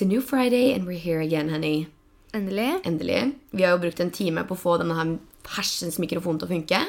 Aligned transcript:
It's 0.00 0.06
a 0.06 0.08
new 0.08 0.22
Friday, 0.22 0.72
and 0.72 0.86
we're 0.86 0.98
here 0.98 1.20
again, 1.20 1.50
honey. 1.50 1.86
Endelig. 2.32 2.80
Endelig. 2.84 3.32
Vi 3.50 3.62
har 3.62 3.74
jo 3.74 3.80
brukt 3.82 4.00
en 4.00 4.10
time 4.10 4.46
på 4.48 4.56
å 4.56 4.60
få 4.62 4.78
denne 4.80 4.96
her 4.96 5.10
hersens 5.58 5.98
mikrofon 6.00 6.38
til 6.40 6.48
å 6.48 6.52
funke. 6.54 6.80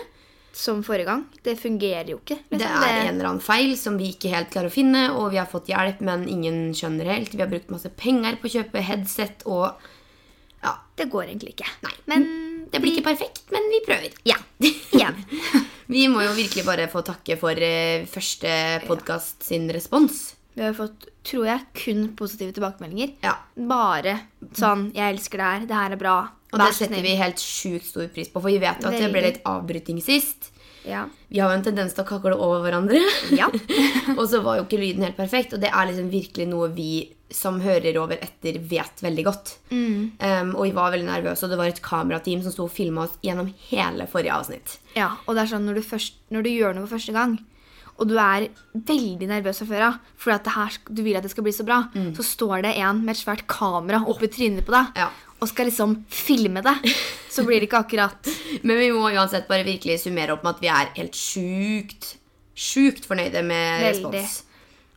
Som 0.55 0.79
forrige 0.87 1.09
gang. 1.09 1.25
Det 1.43 1.57
fungerer 1.59 2.13
jo 2.13 2.21
ikke. 2.21 2.37
liksom. 2.37 2.61
Det 2.61 2.69
er 2.69 3.01
en 3.01 3.17
eller 3.17 3.29
annen 3.33 3.43
feil 3.43 3.75
som 3.75 3.99
vi 3.99 4.13
ikke 4.13 4.31
helt 4.31 4.47
klarer 4.55 4.71
å 4.71 4.75
finne, 4.77 5.03
og 5.11 5.33
vi 5.35 5.41
har 5.41 5.51
fått 5.51 5.67
hjelp, 5.73 5.99
men 6.07 6.23
ingen 6.23 6.71
skjønner 6.71 7.11
helt. 7.11 7.35
Vi 7.35 7.43
har 7.43 7.51
brukt 7.51 7.75
masse 7.75 7.91
penger 7.99 8.39
på 8.39 8.47
å 8.47 8.55
kjøpe 8.55 8.87
headset, 8.93 9.43
og 9.43 9.75
ja, 10.63 10.77
det 10.95 11.11
går 11.11 11.27
egentlig 11.33 11.57
ikke. 11.57 11.67
Nei. 11.83 11.95
Men 12.15 12.27
det 12.71 12.79
blir 12.79 12.95
ikke 12.95 13.09
perfekt, 13.11 13.43
men 13.51 13.67
vi 13.75 13.83
prøver. 13.91 14.19
Ja. 14.23 14.39
Igjen. 14.95 15.25
Vi 15.91 16.07
må 16.07 16.23
jo 16.23 16.31
virkelig 16.39 16.63
bare 16.63 16.87
få 16.87 17.03
takke 17.03 17.35
for 17.35 17.59
eh, 17.59 18.07
første 18.07 18.55
podkast 18.87 19.43
sin 19.51 19.67
respons. 19.75 20.29
Vi 20.53 20.63
har 20.65 20.75
fått, 20.75 21.07
tror 21.23 21.47
jeg, 21.47 21.65
kun 21.77 22.07
positive 22.19 22.55
tilbakemeldinger. 22.55 23.15
Ja. 23.23 23.37
Bare 23.55 24.19
sånn 24.51 24.91
'Jeg 24.93 25.15
elsker 25.15 25.37
det 25.37 25.49
her. 25.51 25.65
Det 25.65 25.75
her 25.75 25.91
er 25.91 26.01
bra'. 26.01 26.29
Og 26.51 26.59
det 26.59 26.73
setter 26.75 27.01
vi 27.01 27.15
helt 27.15 27.39
sjukt 27.39 27.85
stor 27.85 28.07
pris 28.11 28.27
på, 28.27 28.41
for 28.41 28.49
vi 28.51 28.59
vet 28.59 28.81
jo 28.83 28.89
at 28.89 28.99
det 28.99 29.11
ble 29.13 29.21
litt 29.23 29.41
avbryting 29.47 30.01
sist. 30.03 30.51
Ja. 30.83 31.05
Vi 31.27 31.39
har 31.39 31.51
jo 31.51 31.59
en 31.59 31.63
tendens 31.63 31.93
til 31.93 32.03
å 32.03 32.09
kakle 32.09 32.35
over 32.35 32.65
hverandre. 32.65 32.99
Ja. 33.37 33.47
og 34.19 34.25
så 34.27 34.41
var 34.43 34.57
jo 34.57 34.65
ikke 34.65 34.81
lyden 34.81 35.05
helt 35.05 35.19
perfekt, 35.19 35.53
og 35.53 35.61
det 35.63 35.71
er 35.71 35.87
liksom 35.87 36.09
virkelig 36.11 36.47
noe 36.51 36.71
vi 36.75 37.13
som 37.31 37.61
hører 37.63 37.95
over 38.01 38.19
etter, 38.19 38.57
vet 38.59 38.99
veldig 38.99 39.23
godt. 39.23 39.53
Mm. 39.71 40.17
Um, 40.19 40.49
og 40.57 40.65
vi 40.65 40.73
var 40.75 40.91
veldig 40.91 41.07
nervøse, 41.07 41.45
og 41.45 41.53
det 41.53 41.59
var 41.61 41.71
et 41.71 41.83
kamerateam 41.85 42.41
som 42.43 42.51
sto 42.51 42.65
og 42.67 42.73
filma 42.75 43.05
oss 43.05 43.15
gjennom 43.23 43.53
hele 43.69 44.09
forrige 44.11 44.35
avsnitt. 44.35 44.75
ja. 44.97 45.13
Og 45.25 45.37
det 45.37 45.45
er 45.45 45.53
sånn 45.53 45.63
når 45.69 45.79
du, 45.79 45.85
først, 45.85 46.19
når 46.33 46.43
du 46.43 46.51
gjør 46.51 46.75
noe 46.75 46.89
for 46.89 46.97
første 46.97 47.15
gang, 47.15 47.37
og 48.01 48.09
du 48.09 48.15
er 48.17 48.47
veldig 48.73 49.27
nervøs 49.29 49.61
fra 49.61 49.67
før 49.69 49.83
av 49.87 49.99
fordi 50.17 50.35
at 50.39 50.47
det 50.49 50.53
her, 50.57 50.77
du 50.89 51.01
vil 51.05 51.17
at 51.19 51.23
det 51.27 51.31
skal 51.35 51.45
bli 51.45 51.53
så 51.53 51.65
bra, 51.67 51.77
så 52.17 52.25
står 52.25 52.63
det 52.65 52.71
en 52.81 53.03
med 53.05 53.13
et 53.15 53.21
svært 53.21 53.45
kamera 53.51 54.01
oppi 54.09 54.27
trynet 54.33 54.65
på 54.65 54.73
deg 54.73 54.89
Mm. 54.91 54.97
Ja. 55.03 55.09
og 55.41 55.47
skal 55.49 55.69
liksom 55.69 55.95
filme 56.09 56.61
det. 56.65 56.75
Så 57.31 57.45
blir 57.47 57.61
det 57.61 57.69
ikke 57.69 57.79
akkurat 57.85 58.27
Men 58.67 58.75
vi 58.81 58.89
må 58.91 59.05
uansett 59.07 59.45
bare 59.47 59.63
virkelig 59.63 60.01
summere 60.03 60.33
opp 60.35 60.43
med 60.43 60.57
at 60.57 60.61
vi 60.65 60.67
er 60.67 60.89
helt 60.97 61.15
sjukt, 61.15 62.15
sjukt 62.57 63.05
fornøyde 63.07 63.39
med 63.47 63.85
Veldig. 63.85 64.11
respons. 64.11 64.41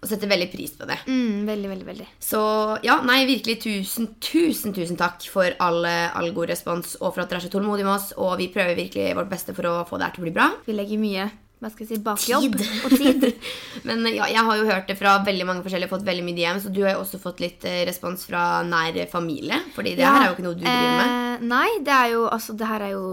Og 0.05 0.11
setter 0.11 0.29
veldig 0.29 0.49
pris 0.53 0.73
på 0.77 0.85
det. 0.91 0.99
mm, 1.07 1.47
Veldig, 1.49 1.69
veldig, 1.71 1.87
veldig. 1.89 2.07
Så 2.21 2.41
ja, 2.85 2.99
nei, 3.09 3.23
virkelig 3.25 3.55
tusen, 3.63 4.11
tusen, 4.21 4.75
tusen 4.77 4.99
takk 5.01 5.23
for 5.33 5.55
all, 5.65 5.87
all 5.87 6.29
god 6.37 6.51
respons, 6.53 6.97
og 7.01 7.15
for 7.15 7.23
at 7.23 7.31
dere 7.31 7.41
er 7.41 7.47
så 7.47 7.53
tålmodige 7.55 7.87
med 7.89 7.95
oss. 7.95 8.11
Og 8.21 8.35
vi 8.43 8.51
prøver 8.53 8.77
virkelig 8.77 9.15
vårt 9.17 9.31
beste 9.33 9.55
for 9.57 9.71
å 9.71 9.79
få 9.89 9.97
det 9.97 10.11
her 10.11 10.19
til 10.19 10.25
å 10.25 10.29
bli 10.29 10.35
bra. 10.37 10.51
Vi 10.67 10.77
legger 10.77 11.01
mye 11.01 11.31
hva 11.63 11.71
skal 11.73 11.87
jeg 11.87 11.91
si, 11.95 11.99
bakjobb 12.05 12.57
Tid. 12.61 12.73
og 12.85 12.95
tid. 12.99 13.27
Men 13.89 14.03
ja, 14.11 14.27
jeg 14.29 14.43
har 14.45 14.59
jo 14.59 14.67
hørt 14.69 14.89
det 14.91 14.97
fra 15.01 15.15
veldig 15.25 15.47
mange 15.49 15.65
forskjellige, 15.65 15.89
fått 15.93 16.05
veldig 16.07 16.25
mye 16.27 16.37
DM, 16.37 16.59
så 16.61 16.73
du 16.75 16.83
har 16.85 16.97
jo 16.97 17.05
også 17.05 17.21
fått 17.23 17.41
litt 17.45 17.65
eh, 17.69 17.83
respons 17.89 18.27
fra 18.29 18.43
nær 18.69 18.99
familie. 19.13 19.61
Fordi 19.77 19.95
det 19.97 20.05
Ja, 20.05 20.13
her 20.13 20.27
er 20.27 20.33
jo 20.33 20.37
ikke 20.37 20.47
noe 20.49 20.59
du 20.59 20.65
driver 20.67 20.99
med. 20.99 21.15
Eh, 21.15 21.47
nei, 21.55 21.69
det 21.87 21.95
er 21.95 22.11
jo 22.17 22.25
altså, 22.29 22.57
det 22.59 22.69
her 22.69 22.85
er 22.89 22.95
jo 22.97 23.05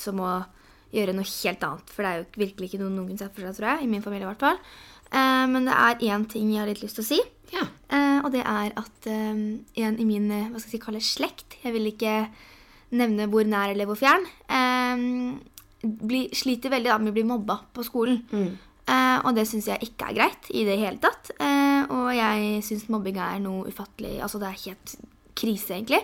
som 0.00 0.22
å 0.24 0.32
gjøre 0.90 1.14
noe 1.14 1.28
helt 1.28 1.66
annet. 1.68 1.92
For 1.94 2.02
det 2.02 2.10
er 2.10 2.22
jo 2.22 2.30
virkelig 2.46 2.70
ikke 2.70 2.80
noe 2.82 2.94
noen 2.96 3.10
kunne 3.12 3.22
sett 3.22 3.36
for 3.36 3.46
seg, 3.46 3.58
tror 3.60 3.70
jeg. 3.74 3.84
I 3.86 3.90
min 3.92 4.02
familie 4.06 4.26
i 4.26 4.30
hvert 4.32 4.46
fall. 4.48 4.58
Eh, 5.10 5.44
men 5.54 5.68
det 5.70 5.76
er 5.76 6.04
én 6.14 6.26
ting 6.30 6.50
jeg 6.54 6.62
har 6.64 6.70
litt 6.70 6.82
lyst 6.82 6.98
til 6.98 7.06
å 7.06 7.10
si. 7.12 7.20
Ja. 7.54 7.66
Eh, 7.94 8.18
og 8.24 8.30
det 8.34 8.42
er 8.46 8.74
at 8.78 9.06
eh, 9.10 9.44
en 9.86 10.00
i 10.02 10.06
min 10.08 10.26
eh, 10.34 10.48
hva 10.50 10.58
skal 10.62 10.70
jeg 10.70 10.76
si, 10.78 10.82
kalle 10.84 11.00
slekt 11.02 11.56
Jeg 11.64 11.74
vil 11.74 11.88
ikke 11.90 12.12
nevne 12.94 13.26
hvor 13.30 13.46
nær 13.46 13.70
eller 13.70 13.86
hvor 13.90 13.98
fjern. 13.98 14.26
Eh, 14.50 15.06
bli, 15.82 16.26
sliter 16.36 16.72
veldig 16.72 16.90
da, 16.92 16.98
med 16.98 17.12
å 17.12 17.16
bli 17.16 17.26
mobba 17.28 17.60
på 17.74 17.84
skolen. 17.86 18.20
Eh, 18.90 19.18
og 19.22 19.36
det 19.36 19.46
syns 19.48 19.68
jeg 19.70 19.86
ikke 19.86 20.10
er 20.10 20.16
greit 20.18 20.50
i 20.50 20.64
det 20.66 20.78
hele 20.80 20.98
tatt. 21.02 21.32
Eh, 21.38 21.82
og 21.94 22.10
jeg 22.16 22.60
syns 22.66 22.88
mobbing 22.90 23.20
er 23.22 23.38
noe 23.42 23.70
ufattelig 23.70 24.18
Altså 24.24 24.40
det 24.42 24.50
er 24.50 24.62
helt 24.64 24.94
krise, 25.38 25.78
egentlig. 25.78 26.02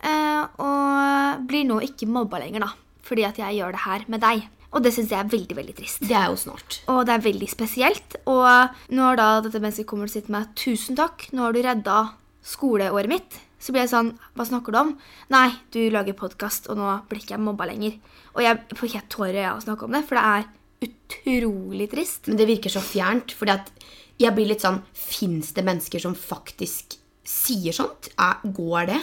Eh, 0.00 0.42
og 0.62 1.46
blir 1.48 1.66
nå 1.68 1.80
ikke 1.84 2.08
mobba 2.10 2.40
lenger, 2.42 2.66
da. 2.66 2.72
Fordi 3.06 3.26
at 3.28 3.38
jeg 3.38 3.58
gjør 3.60 3.76
det 3.76 3.84
her 3.84 4.06
med 4.12 4.24
deg. 4.24 4.46
Og 4.76 4.82
det 4.84 4.92
syns 4.92 5.12
jeg 5.12 5.22
er 5.22 5.30
veldig, 5.30 5.56
veldig 5.56 5.74
trist. 5.78 6.02
Det 6.04 6.16
er 6.18 6.28
jo 6.32 6.38
snart. 6.40 6.80
Og 6.92 7.04
det 7.06 7.14
er 7.14 7.24
veldig 7.24 7.48
spesielt. 7.48 8.16
Og 8.28 8.92
når 8.92 9.20
da 9.20 9.28
dette 9.44 9.62
mennesket 9.62 9.88
kommer 9.88 10.08
og 10.08 10.12
sier 10.12 10.26
til 10.26 10.34
meg 10.36 10.52
'tusen 10.58 10.98
takk, 10.98 11.28
nå 11.32 11.46
har 11.46 11.54
du 11.54 11.62
redda 11.64 11.98
skoleåret 12.44 13.10
mitt', 13.10 13.38
så 13.58 13.72
ble 13.72 13.80
jeg 13.80 13.90
sånn 13.90 14.18
'hva 14.36 14.46
snakker 14.46 14.72
du 14.72 14.78
om?' 14.78 14.98
'Nei, 15.30 15.50
du 15.70 15.90
lager 15.90 16.12
podkast, 16.12 16.68
og 16.68 16.76
nå 16.76 17.08
blir 17.08 17.20
ikke 17.20 17.36
jeg 17.36 17.40
mobba 17.40 17.66
lenger'. 17.66 17.98
Og 18.36 18.42
jeg 18.42 18.60
får 18.74 18.92
helt 18.92 19.08
tårer 19.08 19.44
av 19.50 19.58
å 19.58 19.64
snakke 19.64 19.84
om 19.84 19.92
det, 19.92 20.04
for 20.06 20.14
det 20.16 20.24
er 20.24 20.44
utrolig 20.86 21.90
trist. 21.90 22.28
Men 22.28 22.36
det 22.36 22.46
virker 22.48 22.70
så 22.70 22.80
fjernt, 22.84 23.32
fordi 23.32 23.52
at 23.52 23.70
jeg 24.18 24.34
blir 24.34 24.48
litt 24.48 24.60
sånn 24.64 24.82
Fins 24.94 25.52
det 25.52 25.64
mennesker 25.64 26.00
som 26.00 26.14
faktisk 26.14 26.96
sier 27.24 27.72
sånt? 27.72 28.08
Er, 28.18 28.40
går 28.44 28.86
det? 28.86 29.00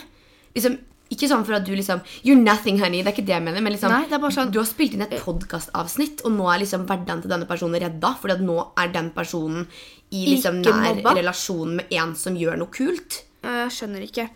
Liksom, 0.56 0.78
ikke 1.14 1.30
sånn 1.30 1.46
for 1.46 1.58
at 1.58 1.66
du 1.66 1.74
liksom 1.76 2.02
You're 2.24 2.40
nothing, 2.40 2.80
honey. 2.82 3.04
Det 3.04 3.12
er 3.12 3.16
ikke 3.18 3.28
det 3.28 3.36
jeg 3.36 3.46
mener. 3.46 3.62
Men 3.62 3.74
liksom, 3.74 3.90
Nei, 3.94 4.30
sånn- 4.32 4.52
du 4.52 4.60
har 4.60 4.66
spilt 4.70 4.94
inn 4.94 5.02
et 5.02 5.20
podkastavsnitt, 5.22 6.24
og 6.26 6.32
nå 6.32 6.48
er 6.54 6.64
liksom 6.64 6.86
hverdagen 6.88 7.22
til 7.22 7.30
denne 7.30 7.48
personen 7.48 7.80
redda. 7.82 8.16
Fordi 8.20 8.34
at 8.34 8.42
nå 8.42 8.72
er 8.78 8.88
den 8.94 9.12
personen 9.12 9.68
i 10.12 10.26
liksom 10.36 10.62
nær 10.62 10.96
mobba. 10.96 11.16
relasjon 11.16 11.76
med 11.76 11.88
en 11.92 12.16
som 12.16 12.36
gjør 12.36 12.58
noe 12.58 12.68
kult. 12.68 13.24
Jeg 13.44 13.72
skjønner 13.76 14.04
ikke. 14.08 14.30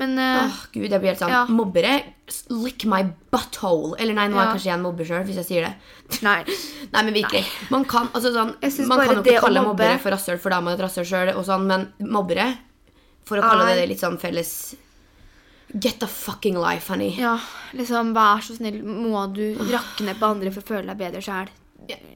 Men 0.00 0.14
uh, 0.16 0.46
Åh, 0.46 0.60
Gud, 0.72 0.86
jeg 0.88 1.00
blir 1.02 1.10
helt 1.12 1.20
sånn 1.20 1.28
Ja. 1.32 1.42
Mobbere, 1.52 1.90
lick 2.56 2.86
my 2.88 3.02
butthole. 3.30 3.98
Eller 4.00 4.14
nei, 4.16 4.28
nå 4.32 4.38
er 4.38 4.46
Ja. 4.46 4.52
kanskje 4.54 4.70
jeg 4.70 4.74
en 4.78 4.82
mobber 4.86 5.04
sjøl, 5.04 5.24
hvis 5.28 5.36
jeg 5.42 5.48
sier 5.50 5.66
det. 5.68 6.22
nei. 6.24 6.38
Nei, 6.94 7.02
men 7.04 7.12
virkelig. 7.14 7.44
Man 7.70 7.84
kan, 7.84 8.08
altså, 8.14 8.32
sånn, 8.34 8.54
man 8.88 8.98
kan 9.04 9.14
jo 9.18 9.22
ikke 9.22 9.40
kalle 9.44 9.60
mobbe- 9.60 9.68
mobbere 9.84 9.98
for 10.00 10.10
rasshøl, 10.16 10.38
for 10.40 10.50
da 10.50 10.56
er 10.58 10.62
man 10.66 10.74
et 10.78 10.80
rasshøl 10.86 11.04
sjøl, 11.06 11.32
sånn, 11.44 11.66
men 11.68 11.92
mobbere 12.00 12.48
For 13.28 13.38
å 13.38 13.42
kalle 13.44 13.66
nei. 13.68 13.74
det 13.76 13.88
litt 13.92 14.00
sånn 14.00 14.16
felles 14.18 14.74
Get 15.78 16.02
a 16.02 16.06
fucking 16.08 16.56
life, 16.58 16.88
honey. 16.90 17.12
Ja, 17.20 17.36
liksom, 17.78 18.08
vær 18.16 18.40
så 18.42 18.56
snill, 18.56 18.80
må 18.82 19.20
du 19.32 19.54
rakke 19.70 20.02
ned 20.02 20.18
på 20.18 20.26
andre 20.32 20.50
for 20.50 20.64
å 20.64 20.66
føle 20.66 20.86
deg 20.90 20.98
bedre 20.98 21.20
sjæl? 21.22 21.52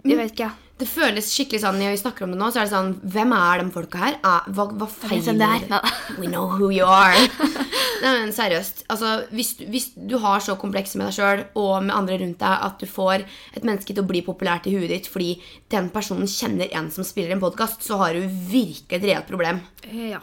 Det 0.04 0.16
vet 0.18 0.32
ikke. 0.34 0.50
Det 0.76 0.88
føles 0.90 1.28
skikkelig 1.30 1.60
sånn 1.62 1.76
når 1.78 1.92
vi 1.94 1.98
snakker 2.00 2.24
om 2.26 2.32
det 2.34 2.38
nå, 2.40 2.48
så 2.50 2.58
er 2.58 2.64
det 2.66 2.72
sånn 2.72 2.88
Hvem 3.14 3.32
er 3.36 3.60
de 3.62 3.66
folka 3.70 3.98
her? 4.00 4.16
Er, 4.26 4.48
hva, 4.56 4.64
hva 4.74 4.88
feiler 4.90 5.36
det. 5.38 5.78
We 6.18 6.26
know 6.26 6.48
who 6.50 6.70
you 6.74 6.82
are. 6.84 7.14
Nei, 8.02 8.10
men 8.24 8.32
seriøst. 8.34 8.82
Altså, 8.90 9.12
hvis, 9.30 9.52
hvis 9.70 9.86
du 9.94 10.16
har 10.20 10.42
så 10.44 10.56
komplekse 10.60 10.98
med 10.98 11.06
deg 11.08 11.14
sjøl 11.16 11.44
og 11.62 11.86
med 11.86 11.94
andre 11.94 12.18
rundt 12.24 12.42
deg 12.42 12.66
at 12.66 12.82
du 12.82 12.90
får 12.90 13.22
et 13.54 13.62
menneske 13.64 13.94
til 13.94 14.02
å 14.02 14.08
bli 14.10 14.24
populært 14.26 14.66
i 14.66 14.74
huet 14.74 14.90
ditt 14.90 15.06
fordi 15.08 15.36
den 15.72 15.88
personen 15.94 16.26
kjenner 16.28 16.68
en 16.74 16.90
som 16.92 17.06
spiller 17.06 17.36
en 17.36 17.44
podkast, 17.46 17.86
så 17.86 17.96
har 18.02 18.18
du 18.18 18.26
virkelig 18.26 18.98
et 18.98 19.06
reelt 19.12 19.30
problem. 19.30 19.62
Eh, 19.86 20.10
Ja. 20.16 20.20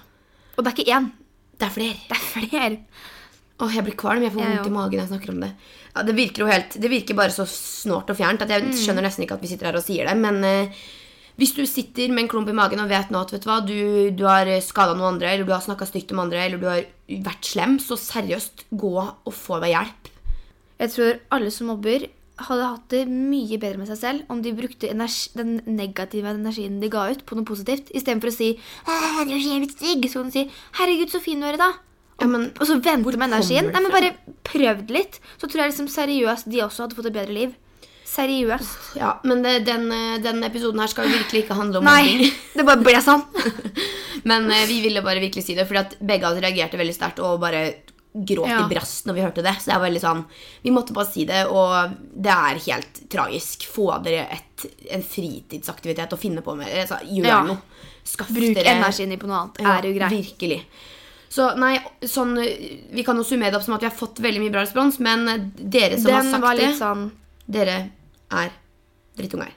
Og 0.57 0.65
det 0.67 0.73
er 0.73 0.77
ikke 0.83 0.97
én, 0.99 1.09
Det 1.57 1.65
er 1.69 1.73
flere. 1.79 1.95
det 2.11 2.17
er 2.17 2.27
flere. 2.27 2.77
Åh, 3.61 3.71
jeg 3.75 3.83
blir 3.87 3.95
kvalm. 3.95 4.23
Jeg 4.25 4.33
får 4.33 4.41
Jeg 4.43 4.57
vondt 4.57 4.67
i 4.67 4.73
magen 4.75 4.99
når 4.99 5.05
jeg 5.07 5.11
snakker 5.15 5.29
om 5.31 5.39
det. 5.47 5.51
Ja, 5.95 6.03
det 6.07 6.15
virker 6.15 6.45
jo 6.45 6.47
helt, 6.47 6.79
det 6.79 6.89
virker 6.89 7.17
bare 7.17 7.33
så 7.35 7.43
snålt 7.45 8.09
og 8.09 8.17
fjernt 8.17 8.41
at 8.41 8.49
jeg 8.49 8.63
Mm. 8.63 8.71
skjønner 8.71 9.03
nesten 9.03 9.25
ikke 9.25 9.35
at 9.35 9.41
vi 9.41 9.47
sitter 9.51 9.65
her 9.71 9.75
og 9.75 9.83
sier 9.83 10.07
det. 10.07 10.15
Men 10.17 10.43
eh, 10.43 10.69
hvis 11.37 11.53
du 11.55 11.65
sitter 11.65 12.07
med 12.09 12.23
en 12.23 12.29
klump 12.29 12.47
i 12.49 12.53
magen 12.55 12.79
og 12.79 12.87
vet 12.89 13.09
nå 13.11 13.21
at 13.21 13.31
vet 13.31 13.41
du 13.43 13.49
hva, 13.49 13.59
du, 13.65 14.11
du 14.11 14.23
har 14.25 14.45
skada 14.61 14.93
noen 14.95 15.15
andre, 15.15 15.33
eller 15.33 15.43
du 15.45 15.51
har 15.51 15.61
snakka 15.61 15.87
stygt 15.89 16.11
om 16.13 16.19
andre, 16.19 16.45
eller 16.45 16.57
du 16.61 16.67
har 16.67 16.85
vært 17.09 17.43
slem, 17.43 17.77
så 17.79 17.97
seriøst, 17.99 18.65
gå 18.71 18.95
og 19.01 19.33
få 19.33 19.59
deg 19.59 19.73
hjelp. 19.75 20.11
Jeg 20.79 20.89
tror 20.95 21.19
alle 21.31 21.51
som 21.51 21.67
mobber, 21.67 22.07
hadde 22.41 22.65
hatt 22.65 22.87
det 22.89 23.03
mye 23.07 23.59
bedre 23.61 23.77
med 23.77 23.85
seg 23.91 23.97
selv 23.99 24.31
om 24.33 24.39
de 24.41 24.51
brukte 24.57 24.89
energi, 24.89 25.29
den 25.37 25.59
negative 25.67 26.31
energien 26.31 26.79
de 26.81 26.89
ga 26.89 27.03
ut, 27.11 27.25
på 27.25 27.35
noe 27.37 27.45
positivt. 27.45 27.91
Istedenfor 27.93 28.31
å 28.31 28.33
si 28.33 28.47
«Æ, 28.87 29.25
'Du 29.27 29.33
er 29.35 29.43
så 29.43 29.51
jævlig 29.51 29.69
stygg', 29.75 30.09
så 30.09 30.23
kan 30.23 30.31
du 30.31 30.31
si 30.31 30.49
'Herregud, 30.73 31.11
så 31.11 31.21
fin 31.21 31.39
du 31.39 31.45
er 31.45 31.53
i 31.53 31.57
dag'. 31.61 31.77
Ja, 32.21 32.27
men 32.29 32.51
Og 32.59 32.67
så 32.69 32.77
vente 32.77 33.17
med 33.17 33.27
energien. 33.27 33.71
Nei, 33.73 33.81
men? 33.81 33.91
Bare 33.91 34.13
prøvd 34.47 34.93
litt. 34.93 35.19
Så 35.41 35.49
tror 35.49 35.63
jeg 35.65 35.73
liksom 35.73 35.89
seriøst 35.91 36.49
de 36.51 36.63
også 36.63 36.85
hadde 36.85 36.97
fått 36.99 37.09
et 37.11 37.17
bedre 37.17 37.33
liv. 37.35 37.53
Seriøst. 38.11 38.95
Ja, 38.99 39.13
men 39.23 39.41
det, 39.45 39.61
den, 39.67 39.87
den 40.23 40.43
episoden 40.43 40.81
her 40.83 40.89
skal 40.91 41.07
jo 41.07 41.15
virkelig 41.15 41.45
ikke 41.45 41.55
handle 41.55 41.79
om 41.79 41.87
Nei, 41.87 42.27
det 42.57 42.65
bare 42.67 42.83
ble 42.83 42.99
sånn. 43.03 43.23
Men 44.27 44.49
eh, 44.51 44.65
vi 44.69 44.81
ville 44.83 45.01
bare 45.01 45.21
virkelig 45.23 45.45
si 45.47 45.55
det, 45.57 45.63
fordi 45.69 45.79
at 45.81 45.93
begge 46.03 46.27
av 46.27 46.35
oss 46.35 46.43
reagerte 46.43 46.77
veldig 46.77 46.93
sterkt 46.93 47.21
og 47.23 47.39
bare 47.41 47.61
gråt 48.11 48.49
Ja. 48.51 48.57
i 48.65 48.67
brast 48.69 49.07
når 49.07 49.15
vi 49.15 49.23
hørte 49.23 49.45
det. 49.45 49.53
Så 49.63 49.71
det 49.71 49.75
er 49.77 49.83
veldig 49.85 50.01
sånn, 50.03 50.25
vi 50.65 50.73
måtte 50.75 50.93
bare 50.97 51.07
si 51.09 51.23
det, 51.29 51.45
og 51.47 51.95
det 52.11 52.33
er 52.35 52.59
helt 52.67 52.99
tragisk. 53.13 53.63
Få 53.71 53.87
dere 54.03 54.25
et, 54.35 54.65
en 54.91 55.05
fritidsaktivitet 55.07 56.11
å 56.13 56.19
finne 56.19 56.43
på 56.45 56.57
med. 56.59 56.67
Altså, 56.83 56.99
gjør 57.07 57.29
Ja. 57.31 57.41
noe. 57.47 57.61
Skaff 58.03 58.29
Bruk 58.33 58.55
dere 58.57 58.75
energien 58.75 59.09
din 59.13 59.21
på 59.21 59.29
noe 59.29 59.39
annet. 59.45 59.61
Ja, 59.63 59.77
er 59.79 59.87
jo 59.87 59.95
greit. 59.95 60.11
Virkelig. 60.19 60.59
Så 61.31 61.47
nei, 61.55 61.77
sånn, 62.03 62.35
Vi 62.35 63.05
kan 63.07 63.15
jo 63.15 63.23
summere 63.23 63.53
det 63.53 63.61
opp 63.61 63.63
som 63.63 63.77
at 63.77 63.85
vi 63.85 63.87
har 63.87 63.95
fått 63.95 64.19
veldig 64.23 64.41
mye 64.43 64.53
bra 64.53 64.65
respons, 64.65 64.99
men 64.99 65.51
dere 65.55 65.99
som 65.99 66.11
har 66.11 66.25
Den 66.25 66.31
sagt 66.33 66.43
var 66.43 66.59
det, 66.59 66.67
litt 66.67 66.81
sånn 66.81 67.05
dere 67.51 67.77
er 68.31 68.51
drittunger. 69.19 69.53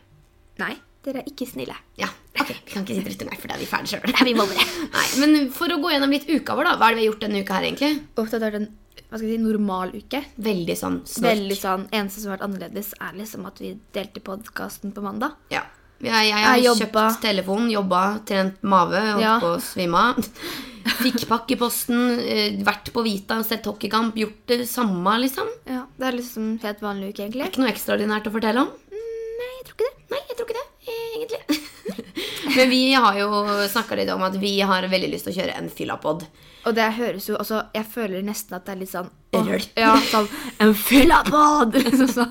Nei, 0.62 0.76
dere 1.06 1.22
er 1.22 1.30
ikke 1.30 1.48
snille. 1.50 1.74
Ja, 2.00 2.08
ok, 2.38 2.54
Vi 2.54 2.72
kan 2.72 2.86
ikke 2.86 3.00
si 3.00 3.06
drittunger, 3.08 3.40
for 3.40 3.50
det 3.50 3.58
er 3.58 3.64
vi 3.64 3.68
ferdig 3.70 3.90
sjøl. 3.90 4.06
Nei, 4.96 5.08
men 5.22 5.50
for 5.54 5.74
å 5.74 5.80
gå 5.82 5.92
gjennom 5.94 6.14
litt 6.14 6.30
uka 6.30 6.56
vår, 6.58 6.70
da. 6.70 6.78
Hva 6.78 6.88
er 6.88 6.94
det 6.94 7.00
vi 7.02 7.06
har 7.06 7.12
gjort 7.12 7.26
denne 7.26 7.42
uka 7.42 7.58
her, 7.58 7.68
egentlig? 7.68 7.92
Og 8.14 8.30
det 8.30 8.38
har 8.38 8.46
vært 8.48 8.62
en 8.62 8.72
hva 9.14 9.18
skal 9.20 9.28
jeg 9.28 9.38
si, 9.38 9.42
normal 9.44 9.92
uke. 9.94 10.20
Veldig 10.42 10.74
sånn 10.78 10.96
snork. 11.06 11.28
Veldig 11.28 11.56
sånn, 11.58 11.84
Eneste 11.94 12.22
som 12.22 12.32
har 12.32 12.38
vært 12.38 12.46
annerledes, 12.48 12.88
er 12.98 13.12
liksom 13.18 13.44
at 13.46 13.60
vi 13.62 13.68
delte 13.94 14.22
podkasten 14.24 14.94
på 14.94 15.04
mandag. 15.04 15.36
Ja. 15.54 15.60
Jeg, 16.02 16.29
jeg 16.29 16.44
har 16.44 16.56
Jeg 16.58 16.64
jobba. 16.64 17.05
kjøpt 17.11 17.20
telefon, 17.23 17.70
jobba, 17.70 18.02
trent 18.26 18.62
mave, 18.62 19.00
holdt 19.14 19.20
Ja. 19.23 19.38
på 19.41 19.55
å 19.56 19.61
svime 19.62 19.94
av. 19.96 20.17
Fikk 21.00 21.23
pakkeposten 21.31 21.49
i 21.50 21.56
posten, 21.56 22.19
eh, 22.29 22.64
vært 22.64 22.91
på 22.93 23.02
Vita, 23.06 23.38
sett 23.43 23.64
hockeykamp, 23.64 24.14
gjort 24.20 24.46
det 24.46 24.67
samme, 24.69 25.14
liksom. 25.23 25.49
Ja, 25.67 25.87
Det 25.99 26.06
er 26.06 26.12
liksom 26.19 26.58
helt 26.61 26.81
vanlig 26.81 27.14
uke, 27.14 27.25
egentlig. 27.25 27.46
Ikke 27.49 27.62
noe 27.62 27.70
ekstraordinært 27.73 28.26
å 28.29 28.32
fortelle 28.35 28.61
om. 28.61 28.69
Nei, 28.93 29.50
jeg 29.58 29.64
tror 29.64 29.75
ikke 29.79 29.88
det. 29.88 29.94
Nei, 30.11 30.20
jeg 30.29 30.37
tror 30.37 30.46
ikke 30.46 30.58
det, 30.61 30.69
egentlig. 31.17 31.61
Men 32.56 32.69
vi 32.70 32.82
har 32.93 33.17
jo 33.19 33.29
snakka 33.73 33.96
litt 33.96 34.11
om 34.12 34.23
at 34.23 34.37
vi 34.38 34.61
har 34.61 34.82
veldig 34.93 35.08
lyst 35.11 35.25
til 35.26 35.32
å 35.32 35.38
kjøre 35.41 35.56
en 35.58 35.70
fyllapod. 35.73 36.26
Og 36.67 36.75
det 36.76 36.85
høres 36.96 37.26
jo 37.29 37.37
også 37.37 37.58
Jeg 37.75 37.85
føler 37.93 38.23
nesten 38.25 38.55
at 38.56 38.64
det 38.64 38.73
er 38.73 38.79
litt 38.81 38.93
sånn 38.93 39.11
Rølt. 39.35 39.69
Ja, 39.76 39.96
sånn 40.08 40.29
En 40.61 40.73
fyllapod! 40.75 41.75
Liksom 41.85 42.08
sånn. 42.08 42.31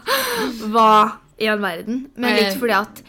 hva 0.71 1.17
i 1.41 1.49
all 1.51 1.59
verden? 1.61 2.07
Men 2.15 2.37
litt 2.37 2.53
Eh. 2.53 2.59
fordi 2.61 2.77
at 2.77 3.01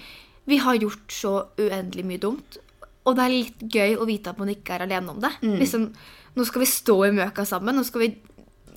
vi 0.46 0.58
har 0.60 0.74
gjort 0.76 1.12
så 1.12 1.32
uendelig 1.58 2.04
mye 2.04 2.20
dumt. 2.20 2.58
Og 3.06 3.16
det 3.16 3.24
er 3.24 3.32
litt 3.34 3.64
gøy 3.74 3.96
å 4.00 4.06
vite 4.08 4.30
at 4.32 4.38
man 4.40 4.48
ikke 4.52 4.74
er 4.78 4.84
alene 4.86 5.10
om 5.12 5.18
det. 5.20 5.32
Mm. 5.42 5.58
Liksom, 5.60 5.88
Nå 6.34 6.44
skal 6.48 6.64
vi 6.64 6.66
stå 6.66 6.94
i 7.06 7.10
møka 7.14 7.44
sammen. 7.46 7.76
Nå 7.78 7.84
skal 7.86 8.00
vi 8.06 8.14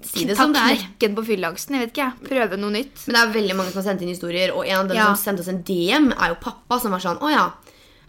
Si 0.08 0.25
det 0.30 0.36
som 0.38 0.52
det 0.54 0.62
er. 0.62 0.75
knekken 0.78 1.16
på 1.18 1.24
fylleangsten. 1.25 1.74
Jeg 1.74 1.81
vet 1.88 1.92
ikke, 1.96 2.04
jeg. 2.06 2.28
Prøve 2.30 2.58
noe 2.62 2.69
nytt. 2.72 3.00
Men 3.08 3.16
det 3.16 3.22
er 3.24 3.31
veldig 3.34 3.56
mange 3.58 3.72
som 3.74 3.80
har 3.81 3.88
sendt 3.88 4.04
inn 4.06 4.12
historier, 4.14 4.52
og 4.54 4.68
en 4.68 4.75
av 4.84 4.88
dem 4.92 4.98
Ja. 5.00 5.08
som 5.16 5.16
sendte 5.36 5.42
oss 5.42 5.48
en 5.50 5.64
DM, 5.66 6.12
er 6.14 6.30
jo 6.30 6.36
pappa, 6.40 6.78
som 6.80 6.92
var 6.92 7.00
sånn 7.02 7.18
Å 7.18 7.31
ja, 7.34 7.48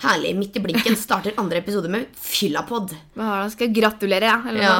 herlig, 0.02 0.34
midt 0.38 0.56
i 0.56 0.62
blinken 0.62 0.96
starter 0.98 1.36
andre 1.40 1.60
episode 1.62 1.90
med 1.90 2.06
fyllapod. 2.14 2.94
Han? 3.18 3.50
Skal 3.50 3.72
gratulere, 3.74 4.30
ja? 4.30 4.38
Eller 4.48 4.62
Ja. 4.62 4.76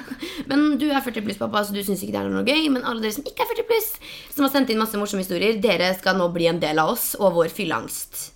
Men 0.48 0.78
du 0.80 0.86
er 0.88 1.02
40 1.04 1.24
pluss, 1.26 1.40
pappa, 1.40 1.64
så 1.64 1.74
du 1.74 1.82
syns 1.84 2.00
ikke 2.04 2.14
det 2.14 2.20
er 2.22 2.30
noe 2.32 2.44
gøy. 2.46 2.68
Men 2.72 2.84
alle 2.88 3.04
dere 3.04 3.16
som 3.18 3.26
ikke 3.28 3.44
er 3.44 3.50
40 3.54 3.68
pluss, 3.68 3.90
som 4.34 4.46
har 4.46 4.52
sendt 4.54 4.72
inn 4.72 4.80
masse 4.80 5.00
morsomme 5.00 5.24
historier, 5.24 5.58
dere 5.60 5.90
skal 5.98 6.16
nå 6.16 6.30
bli 6.32 6.48
en 6.48 6.60
del 6.62 6.80
av 6.80 6.94
oss 6.94 7.10
og 7.18 7.34
vår 7.36 7.52
fylleangst. 7.52 8.30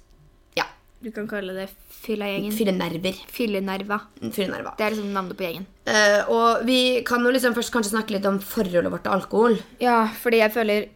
Ja. 0.58 0.66
Du 1.00 1.12
kan 1.14 1.30
kalle 1.30 1.56
det 1.56 1.70
Fyllegjengen. 2.02 2.50
Fyllenerver. 2.50 3.18
Fyllenerva. 3.30 4.00
Fyllenerva. 4.34 4.72
Det 4.78 4.86
er 4.88 4.94
liksom 4.96 5.12
navnet 5.14 5.38
på 5.38 5.44
gjengen. 5.46 5.68
Uh, 5.86 6.32
og 6.34 6.64
vi 6.66 6.78
kan 7.06 7.22
jo 7.22 7.30
liksom 7.30 7.54
først 7.54 7.70
kanskje 7.74 7.92
snakke 7.92 8.16
litt 8.16 8.26
om 8.26 8.40
forholdet 8.42 8.90
vårt 8.90 9.04
til 9.06 9.14
alkohol. 9.14 9.54
Ja, 9.82 10.00
fordi 10.18 10.40
jeg 10.42 10.54
føler 10.56 10.88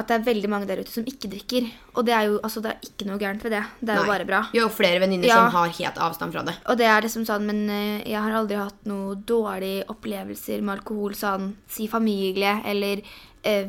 at 0.00 0.08
det 0.10 0.16
er 0.18 0.24
veldig 0.26 0.50
mange 0.52 0.66
der 0.68 0.80
ute 0.82 0.92
som 0.92 1.06
ikke 1.08 1.30
drikker. 1.32 1.68
Og 1.94 2.04
det 2.08 2.14
er 2.16 2.26
jo 2.28 2.38
altså, 2.42 2.62
det 2.64 2.72
er 2.72 2.88
ikke 2.88 3.06
noe 3.08 3.18
gærent 3.20 3.44
ved 3.46 3.54
det. 3.56 3.62
Det 3.80 3.94
er 3.94 4.00
jo 4.02 4.10
bare 4.10 4.26
bra. 4.28 4.42
Jo 4.56 4.68
flere 4.72 5.00
venninner 5.02 5.28
Ja. 5.30 5.36
som 5.44 5.50
har 5.54 5.68
helt 5.78 5.98
avstand 6.08 6.32
fra 6.34 6.42
det. 6.46 6.56
Og 6.66 6.78
det 6.80 6.86
er 6.90 7.02
liksom 7.06 7.24
sånn, 7.28 7.46
men 7.46 7.64
eh, 7.70 8.02
jeg 8.10 8.20
har 8.20 8.32
aldri 8.40 8.56
hatt 8.60 8.84
noen 8.90 9.22
dårlige 9.26 9.84
opplevelser 9.92 10.62
med 10.62 10.78
alkohol, 10.80 11.14
sånn 11.18 11.52
si 11.68 11.86
familie 11.88 12.58
eller 12.64 13.02
eh, 13.44 13.66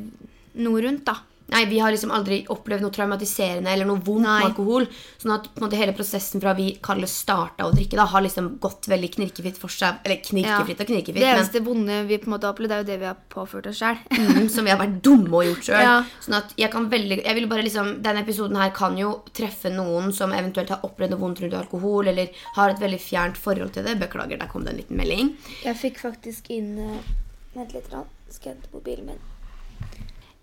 noe 0.56 0.82
rundt, 0.84 1.06
da. 1.06 1.16
Nei, 1.52 1.66
Vi 1.66 1.80
har 1.84 1.92
liksom 1.92 2.12
aldri 2.16 2.42
opplevd 2.52 2.86
noe 2.86 2.94
traumatiserende 2.96 3.72
eller 3.72 3.88
noe 3.88 4.00
vondt 4.00 4.24
Nei. 4.24 4.38
med 4.40 4.50
alkohol. 4.52 4.88
Sånn 5.22 5.34
at 5.36 5.50
på 5.50 5.60
en 5.60 5.66
måte 5.68 5.80
hele 5.80 5.96
prosessen 5.96 6.44
fra 6.44 6.54
vi 6.58 6.70
kaller 6.84 7.10
starta 7.12 7.68
å 7.68 7.74
drikke, 7.76 7.98
da, 8.00 8.06
har 8.12 8.24
liksom 8.24 8.54
gått 8.64 8.88
veldig 8.92 9.10
knirkefritt 9.18 9.60
for 9.60 9.74
seg. 9.74 10.00
Eller 10.06 10.22
knirkefritt 10.24 10.84
og 10.84 10.92
knirkefritt, 10.92 11.22
Det 11.22 11.32
eneste 11.34 11.64
vonde 11.66 12.02
vi 12.08 12.20
på 12.22 12.30
en 12.30 12.36
måte 12.36 12.48
har 12.48 12.56
opplevd, 12.56 12.72
det 12.72 12.78
er 12.78 12.84
jo 12.84 12.90
det 12.92 13.00
vi 13.02 13.10
har 13.10 13.20
påført 13.36 13.68
oss 13.72 13.82
sjøl. 13.82 14.00
mm, 14.18 14.48
som 14.54 14.68
vi 14.68 14.74
har 14.74 14.80
vært 14.80 15.02
dumme 15.04 15.42
og 15.42 15.50
gjort 15.50 15.68
sjøl. 15.70 15.84
Ja. 15.88 15.98
Sånn 16.24 16.38
at 16.40 16.56
jeg 16.60 16.72
kan 16.74 16.88
veldig 16.92 17.20
jeg 17.22 17.38
vil 17.38 17.50
bare 17.52 17.66
liksom, 17.66 17.90
Denne 18.02 18.24
episoden 18.24 18.58
her 18.60 18.72
kan 18.76 18.96
jo 19.00 19.12
treffe 19.36 19.72
noen 19.74 20.12
som 20.16 20.32
eventuelt 20.36 20.72
har 20.74 20.86
opplevd 20.88 21.14
noe 21.14 21.22
vondt 21.22 21.44
rundt 21.44 21.58
alkohol, 21.58 22.08
eller 22.12 22.32
har 22.56 22.72
et 22.72 22.82
veldig 22.82 23.02
fjernt 23.02 23.40
forhold 23.40 23.76
til 23.76 23.86
det. 23.88 23.98
Beklager, 24.02 24.40
der 24.40 24.50
kom 24.52 24.66
det 24.66 24.74
en 24.74 24.82
liten 24.82 25.00
melding. 25.00 25.36
Jeg 25.66 25.78
fikk 25.80 26.02
faktisk 26.02 26.50
inn 26.54 26.78
eh, 26.80 27.12
Vent 27.52 27.74
litt, 27.76 27.92
skal 28.32 28.54
jeg 28.54 28.56
hente 28.56 28.72
mobilen 28.72 29.12
min. 29.12 29.31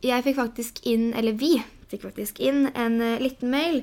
Jeg 0.04 0.24
fikk 0.24 0.36
faktisk 0.38 0.84
inn, 0.86 1.10
eller 1.18 1.34
vi 1.38 1.56
fikk 1.90 2.04
faktisk 2.06 2.38
inn, 2.44 2.68
en 2.76 3.00
eh, 3.02 3.18
liten 3.22 3.50
mail 3.50 3.80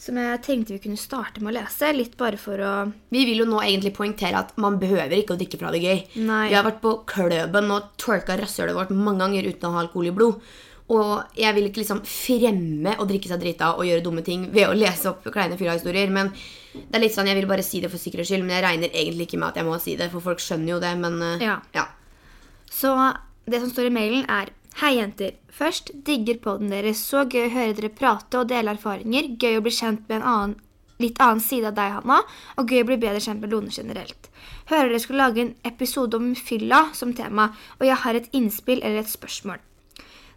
som 0.00 0.16
jeg 0.16 0.40
tenkte 0.46 0.72
vi 0.72 0.80
kunne 0.80 0.96
starte 0.96 1.42
med 1.42 1.52
å 1.52 1.56
lese. 1.58 1.90
Litt 1.92 2.14
bare 2.16 2.38
for 2.40 2.62
å 2.64 2.72
Vi 3.12 3.24
vil 3.28 3.42
jo 3.42 3.48
nå 3.48 3.58
egentlig 3.60 3.92
poengtere 3.98 4.38
at 4.38 4.54
man 4.56 4.78
behøver 4.80 5.18
ikke 5.18 5.34
å 5.36 5.40
drikke 5.40 5.58
for 5.60 5.68
å 5.68 5.68
ha 5.68 5.74
det 5.76 5.82
gøy. 5.84 6.00
Nei. 6.24 6.46
Vi 6.48 6.56
har 6.56 6.64
vært 6.64 6.80
på 6.80 6.94
kløben 7.10 7.68
og 7.74 7.90
twerka 8.00 8.38
rasshølet 8.40 8.78
vårt 8.78 8.94
mange 8.96 9.20
ganger 9.26 9.50
uten 9.50 9.68
å 9.68 9.74
ha 9.74 9.82
alkohol 9.84 10.08
i 10.08 10.14
blod. 10.16 10.40
Og 10.90 11.36
jeg 11.38 11.54
vil 11.54 11.68
ikke 11.68 11.82
liksom 11.84 12.00
fremme 12.08 12.96
å 12.98 13.04
drikke 13.06 13.28
seg 13.30 13.42
drita 13.44 13.74
og 13.76 13.84
gjøre 13.86 14.02
dumme 14.02 14.24
ting 14.26 14.48
ved 14.50 14.66
å 14.70 14.74
lese 14.74 15.12
opp 15.12 15.28
kleine 15.30 15.58
fylla-historier. 15.60 16.08
Men 16.10 16.32
det 16.72 16.96
er 16.96 17.04
litt 17.04 17.14
sånn, 17.14 17.28
jeg 17.30 17.38
vil 17.38 17.50
bare 17.50 17.66
si 17.66 17.82
det 17.84 17.92
for 17.92 18.00
sikkerhets 18.00 18.32
skyld. 18.32 18.42
Men 18.46 18.56
jeg 18.56 18.64
regner 18.64 18.96
egentlig 19.02 19.28
ikke 19.28 19.38
med 19.42 19.52
at 19.52 19.60
jeg 19.60 19.68
må 19.68 19.76
si 19.84 19.98
det, 20.00 20.08
for 20.10 20.24
folk 20.24 20.42
skjønner 20.42 20.72
jo 20.72 20.80
det. 20.82 20.94
Men 20.98 21.20
eh, 21.28 21.44
Ja. 21.44 21.58
ja. 21.76 21.84
Så 22.72 22.96
det 23.46 23.60
som 23.60 23.70
står 23.70 23.90
i 23.90 23.94
mailen, 23.94 24.24
er 24.26 24.50
Hei, 24.78 24.94
jenter. 24.96 25.32
Først 25.50 25.90
digger 26.06 26.38
podden 26.40 26.70
deres. 26.70 27.00
Så 27.02 27.24
gøy 27.26 27.48
å 27.48 27.52
høre 27.52 27.74
dere 27.76 27.90
prate 27.92 28.38
og 28.38 28.50
dele 28.52 28.76
erfaringer. 28.76 29.32
Gøy 29.42 29.58
å 29.58 29.64
bli 29.64 29.72
kjent 29.74 30.04
med 30.06 30.20
en 30.20 30.28
annen, 30.30 30.54
litt 31.02 31.18
annen 31.20 31.42
side 31.42 31.72
av 31.72 31.76
deg, 31.76 31.96
Hanna. 31.98 32.20
Og 32.56 32.70
gøy 32.70 32.84
å 32.84 32.88
bli 32.92 33.00
bedre 33.02 33.20
kjent 33.24 33.42
med 33.42 33.52
Lone 33.52 33.74
generelt. 33.74 34.30
Hører 34.70 34.92
dere 34.92 35.02
skulle 35.02 35.24
lage 35.24 35.42
en 35.42 35.56
episode 35.66 36.16
om 36.16 36.30
fylla 36.38 36.86
som 36.96 37.12
tema, 37.18 37.50
og 37.80 37.88
jeg 37.88 37.98
har 38.04 38.20
et 38.20 38.30
innspill 38.36 38.80
eller 38.80 39.02
et 39.02 39.10
spørsmål. 39.10 39.58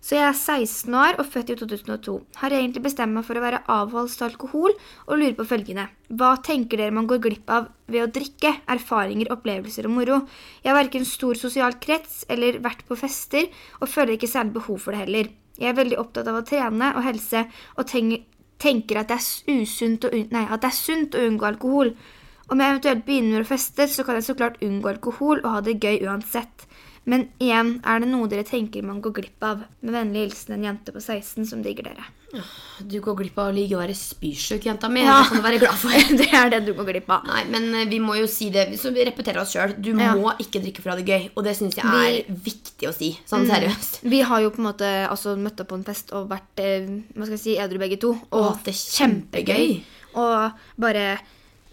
Så 0.04 0.18
jeg 0.18 0.26
er 0.28 0.36
16 0.36 0.96
år 1.00 1.16
og 1.22 1.28
født 1.32 1.54
i 1.54 1.56
2002. 1.62 2.14
Har 2.42 2.52
egentlig 2.52 2.82
bestemt 2.84 3.16
meg 3.16 3.24
for 3.24 3.40
å 3.40 3.44
være 3.44 3.62
avholds 3.72 4.18
til 4.20 4.26
alkohol 4.28 4.74
og 4.74 5.14
lurer 5.16 5.38
på 5.38 5.46
følgende. 5.48 5.86
Hva 6.12 6.34
tenker 6.44 6.82
dere 6.82 6.96
man 6.96 7.08
går 7.08 7.22
glipp 7.24 7.54
av 7.56 7.70
ved 7.88 8.04
å 8.04 8.10
drikke? 8.12 8.52
Erfaringer, 8.74 9.32
opplevelser 9.32 9.88
og 9.88 9.96
moro. 9.96 10.18
Jeg 10.60 10.74
har 10.74 10.80
verken 10.82 11.08
stor 11.08 11.40
sosial 11.40 11.80
krets 11.80 12.26
eller 12.28 12.60
vært 12.66 12.84
på 12.90 13.00
fester, 13.00 13.48
og 13.80 13.92
føler 13.94 14.18
ikke 14.18 14.32
særlig 14.34 14.58
behov 14.60 14.84
for 14.84 14.92
det 14.92 15.06
heller. 15.06 15.32
Jeg 15.56 15.72
er 15.72 15.80
veldig 15.80 16.02
opptatt 16.02 16.28
av 16.28 16.42
å 16.42 16.46
trene 16.52 16.92
og 16.98 17.08
helse, 17.08 17.46
og 17.80 17.88
tenker, 17.88 19.00
at, 19.00 19.14
det 19.14 20.28
nei, 20.36 20.44
at 20.44 20.66
det 20.66 20.68
er 20.74 20.80
sunt 20.84 21.16
å 21.16 21.24
unngå 21.30 21.48
alkohol. 21.48 21.94
Om 22.52 22.60
jeg 22.60 22.76
eventuelt 22.76 23.06
begynner 23.08 23.46
å 23.46 23.48
feste, 23.48 23.88
så 23.88 24.04
kan 24.04 24.20
jeg 24.20 24.28
så 24.28 24.36
klart 24.36 24.60
unngå 24.60 24.98
alkohol 24.98 25.40
og 25.46 25.52
ha 25.54 25.64
det 25.64 25.80
gøy 25.80 26.04
uansett. 26.10 26.68
Men 27.06 27.26
igjen, 27.44 27.78
er 27.84 28.00
det 28.00 28.08
noe 28.08 28.30
dere 28.32 28.46
tenker 28.48 28.84
man 28.88 29.02
går 29.04 29.12
glipp 29.18 29.44
av? 29.44 29.64
Med 29.84 29.92
vennlig 29.96 30.22
hilsen 30.30 30.54
en 30.56 30.64
jente 30.70 30.94
på 30.96 31.02
16 31.04 31.46
som 31.50 31.64
digger 31.66 31.90
dere. 31.90 32.06
Du 32.82 32.96
går 33.04 33.18
glipp 33.20 33.36
av 33.38 33.52
å 33.52 33.54
ligge 33.54 33.76
og 33.76 33.84
være 33.84 33.94
spysjuk, 33.98 34.64
jenta 34.66 34.88
mi. 34.90 35.04
Ja. 35.04 35.20
Det 35.22 35.28
kan 35.34 35.42
du 35.42 35.44
være 35.46 35.60
glad 35.62 35.76
for. 35.78 35.92
det 36.22 36.30
er 36.34 36.50
det 36.54 36.62
du 36.66 36.72
går 36.78 36.88
glipp 36.94 37.12
av. 37.14 37.28
Nei, 37.30 37.44
men 37.52 37.68
eh, 37.76 37.90
vi 37.92 38.00
må 38.02 38.16
jo 38.18 38.30
si 38.32 38.48
det, 38.56 38.70
så 38.82 38.94
vi 38.96 39.04
repeterer 39.06 39.42
oss 39.44 39.52
sjøl. 39.54 39.76
Du 39.78 39.92
Ja. 39.92 40.16
må 40.18 40.32
ikke 40.42 40.64
drikke 40.64 40.82
for 40.82 40.94
å 40.94 40.96
ha 40.96 41.02
det 41.04 41.12
gøy. 41.12 41.28
Og 41.36 41.44
det 41.46 41.54
syns 41.60 41.78
jeg 41.78 41.86
er 41.86 42.32
viktig 42.48 42.90
å 42.90 42.96
si. 42.96 43.12
Sånn 43.30 43.46
seriøst. 43.52 44.00
Vi 44.08 44.24
har 44.26 44.42
jo 44.42 44.50
på 44.56 44.64
en 44.64 44.70
måte 44.72 44.90
altså, 45.10 45.36
møtt 45.38 45.60
opp 45.62 45.70
på 45.76 45.78
en 45.82 45.86
fest 45.92 46.16
og 46.18 46.32
vært 46.32 46.64
eh, 46.64 46.88
hva 47.14 47.28
skal 47.28 47.38
jeg 47.38 47.44
si, 47.46 47.60
edru 47.62 47.84
begge 47.84 48.00
to. 48.02 48.16
Og 48.32 48.50
hatt 48.54 48.66
det 48.72 48.78
kjempegøy. 48.80 49.68
Og 50.24 50.66
bare 50.82 51.18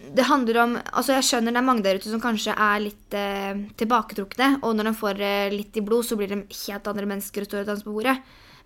Det 0.00 0.25
handler 0.26 0.59
om 0.62 0.76
Altså, 0.78 1.12
jeg 1.19 1.26
skjønner 1.28 1.54
det 1.54 1.61
er 1.61 1.66
mange 1.66 1.85
der 1.85 2.00
ute 2.00 2.11
som 2.11 2.23
kanskje 2.23 2.54
er 2.57 2.85
litt 2.87 3.16
eh, 3.16 3.66
tilbaketrukne, 3.80 4.54
og 4.64 4.76
når 4.76 4.90
de 4.90 4.95
får 5.00 5.21
eh, 5.26 5.52
litt 5.52 5.76
i 5.76 5.85
blod, 5.85 6.07
så 6.09 6.19
blir 6.19 6.33
de 6.33 6.40
helt 6.47 6.88
andre 6.90 7.11
mennesker 7.11 7.45
og 7.45 7.50
står 7.50 7.64
og 7.64 7.73
danser 7.73 7.88
på 7.88 7.97
bordet. 7.99 8.16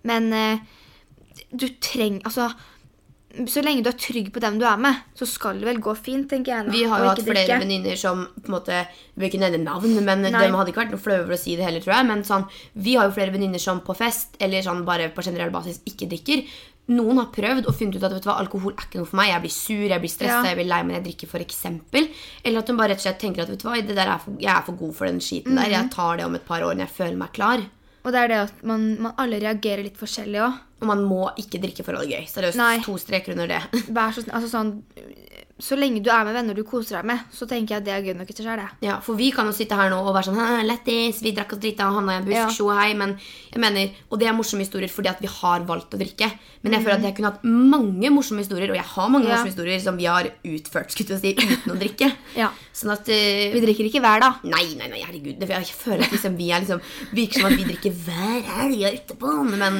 Men 0.07 0.31
eh, 0.33 0.63
du 1.51 1.67
trenger 1.83 2.23
Altså 2.25 2.49
så 3.51 3.61
lenge 3.65 3.83
du 3.83 3.89
er 3.89 3.97
trygg 3.99 4.29
på 4.33 4.39
dem 4.39 4.59
du 4.61 4.65
er 4.67 4.77
med, 4.79 5.01
så 5.17 5.25
skal 5.27 5.59
det 5.59 5.67
vel 5.67 5.81
gå 5.83 5.91
fint, 5.99 6.27
tenker 6.31 6.53
jeg. 6.53 6.67
Nå, 6.67 6.71
Vi 6.71 6.83
har 6.87 7.01
jo 7.03 7.09
hatt 7.09 7.23
flere 7.25 7.57
venninner 7.59 7.99
som 7.99 8.21
på 8.37 8.47
en 8.47 8.55
måte 8.55 8.77
Vi 8.87 9.23
vil 9.23 9.31
ikke 9.31 9.41
nevne 9.41 9.59
navn, 9.65 9.97
men 10.07 10.23
Nei. 10.23 10.31
de 10.31 10.55
hadde 10.55 10.71
ikke 10.71 10.83
vært 10.85 10.93
noe 10.95 11.03
flaue 11.03 11.25
over 11.25 11.35
å 11.35 11.39
si 11.39 11.57
det 11.59 11.65
heller, 11.67 11.83
tror 11.83 11.97
jeg. 11.97 12.07
Men 12.11 12.23
sånn, 12.27 12.45
vi 12.85 12.95
har 12.95 13.09
jo 13.09 13.15
flere 13.17 13.35
venninner 13.35 13.61
som 13.61 13.81
på 13.83 13.95
fest 13.97 14.39
eller 14.39 14.63
sånn 14.63 14.85
bare 14.87 15.09
på 15.11 15.25
generell 15.25 15.51
basis 15.53 15.81
ikke 15.89 16.07
drikker. 16.13 16.45
Noen 16.87 17.17
har 17.17 17.31
prøvd 17.33 17.65
og 17.65 17.73
funnet 17.73 17.95
ut 17.97 18.03
at 18.05 18.25
hva, 18.27 18.35
alkohol 18.43 18.73
er 18.75 18.83
ikke 18.85 18.99
noe 19.01 19.09
for 19.09 19.17
meg. 19.17 19.31
Jeg 19.31 19.41
blir 19.41 19.53
sur, 19.55 19.85
jeg 19.89 20.01
blir 20.03 20.11
stressa, 20.13 20.41
Ja. 20.43 20.51
jeg 20.51 20.57
blir 20.59 20.67
lei 20.69 20.81
meg 20.83 20.91
når 20.91 20.99
jeg 20.99 21.05
drikker, 21.07 21.27
f.eks. 21.27 21.63
Eller 22.45 22.59
at 22.59 22.67
de 22.67 22.75
bare 22.77 22.89
rett 22.93 23.01
og 23.01 23.05
slett 23.07 23.19
tenker 23.19 23.41
at 23.41 23.49
hva, 23.65 23.77
er 23.79 24.19
for, 24.19 24.37
jeg 24.39 24.51
er 24.53 24.61
for 24.67 24.77
god 24.77 24.93
for 24.95 25.05
den 25.09 25.19
skiten 25.19 25.55
der. 25.55 25.65
Mhm. 25.65 25.71
Jeg 25.71 25.91
tar 25.91 26.17
det 26.17 26.25
om 26.25 26.35
et 26.35 26.45
par 26.45 26.61
år 26.61 26.75
når 26.75 26.85
jeg 26.85 26.95
føler 26.99 27.17
meg 27.17 27.33
klar. 27.33 27.65
Og 28.05 28.11
det 28.13 28.19
er 28.21 28.27
det 28.27 28.37
at 28.37 28.63
man, 28.63 29.01
man 29.01 29.13
alle 29.17 29.39
reagerer 29.41 29.81
litt 29.83 29.97
forskjellig 29.97 30.37
òg. 30.45 30.59
Og 30.81 30.87
man 30.87 31.01
må 31.07 31.31
ikke 31.39 31.57
drikke 31.63 31.83
for 31.83 31.93
å 31.95 31.97
ha 31.97 32.03
det 32.05 32.11
gøy. 32.19 32.25
Seriøst, 32.29 32.83
to 32.85 32.97
streker 33.01 33.31
under 33.31 33.47
det. 33.47 33.61
Vær 33.89 34.11
så 34.13 34.21
snill. 34.21 34.35
Altså 34.35 34.49
sånn 34.51 34.83
Så 35.55 35.77
lenge 35.79 36.01
du 36.03 36.09
er 36.11 36.25
med 36.27 36.35
venner 36.35 36.57
du 36.57 36.65
koser 36.67 36.97
deg 36.97 37.05
med, 37.07 37.19
så 37.31 37.45
tenker 37.47 37.77
jeg 37.77 37.79
at 37.79 37.85
det 37.85 37.91
er 37.95 38.01
gøy 38.03 38.15
nok 38.19 38.27
i 38.27 38.33
seg 38.35 38.43
sjøl. 38.43 38.61
Ja, 38.83 38.97
for 38.99 39.15
vi 39.15 39.29
kan 39.31 39.47
jo 39.47 39.53
sitte 39.55 39.77
her 39.79 39.87
nå 39.93 40.01
og 40.03 40.11
være 40.11 40.27
sånn 40.27 40.39
Lettis, 40.67 40.67
Lættis, 40.67 41.21
vi 41.23 41.31
drakk 41.31 41.53
oss 41.55 41.61
drita, 41.63 41.87
Hanna 41.95 42.11
i 42.11 42.19
en 42.19 42.25
busk, 42.27 42.35
Ja. 42.35 42.49
tjo 42.51 42.67
og 42.67 42.75
hei. 42.75 42.89
Men 42.93 43.13
jeg 43.53 43.61
mener, 43.63 43.93
Og 44.11 44.19
det 44.19 44.27
er 44.27 44.35
morsomme 44.35 44.65
historier 44.67 44.91
fordi 44.91 45.07
at 45.09 45.21
vi 45.23 45.27
har 45.31 45.63
valgt 45.63 45.95
å 45.95 45.97
drikke. 46.01 46.27
Men 46.61 46.73
jeg 46.73 46.83
føler 46.83 46.97
at 46.97 47.03
jeg 47.07 47.15
kunne 47.15 47.31
hatt 47.31 47.43
mange 47.45 48.09
morsomme 48.11 48.43
historier, 48.43 48.69
og 48.69 48.75
jeg 48.75 48.83
har 48.83 49.09
mange. 49.09 49.29
Ja. 49.29 49.37
morsomme 49.37 49.53
historier 49.53 49.79
som 49.79 49.95
vi 49.95 50.05
har 50.05 50.27
utført 50.43 50.91
skulle 50.91 51.15
jeg 51.15 51.21
si, 51.21 51.47
uten 51.55 51.71
å 51.71 51.79
drikke. 51.79 52.11
Ja. 52.35 52.49
Sånn 52.75 52.91
at 52.91 53.07
uh, 53.07 53.53
Vi 53.53 53.61
drikker 53.63 53.87
ikke 53.87 54.01
hver, 54.03 54.19
da. 54.19 54.33
Nei, 54.43 54.75
nei, 54.75 54.89
nei, 54.91 54.99
herregud. 55.05 55.39
Det, 55.39 55.47
jeg 55.47 55.71
føler 55.71 56.03
at 56.03 56.11
liksom, 56.11 56.35
vi 56.35 56.49
er 56.51 56.65
liksom 56.65 56.81
virker 57.15 57.39
som 57.39 57.47
at 57.47 57.55
vi 57.55 57.67
drikker 57.69 57.95
hver 58.03 58.41
helg 58.57 58.81
og 58.81 58.89
etterpå. 58.91 59.31
Men, 59.55 59.77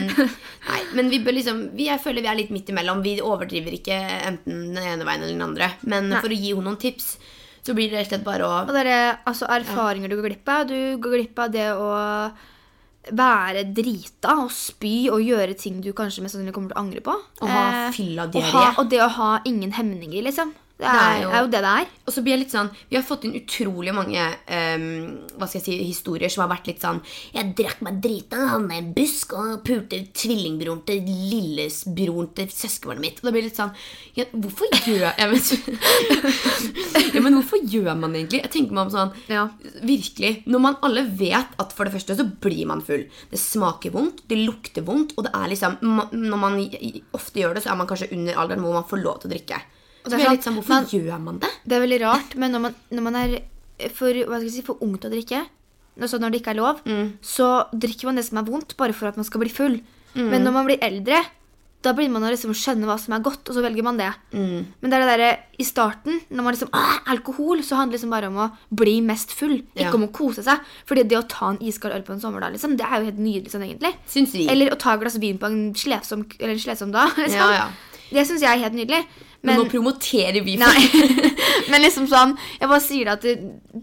nei, 0.70 0.82
men 0.96 1.12
vi 1.12 1.20
bør 1.20 1.36
liksom 1.36 1.60
vi, 1.76 1.90
Jeg 1.90 2.00
føler 2.00 2.24
vi 2.24 2.32
er 2.32 2.40
litt 2.40 2.54
midt 2.56 2.72
imellom. 2.72 3.04
Vi 3.04 3.18
overdriver 3.20 3.76
ikke 3.76 3.98
enten 4.00 4.72
den 4.72 4.80
ene 4.80 5.04
veien 5.04 5.26
eller 5.26 5.36
den 5.36 5.44
andre. 5.50 5.65
Men 5.84 6.10
Nei. 6.10 6.22
for 6.22 6.30
å 6.30 6.38
gi 6.40 6.54
henne 6.54 6.64
noen 6.70 6.78
tips, 6.82 7.18
så 7.66 7.74
blir 7.74 7.90
det 7.90 7.98
rett 8.00 8.08
og 8.08 8.14
slett 8.14 8.26
bare 8.26 8.46
å 8.46 8.68
Og 8.68 8.74
det 8.74 8.86
er 8.86 9.18
altså 9.26 9.48
erfaringer 9.50 10.10
du 10.10 10.16
går 10.22 10.30
glipp 10.30 10.50
av. 10.50 10.68
Du 10.68 10.98
går 11.02 11.18
glipp 11.18 11.40
av 11.40 11.52
det 11.52 11.70
å 11.74 11.90
være 13.16 13.62
drita 13.78 14.34
og 14.42 14.50
spy 14.54 15.10
og 15.14 15.22
gjøre 15.22 15.54
ting 15.58 15.80
du 15.82 15.92
kanskje 15.94 16.24
mest 16.26 16.34
sannsynlig 16.36 16.54
kommer 16.56 16.72
til 16.74 16.78
å 16.78 16.82
angre 16.82 17.02
på. 17.06 17.14
Og 17.42 17.50
ha 17.50 17.88
Eh, 17.88 17.92
fylla-diaré. 17.94 18.46
og 18.46 18.52
ha- 18.52 18.76
Og 18.82 18.90
det 18.90 19.00
å 19.00 19.10
ha 19.10 19.40
ingen 19.46 19.72
hemninger, 19.72 20.24
liksom. 20.24 20.54
Det 20.78 20.84
er, 20.84 20.92
Det 20.92 21.04
er 21.08 21.22
jo- 21.24 21.30
er 21.32 21.40
jo 21.40 21.48
det 21.48 21.60
det 21.64 21.72
er. 21.72 21.86
Og 22.06 22.12
så 22.14 22.22
blir 22.22 22.34
jeg 22.36 22.40
litt 22.42 22.52
sånn 22.52 22.70
Vi 22.92 22.98
har 22.98 23.04
fått 23.08 23.24
inn 23.24 23.34
utrolig 23.40 23.94
mange 23.96 24.20
um, 24.20 25.20
Hva 25.40 25.48
skal 25.48 25.62
jeg 25.62 25.64
si, 25.64 25.76
historier 25.88 26.30
som 26.30 26.44
har 26.44 26.50
vært 26.58 26.68
litt 26.68 26.82
sånn 26.84 27.00
Jeg 27.34 27.54
drakk 27.56 27.80
meg 27.82 28.02
drita, 28.04 28.36
havna 28.52 28.76
i 28.76 28.82
en 28.84 28.90
busk 28.94 29.32
og 29.40 29.64
pulte 29.64 30.02
tvillingbroren 30.12 30.82
til 30.86 31.00
lillebroren 31.08 32.28
til 32.36 32.48
søskenbarnet 32.52 33.00
mitt. 33.06 33.22
Og 33.24 33.30
det 33.30 33.34
blir 33.38 33.48
litt 33.48 33.56
sånn 33.56 33.72
ja, 34.20 34.26
Hvorfor 34.36 34.68
gjør 34.84 35.16
jeg 35.16 35.32
men, 35.32 35.40
ja, 37.16 37.22
men 37.24 37.38
hvorfor 37.40 37.64
gjør 37.72 37.96
man 38.00 38.12
det 38.14 38.22
egentlig? 38.26 38.42
Jeg 38.44 38.52
tenker 38.58 38.76
meg 38.78 38.86
om 38.88 38.94
sånn 38.94 39.14
Ja. 39.32 39.46
Virkelig. 39.86 40.34
Når 40.46 40.60
man 40.68 40.78
alle 40.86 41.06
vet 41.08 41.56
at 41.62 41.72
for 41.76 41.88
det 41.88 41.94
første 41.96 42.18
så 42.20 42.28
blir 42.44 42.66
man 42.68 42.84
full. 42.86 43.06
Det 43.32 43.40
smaker 43.40 43.96
vondt, 43.96 44.26
det 44.28 44.42
lukter 44.44 44.84
vondt, 44.86 45.16
og 45.18 45.24
det 45.28 45.34
er 45.34 45.48
liksom 45.56 45.80
Når 46.12 46.38
man 46.44 46.60
ofte 47.16 47.40
gjør 47.42 47.56
det, 47.56 47.64
så 47.64 47.72
er 47.72 47.80
man 47.80 47.88
kanskje 47.88 48.12
under 48.12 48.34
alderen 48.44 48.62
hvor 48.66 48.74
man 48.76 48.88
får 48.92 49.02
lov 49.04 49.22
til 49.24 49.32
å 49.32 49.34
drikke. 49.36 49.62
Det 50.06 50.14
er 50.14 50.26
sånn, 50.26 50.32
litt 50.32 50.44
sånn, 50.46 50.56
Hvorfor 50.60 50.70
man- 50.70 50.86
gjør 50.86 51.20
man 51.22 51.40
det? 51.40 51.50
Det 51.68 51.76
er 51.78 51.86
veldig 51.88 52.02
rart, 52.02 52.36
men 52.36 52.52
når 52.52 52.62
man, 52.62 52.76
når 52.92 53.02
man 53.02 53.16
er 53.16 53.40
for, 53.92 54.14
si, 54.50 54.62
for 54.62 54.78
ung 54.82 54.98
til 54.98 55.10
å 55.10 55.14
drikke, 55.14 55.46
altså 56.00 56.20
når 56.20 56.32
det 56.32 56.42
ikke 56.42 56.52
er 56.54 56.62
lov, 56.62 56.82
så 57.22 57.68
drikker 57.74 58.06
man 58.06 58.16
det 58.16 58.26
som 58.26 58.38
er 58.38 58.44
vondt, 58.44 58.76
bare 58.78 58.94
for 58.94 59.08
at 59.08 59.18
man 59.18 59.26
skal 59.26 59.40
bli 59.42 59.50
full. 59.50 59.80
Men 60.16 60.44
når 60.46 60.54
man 60.54 60.66
blir 60.66 60.78
eldre, 60.82 61.26
da 61.86 61.92
blir 61.94 62.10
man 62.10 62.24
å 62.24 62.32
liksom 62.32 62.50
skjønne 62.56 62.88
hva 62.88 62.96
som 62.98 63.14
er 63.14 63.20
godt, 63.22 63.48
og 63.50 63.54
så 63.56 63.62
velger 63.62 63.84
man 63.84 63.98
det. 63.98 64.08
Men 64.32 64.66
det 64.90 64.94
er 64.94 65.04
det 65.04 65.10
derre 65.20 65.38
i 65.60 65.64
starten, 65.64 66.22
når 66.32 66.44
man 66.44 66.56
liksom 66.56 66.70
Alkohol, 67.08 67.60
så 67.62 67.76
handler 67.78 67.92
det 67.98 68.00
liksom 68.02 68.10
bare 68.16 68.28
om 68.32 68.38
å 68.42 68.48
bli 68.74 69.02
mest 69.02 69.30
full, 69.32 69.58
ikke 69.76 69.84
Ja. 69.86 69.94
om 69.94 70.08
å 70.08 70.12
kose 70.12 70.42
seg. 70.44 70.60
Fordi 70.88 71.04
det 71.08 71.18
å 71.20 71.28
ta 71.28 71.50
en 71.52 71.58
iskald 71.60 71.94
øl 71.94 72.02
på 72.02 72.14
en 72.14 72.20
sommerdag, 72.22 72.54
liksom, 72.54 72.76
det 72.78 72.86
er 72.86 73.00
jo 73.00 73.06
helt 73.12 73.20
nydelig 73.20 73.52
sånn, 73.52 73.68
egentlig. 73.68 73.94
Eller 74.50 74.72
å 74.72 74.80
ta 74.80 74.94
et 74.96 75.00
glass 75.02 75.18
vin 75.18 75.38
på 75.38 75.46
en 75.46 75.74
slevsom, 75.76 76.26
eller 76.40 76.54
en 76.54 76.60
slitsom 76.60 76.92
dag. 76.92 77.12
Liksom. 77.18 77.38
Ja, 77.38 77.52
ja. 77.52 77.68
Det 78.12 78.26
syns 78.28 78.42
jeg 78.42 78.50
er 78.50 78.64
helt 78.64 78.74
nydelig. 78.74 79.06
Men, 79.46 79.62
nå 79.62 79.68
promoterer 79.72 80.42
vi 80.46 80.58
Nei. 80.62 80.86
Men 81.72 81.82
liksom 81.82 82.06
sånn, 82.10 82.36
jeg 82.60 82.70
bare 82.70 82.84
sier 82.84 83.08
det 83.08 83.14
at 83.16 83.26
det, 83.26 83.36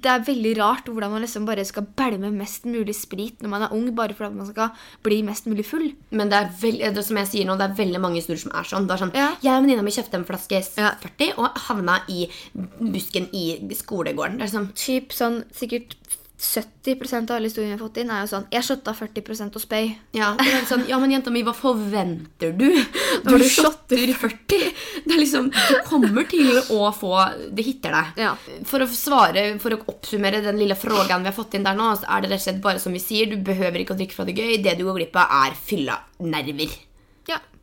det 0.04 0.10
er 0.12 0.24
veldig 0.26 0.52
rart 0.58 0.88
hvordan 0.90 1.14
man 1.14 1.24
liksom 1.24 1.46
bare 1.48 1.64
skal 1.66 1.86
bælme 1.98 2.30
mest 2.34 2.66
mulig 2.68 2.94
sprit 2.96 3.42
når 3.42 3.52
man 3.52 3.66
er 3.66 3.74
ung, 3.74 3.88
bare 3.96 4.16
for 4.18 4.28
at 4.28 4.36
man 4.36 4.48
skal 4.48 4.70
bli 5.04 5.22
mest 5.26 5.48
mulig 5.50 5.66
full. 5.66 5.88
Men 6.14 6.30
det 6.32 6.38
er 6.38 6.50
veldig, 6.62 6.92
det 6.96 7.06
som 7.06 7.20
jeg 7.22 7.30
sier 7.32 7.48
nå, 7.48 7.56
det 7.60 7.68
er 7.70 7.78
veldig 7.80 8.02
mange 8.02 8.20
historier 8.20 8.42
som 8.44 8.54
er 8.58 8.68
sånn. 8.68 8.88
Det 8.88 8.96
er 8.96 9.04
sånn 9.04 9.14
Ja. 9.18 9.30
Jeg 9.42 9.56
og 9.56 9.66
venninna 9.66 9.86
mi 9.86 9.94
kjøpte 9.94 10.20
en 10.20 10.28
flaske 10.28 10.60
S 10.62 10.74
Ja. 10.80 10.94
40 11.02 11.38
og 11.38 11.62
havna 11.68 12.00
i 12.12 12.26
busken 12.54 13.28
i 13.36 13.46
skolegården. 13.76 14.38
Det 14.40 14.48
er 14.48 14.54
sånn 14.56 14.70
Typ 14.82 15.12
sånn 15.14 15.42
sikkert 15.54 15.96
70% 16.42 17.30
av 17.30 17.36
alle 17.36 17.46
historiene 17.46 17.76
vi 17.76 17.78
har 17.78 17.84
fått 17.86 18.00
inn, 18.02 18.10
er 18.10 18.24
jo 18.24 18.30
sånn 18.32 18.46
Jeg 18.50 18.66
shotta 18.66 18.94
40% 18.98 19.58
og 19.58 19.62
spøy. 19.62 19.92
ja, 20.18 20.32
sånn, 20.66 20.84
ja, 20.90 20.98
men 20.98 21.14
jenta 21.14 21.30
mi, 21.30 21.44
hva 21.46 21.54
forventer 21.54 22.52
du? 22.58 22.66
Du 23.22 23.30
du 23.38 23.44
shotter 23.46 24.10
40. 24.18 24.72
Det 25.06 25.14
er 25.14 25.20
liksom, 25.20 25.50
Du 25.52 25.74
kommer 25.86 26.26
til 26.30 26.50
å 26.74 26.90
få 26.96 27.14
Det 27.54 27.64
hitter 27.66 27.94
deg. 27.94 28.22
Ja. 28.24 28.34
For 28.68 28.82
å 28.82 28.88
svare, 28.90 29.46
for 29.62 29.76
å 29.76 29.80
oppsummere 29.94 30.42
den 30.42 30.58
lille 30.58 30.74
frågan 30.78 31.22
vi 31.22 31.30
har 31.30 31.36
fått 31.36 31.54
inn 31.58 31.66
der 31.66 31.78
nå, 31.78 31.92
så 32.00 32.08
er 32.10 32.24
det 32.24 32.32
rett 32.32 32.42
og 32.42 32.46
slett 32.48 32.62
bare 32.64 32.82
som 32.82 32.94
vi 32.96 33.02
sier, 33.02 33.30
du 33.30 33.38
behøver 33.46 33.84
ikke 33.84 33.94
å 33.94 34.00
drikke 34.00 34.18
fra 34.18 34.26
det 34.26 34.34
gøy. 34.38 34.56
Det 34.64 34.76
du 34.78 34.84
går 34.88 34.98
glipp 34.98 35.20
av, 35.22 35.30
er 35.46 35.54
fylla 35.68 36.00
nerver. 36.26 36.74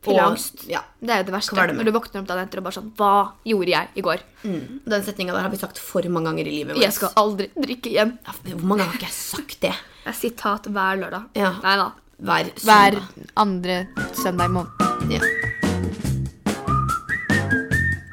Ja, 0.06 0.12
Og- 0.12 0.30
angst. 0.32 0.64
Ja. 0.66 0.80
Det 1.00 1.10
er 1.10 1.18
jo 1.18 1.24
det 1.28 1.34
verste. 1.34 1.52
Kvalme. 1.54 1.74
Når 1.76 1.84
du 1.84 1.92
våkner 1.92 2.20
opp 2.22 2.26
dagen 2.28 2.46
etter 2.48 2.58
og 2.58 2.64
bare 2.64 2.72
sånn 2.78 2.92
Hva 2.96 3.32
gjorde 3.44 3.68
jeg 3.68 3.88
i 3.96 4.00
går? 4.02 4.20
Den 4.42 5.02
setninga 5.04 5.32
der 5.34 5.42
har 5.42 5.50
vi 5.50 5.56
sagt 5.60 5.78
for 5.78 6.02
mange 6.08 6.30
ganger 6.30 6.46
i 6.46 6.54
livet 6.54 6.74
vårt. 6.76 6.82
Jeg 6.82 6.92
skal 6.96 7.10
aldri 7.16 7.50
drikke 7.54 7.90
igjen. 7.92 8.18
Ja, 8.24 8.32
Hvor 8.54 8.64
mange 8.64 8.78
ganger 8.80 8.92
har 8.92 8.98
ikke 9.00 9.10
jeg 9.10 9.18
sagt 9.18 9.60
det? 9.60 9.74
Det 10.04 10.06
er 10.06 10.12
sitat 10.16 10.62
hver 10.72 10.96
lørdag. 11.02 11.24
Ja. 11.36 11.52
Nei 11.62 11.76
da. 11.76 11.90
Hver 12.22 12.50
Hver 12.64 13.02
andre 13.36 13.88
søndag 14.14 14.44
i 14.44 14.52
måneden. 14.56 15.10
Ja. 15.10 15.20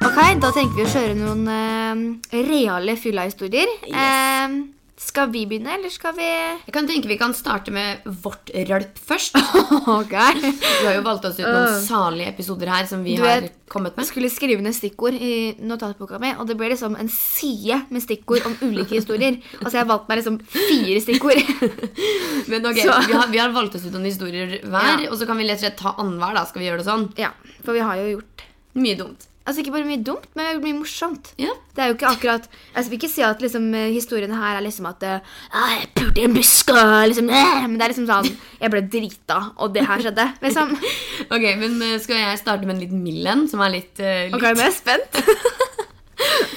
Ok, 0.08 0.18
da 0.40 0.50
tenker 0.54 0.74
vi 0.78 0.84
å 0.84 0.92
kjøre 0.92 1.14
noen 1.18 1.42
uh, 1.48 2.02
reale 2.32 2.96
fylla-historier. 2.96 3.68
Eh, 3.88 4.54
skal 4.98 5.30
vi 5.30 5.44
begynne, 5.46 5.76
eller 5.78 5.92
skal 5.94 6.12
vi 6.16 6.26
Jeg 6.26 6.72
kan 6.74 6.86
tenke 6.88 7.06
Vi 7.06 7.16
kan 7.20 7.30
starte 7.36 7.70
med 7.70 8.02
vårt 8.24 8.50
rølp 8.68 8.98
først. 8.98 9.36
Ok. 9.98 10.10
Vi 10.10 10.86
har 10.86 10.96
jo 10.96 11.04
valgt 11.06 11.24
oss 11.28 11.38
ut 11.38 11.46
noen 11.46 11.76
salige 11.84 12.32
episoder 12.32 12.68
her 12.72 12.88
som 12.90 13.04
vi 13.06 13.14
Du 13.16 13.22
har 13.22 13.44
vet, 13.44 13.54
kommet 13.70 13.94
Jeg 13.94 14.04
Du 14.08 14.10
skulle 14.10 14.30
skrive 14.32 14.64
ned 14.64 14.74
stikkord 14.76 15.14
i 15.14 15.54
notatboka 15.62 16.18
mi, 16.22 16.32
og 16.34 16.48
det 16.50 16.56
ble 16.58 16.72
liksom 16.72 16.96
en 16.98 17.08
side 17.12 17.78
med 17.94 18.02
stikkord 18.02 18.46
om 18.50 18.56
ulike 18.66 18.98
historier. 18.98 19.38
Altså, 19.62 19.78
jeg 19.78 19.88
valgte 19.92 20.10
meg 20.10 20.20
liksom 20.22 20.40
fire 20.50 21.00
stikkord. 21.06 21.54
Men 22.50 22.66
ok, 22.66 22.82
vi, 22.82 22.88
har, 23.14 23.30
vi 23.30 23.38
har 23.44 23.54
valgt 23.54 23.78
oss 23.78 23.86
ut 23.86 23.94
noen 23.94 24.08
historier 24.10 24.58
hver, 24.64 25.04
Ja. 25.04 25.10
og 25.12 25.16
så 25.20 25.28
kan 25.30 25.38
vi 25.38 25.46
rett 25.48 25.60
og 25.60 25.66
slett 25.68 25.78
ta 25.78 25.94
annenhver. 25.94 26.34
da, 26.40 26.44
Skal 26.50 26.64
vi 26.64 26.70
gjøre 26.72 26.82
det 26.82 26.88
sånn? 26.90 27.08
ja, 27.22 27.30
for 27.62 27.76
vi 27.78 27.84
har 27.86 28.02
jo 28.02 28.16
gjort 28.18 28.44
Mye 28.78 28.94
dumt. 28.98 29.27
Altså 29.48 29.62
ikke 29.62 29.72
bare 29.72 29.88
mye 29.88 30.02
dumt, 30.04 30.26
men 30.36 30.58
mye 30.60 30.76
morsomt. 30.76 31.30
Ja. 31.40 31.54
Det 31.72 31.80
er 31.80 31.88
jo 31.88 31.94
ikke 31.96 32.08
akkurat 32.10 32.48
Jeg 32.50 32.84
skal 32.84 32.96
ikke 32.98 33.08
si 33.08 33.22
at 33.24 33.40
liksom, 33.40 33.68
eh, 33.78 33.92
historiene 33.94 34.36
her 34.36 34.58
er 34.58 34.64
liksom 34.64 34.88
at 34.90 35.04
eh, 35.06 35.30
«Ah, 35.48 35.70
Jeg 35.78 35.88
pulte 35.96 36.20
i 36.20 36.26
en 36.26 36.34
busk 36.36 36.72
og 36.74 36.90
liksom 37.08 37.30
Men 37.30 37.78
det 37.78 37.86
er 37.86 37.94
liksom 37.94 38.08
sånn 38.10 38.28
Jeg 38.58 38.72
ble 38.74 38.82
drita, 38.92 39.38
og 39.56 39.72
det 39.76 39.86
her 39.88 40.04
skjedde. 40.04 40.26
Liksom. 40.44 40.74
Ok, 41.34 41.46
men 41.62 41.78
eh, 41.86 41.96
Skal 42.02 42.20
jeg 42.20 42.42
starte 42.42 42.68
med 42.68 42.76
en 42.76 42.82
liten 42.84 43.00
mild 43.04 43.30
en, 43.30 43.46
som 43.48 43.64
er 43.64 43.72
litt, 43.78 43.94
uh, 44.02 44.26
litt 44.26 44.36
Ok, 44.36 44.44
jeg 44.50 44.66
er 44.66 44.76
spent. 44.76 45.22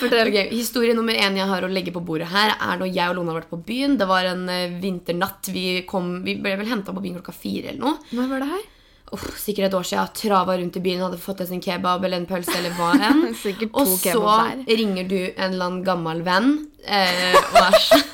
Okay, 0.01 0.48
Historie 0.50 0.95
nummer 0.98 1.13
én 1.13 1.36
jeg 1.38 1.45
har 1.48 1.63
å 1.63 1.69
legge 1.69 1.93
på 1.93 2.01
bordet 2.03 2.31
her, 2.31 2.55
er 2.57 2.79
når 2.81 2.89
jeg 2.89 3.12
og 3.12 3.19
Lone 3.19 3.29
har 3.29 3.38
vært 3.38 3.51
på 3.51 3.60
byen. 3.67 3.93
Det 4.00 4.07
var 4.10 4.25
en 4.25 4.50
vinternatt. 4.81 5.51
Vi, 5.53 5.83
kom, 5.88 6.15
vi 6.25 6.33
ble 6.41 6.55
vel 6.57 6.71
henta 6.71 6.95
på 6.95 7.03
byen 7.03 7.19
klokka 7.19 7.36
fire 7.38 7.69
eller 7.69 7.83
noe. 7.83 8.00
Når 8.17 8.31
var 8.31 8.41
det 8.41 8.50
her? 8.50 8.63
Uff, 9.12 9.25
sikkert 9.39 9.68
et 9.68 9.75
år 9.75 9.88
siden. 9.88 10.13
Trava 10.15 10.56
rundt 10.56 10.77
i 10.80 10.84
byen, 10.84 11.01
hadde 11.03 11.20
fått 11.20 11.41
oss 11.44 11.51
en 11.51 11.63
kebab 11.63 12.06
eller 12.08 12.22
en 12.22 12.30
pølse 12.30 12.53
eller 12.56 12.75
hva 12.77 12.94
enn. 12.96 13.25
Og 13.82 13.91
så 14.00 14.38
ringer 14.70 15.10
du 15.10 15.20
en 15.20 15.51
eller 15.51 15.65
annen 15.68 15.84
gammel 15.88 16.24
venn 16.24 16.53
eh, 16.86 17.36
og 17.36 17.60
er 17.62 17.77
sånn 17.82 18.10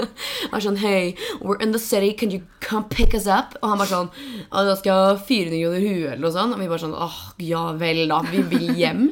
og 0.00 0.54
er 0.56 0.64
sånn 0.64 0.78
Hey, 0.80 1.14
we're 1.40 1.60
in 1.60 1.72
the 1.72 1.78
city, 1.78 2.12
can 2.12 2.30
you 2.30 2.42
come 2.64 2.88
pick 2.88 3.14
us 3.14 3.26
up? 3.26 3.56
Og 3.60 3.72
han 3.72 3.80
bare 3.80 3.90
sånn 3.90 4.10
Da 4.50 4.76
skal 4.78 4.90
jeg 4.90 4.96
ha 4.96 5.16
400 5.28 5.60
kroner 5.60 5.84
huet, 5.84 6.10
eller 6.14 6.24
noe 6.24 6.34
sånt. 6.34 6.56
Og 6.56 6.62
vi 6.62 6.70
bare 6.72 6.84
sånn 6.84 6.96
Åh, 6.96 7.18
ja 7.44 7.64
vel, 7.80 8.06
da. 8.10 8.22
Vi 8.30 8.44
vil 8.50 8.70
hjem. 8.78 9.04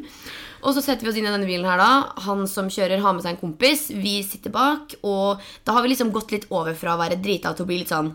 Og 0.62 0.74
så 0.74 0.82
setter 0.84 1.06
vi 1.06 1.12
oss 1.12 1.18
inn 1.20 1.28
i 1.28 1.30
denne 1.32 1.46
bilen 1.48 1.66
her, 1.68 1.78
da. 1.80 2.22
Han 2.26 2.46
som 2.50 2.68
kjører, 2.72 3.00
har 3.04 3.14
med 3.14 3.24
seg 3.24 3.36
en 3.36 3.40
kompis. 3.40 3.88
Vi 3.94 4.18
sitter 4.26 4.52
bak. 4.54 4.96
Og 5.06 5.42
da 5.64 5.76
har 5.76 5.84
vi 5.84 5.92
liksom 5.92 6.12
gått 6.14 6.34
litt 6.34 6.48
over 6.50 6.74
fra 6.78 6.96
å 6.96 7.00
være 7.00 7.20
drita 7.22 7.54
til 7.54 7.66
å 7.66 7.68
bli 7.70 7.80
litt 7.82 7.92
sånn, 7.92 8.10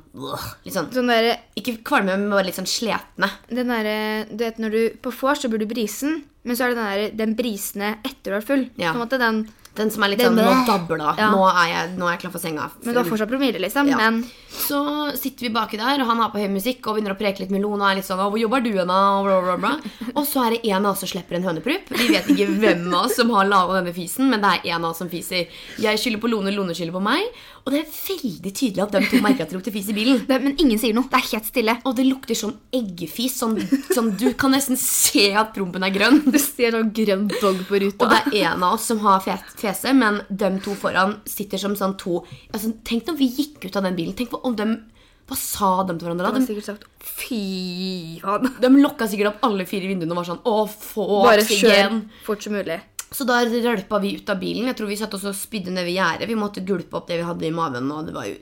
litt 0.65 0.75
sånn 0.75 0.91
Sånn 0.93 1.09
der, 1.09 1.29
Ikke 1.59 1.77
kvalme, 1.85 2.17
men 2.19 2.29
bare 2.33 2.47
litt 2.49 2.59
sånn 2.59 2.69
sletne. 2.69 3.29
den 3.49 3.71
der, 3.71 4.25
du 4.29 4.43
vet, 4.43 4.59
når 4.61 4.69
du 4.75 4.81
På 5.03 5.13
vors 5.15 5.41
så 5.43 5.49
blir 5.51 5.63
du 5.63 5.69
brisen, 5.69 6.23
men 6.43 6.55
så 6.59 6.65
er 6.65 6.73
det 6.73 6.77
den, 6.77 6.87
der, 6.91 7.17
den 7.25 7.35
brisende 7.39 7.95
etter 8.03 8.33
du 8.33 8.37
er 8.37 8.47
full. 8.47 8.65
Ja. 8.75 8.91
På 8.91 8.99
en 8.99 9.05
måte 9.05 9.19
den 9.21 9.45
Den 9.73 9.89
som 9.89 10.03
er 10.05 10.11
litt 10.13 10.21
sånn 10.21 10.37
Nå 10.37 10.51
dabla. 10.67 11.15
Ja. 11.17 11.31
Nå, 11.33 11.41
er 11.49 11.69
jeg, 11.71 11.93
nå 11.97 12.05
er 12.05 12.13
jeg 12.13 12.21
klar 12.27 12.33
for 12.35 12.43
senga. 12.43 12.67
Men 12.83 12.93
du 12.93 12.99
har 12.99 13.07
fortsatt 13.09 13.31
promille, 13.31 13.61
liksom. 13.61 13.89
Ja. 13.89 13.97
Men 13.97 14.19
Så 14.53 14.79
sitter 15.17 15.47
vi 15.47 15.49
baki 15.49 15.79
der, 15.81 16.03
og 16.03 16.09
han 16.11 16.19
har 16.21 16.29
på 16.29 16.37
høy 16.37 16.45
musikk 16.53 16.85
og 16.85 16.99
begynner 16.99 17.15
å 17.15 17.17
preke 17.17 17.41
litt 17.41 17.53
med 17.53 17.63
Lone. 17.63 17.81
Og 17.81 17.89
er 17.89 17.97
litt 17.97 18.05
sånn, 18.05 18.21
'Hvor 18.21 18.37
jobber 18.37 18.61
du 18.61 18.69
henne? 18.77 19.71
Og 20.17 20.27
så 20.29 20.45
er 20.45 20.49
det 20.53 20.69
en 20.69 20.85
av 20.85 20.91
oss 20.93 21.01
som 21.01 21.09
slipper 21.09 21.39
en 21.39 21.47
høneprup 21.47 21.89
Vi 21.89 22.07
vet 22.13 22.29
ikke 22.29 22.45
hvem 22.61 22.85
av 22.93 23.07
oss 23.07 23.17
som 23.17 23.31
har 23.33 23.49
laga 23.49 23.81
denne 23.81 23.95
fisen, 23.95 24.29
men 24.29 24.41
det 24.41 24.51
er 24.61 24.75
en 24.75 24.85
av 24.85 24.91
oss 24.91 25.01
som 25.01 25.09
fiser. 25.09 25.49
Jeg 25.81 25.97
skylder 25.97 26.21
på 26.21 26.29
Lone, 26.29 26.53
Lone 26.53 26.77
skylder 26.77 26.93
på 26.93 27.01
meg. 27.01 27.25
Og 27.63 27.71
det 27.71 27.79
er 27.79 27.91
veldig 27.95 28.51
tydelig 28.59 28.81
at 28.83 28.91
de 28.91 28.99
to 29.07 29.19
merker 29.23 29.45
at 29.45 29.51
det 29.53 29.55
lukter 29.55 29.71
fis 29.71 29.87
i 29.87 29.93
bilen. 29.95 30.17
det, 30.27 30.37
Men 30.43 30.57
ingen 30.59 30.79
sier 30.81 30.93
noe. 30.97 31.07
Det 31.07 31.15
er 31.21 31.27
helt 31.31 31.45
stille. 31.47 31.75
Og 31.87 31.95
det 31.95 32.03
lukter 32.09 32.35
sånn 32.35 32.57
eggefis. 32.75 33.37
Sånn, 33.39 33.55
sånn 33.95 34.09
Du 34.19 34.25
kan 34.35 34.51
nesten 34.51 34.75
se 34.79 35.29
at 35.39 35.53
prompen 35.55 35.85
er 35.87 35.93
grønn. 35.95 36.19
Du 36.33 36.39
ser 36.43 36.75
sånn 36.75 36.91
grønn 36.91 37.29
dog 37.39 37.61
på 37.69 37.79
ruta. 37.85 38.03
Og 38.03 38.11
det 38.11 38.41
er 38.43 38.49
en 38.51 38.65
av 38.67 38.75
oss 38.75 38.89
som 38.91 38.99
har 39.05 39.21
fe- 39.23 39.39
fese, 39.61 39.93
men 39.95 40.19
de 40.29 40.51
to 40.65 40.75
foran 40.75 41.21
sitter 41.25 41.57
som 41.61 41.75
sånn 41.79 41.95
to 42.01 42.19
altså, 42.51 42.73
Tenk 42.83 43.07
når 43.07 43.17
vi 43.23 43.29
gikk 43.31 43.69
ut 43.69 43.79
av 43.79 43.87
den 43.87 43.95
bilen. 43.95 44.17
Tenk 44.19 44.35
om 44.43 44.55
de 44.59 44.67
Hva 45.23 45.37
sa 45.39 45.69
de 45.87 45.93
til 45.95 46.09
hverandre? 46.09 46.33
De, 46.35 46.61
sagt 46.61 46.83
fy 46.99 48.19
faen. 48.19 48.49
de 48.59 48.69
lokka 48.83 49.07
sikkert 49.07 49.37
opp 49.37 49.45
alle 49.47 49.63
fire 49.69 49.87
vinduene 49.87 50.11
og 50.11 50.19
var 50.19 50.27
sånn 50.33 50.41
Å, 50.43 50.65
få 50.67 51.05
Bare 51.23 51.45
kjør 51.47 52.01
fort 52.27 52.43
som 52.43 52.57
mulig. 52.59 52.75
Så 53.13 53.27
da 53.29 53.39
rølpa 53.45 53.99
vi 54.01 54.15
ut 54.17 54.29
av 54.29 54.39
bilen. 54.41 54.67
Jeg 54.71 54.77
tror 54.79 54.89
vi 54.89 54.99
satt 54.99 55.13
oss 55.13 55.25
og 55.29 55.37
spydde 55.37 55.73
ned 55.73 55.85
ved 55.85 55.97
gjerdet. 55.97 56.29
Vi 56.29 56.37
måtte 56.39 56.65
gulpe 56.65 56.97
opp 56.97 57.09
det 57.09 57.19
vi 57.21 57.27
hadde 57.27 57.45
i 57.45 57.53
maven. 57.53 57.91
Og 57.93 58.07
det 58.09 58.15
var 58.15 58.29
jo 58.29 58.37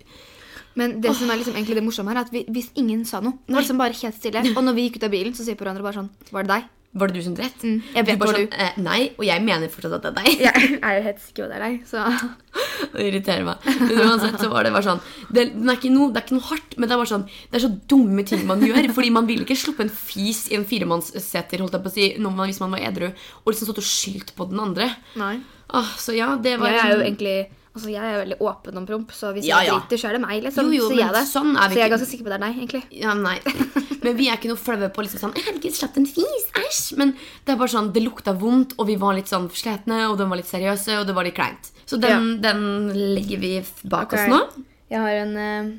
Men 0.79 1.01
det 1.03 1.11
som 1.19 1.29
er 1.29 1.41
liksom 1.41 1.57
egentlig 1.57 1.75
det 1.75 1.83
morsomme 1.83 2.13
her, 2.13 2.21
er 2.21 2.29
at 2.29 2.31
vi, 2.31 2.45
hvis 2.47 2.69
ingen 2.79 3.03
sa 3.03 3.19
noe 3.19 3.35
Det 3.43 3.51
var 3.51 3.65
liksom 3.65 3.81
bare 3.81 3.97
helt 4.01 4.15
stille. 4.15 4.43
Og 4.55 4.63
når 4.63 4.77
vi 4.77 4.85
gikk 4.87 5.01
ut 5.01 5.07
av 5.09 5.11
bilen, 5.11 5.35
så 5.35 5.43
sier 5.43 5.59
på 5.59 5.65
hverandre 5.65 5.83
bare 5.83 5.99
sånn 5.99 6.13
Var 6.31 6.47
det 6.47 6.55
deg? 6.55 6.69
Var 6.91 7.07
det 7.07 7.15
du 7.15 7.23
som 7.23 7.35
rett? 7.39 7.61
Mm, 7.63 7.77
jeg 7.95 8.03
vet 8.07 8.17
Du 8.17 8.19
bare 8.19 8.35
sånn, 8.35 8.47
sånn, 8.51 8.63
eh, 8.65 8.79
nei, 8.83 8.99
og 9.15 9.23
jeg 9.23 9.43
mener 9.45 9.69
fortsatt 9.71 9.93
at 9.95 10.03
det 10.03 10.09
er 10.11 10.15
deg. 10.17 10.41
Jeg 10.43 10.79
er 10.83 10.97
jo 10.97 11.03
helt 11.05 11.21
sikker 11.23 11.45
på 11.45 11.47
det 11.47 11.55
er 11.55 11.63
deg. 11.63 11.77
Så 11.87 12.01
Det 12.91 13.05
irriterer 13.07 13.45
meg. 13.47 13.69
Men 13.79 14.01
uansett 14.09 14.41
så 14.41 14.49
var 14.51 14.67
det 14.67 14.73
bare 14.75 14.87
sånn 14.89 14.99
det, 15.31 15.45
den 15.53 15.71
er 15.71 15.79
ikke 15.79 15.93
noe, 15.93 16.09
det 16.11 16.19
er 16.19 16.25
ikke 16.25 16.35
noe 16.35 16.47
hardt, 16.49 16.75
men 16.75 16.89
det 16.89 16.95
er 16.97 16.99
bare 16.99 17.11
sånn 17.13 17.23
Det 17.29 17.59
er 17.59 17.63
så 17.63 17.71
dumme 17.93 18.25
ting 18.27 18.43
man 18.49 18.65
gjør. 18.67 18.89
Fordi 18.97 19.13
man 19.15 19.29
ville 19.29 19.47
ikke 19.47 19.59
sluppe 19.61 19.85
en 19.87 19.93
fis 19.93 20.43
i 20.51 20.57
en 20.59 20.67
firemannsseter 20.67 21.63
holdt 21.63 21.77
jeg 21.77 21.85
på 21.85 21.93
å 21.93 21.95
si, 21.95 22.09
man, 22.19 22.43
hvis 22.49 22.59
man 22.63 22.75
var 22.75 22.83
edru, 22.91 23.07
og 23.11 23.53
liksom 23.53 23.69
stått 23.69 23.79
og 23.83 23.87
skyldt 23.87 24.35
på 24.35 24.51
den 24.51 24.59
andre. 24.67 24.91
nei. 25.21 25.37
Åh, 25.71 25.91
så 25.95 26.11
ja, 26.11 26.33
det 26.35 26.57
var 26.59 26.67
Jeg 26.73 26.81
er 26.83 26.89
jo 26.97 27.03
egentlig 27.05 27.35
Altså, 27.71 27.87
Jeg 27.87 28.03
er 28.03 28.17
veldig 28.19 28.37
åpen 28.43 28.79
om 28.81 28.85
promp, 28.85 29.11
så 29.15 29.29
hvis 29.31 29.45
Ja, 29.47 29.61
jeg 29.63 29.71
ja. 29.71 29.77
driter, 29.79 29.99
så 30.01 30.09
er 30.09 30.17
det 30.17 30.21
meg. 30.25 30.43
liksom. 30.43 30.67
Jo, 30.67 30.81
jo, 30.81 30.87
sier 30.91 31.05
jeg 31.05 31.13
det. 31.15 31.23
sånn 31.29 31.51
er 31.55 31.69
vi 31.69 31.75
så 31.75 31.79
jeg 31.79 31.85
er 31.85 31.93
ganske 31.93 32.09
sikker 32.09 32.25
på 32.25 32.31
det 32.31 32.37
er 32.37 32.43
deg, 32.43 32.57
egentlig. 32.59 32.83
Ja, 32.91 33.13
nei. 33.15 33.37
Men 34.03 34.17
vi 34.17 34.27
er 34.27 34.35
ikke 34.35 34.51
noe 34.51 34.59
flaue 34.59 34.89
på 34.91 35.05
liksom 35.05 35.21
sånn 35.21 35.35
Herregud, 35.37 35.75
slapp 35.77 35.99
en 36.01 36.07
fis, 36.09 36.47
æsj. 36.59 36.97
Men 36.99 37.13
det 37.45 37.53
er 37.53 37.59
bare 37.61 37.71
sånn, 37.71 37.93
det 37.95 38.03
lukta 38.03 38.33
vondt, 38.35 38.75
og 38.77 38.89
vi 38.89 38.97
var 38.99 39.15
litt 39.15 39.31
sånn 39.31 39.47
slitne, 39.55 40.01
og 40.09 40.17
de 40.19 40.27
var 40.27 40.41
litt 40.41 40.51
seriøse, 40.51 40.99
og 40.99 41.07
det 41.07 41.15
var 41.15 41.27
litt 41.27 41.37
kleint. 41.37 41.71
Så 41.87 41.99
den, 42.01 42.41
den 42.43 42.91
legger 43.15 43.39
vi 43.39 43.53
bak 43.83 44.11
okay. 44.11 44.25
oss 44.25 44.31
nå. 44.31 44.65
Jeg 44.91 44.99
har 44.99 45.21
en, 45.21 45.37
eh, 45.39 45.71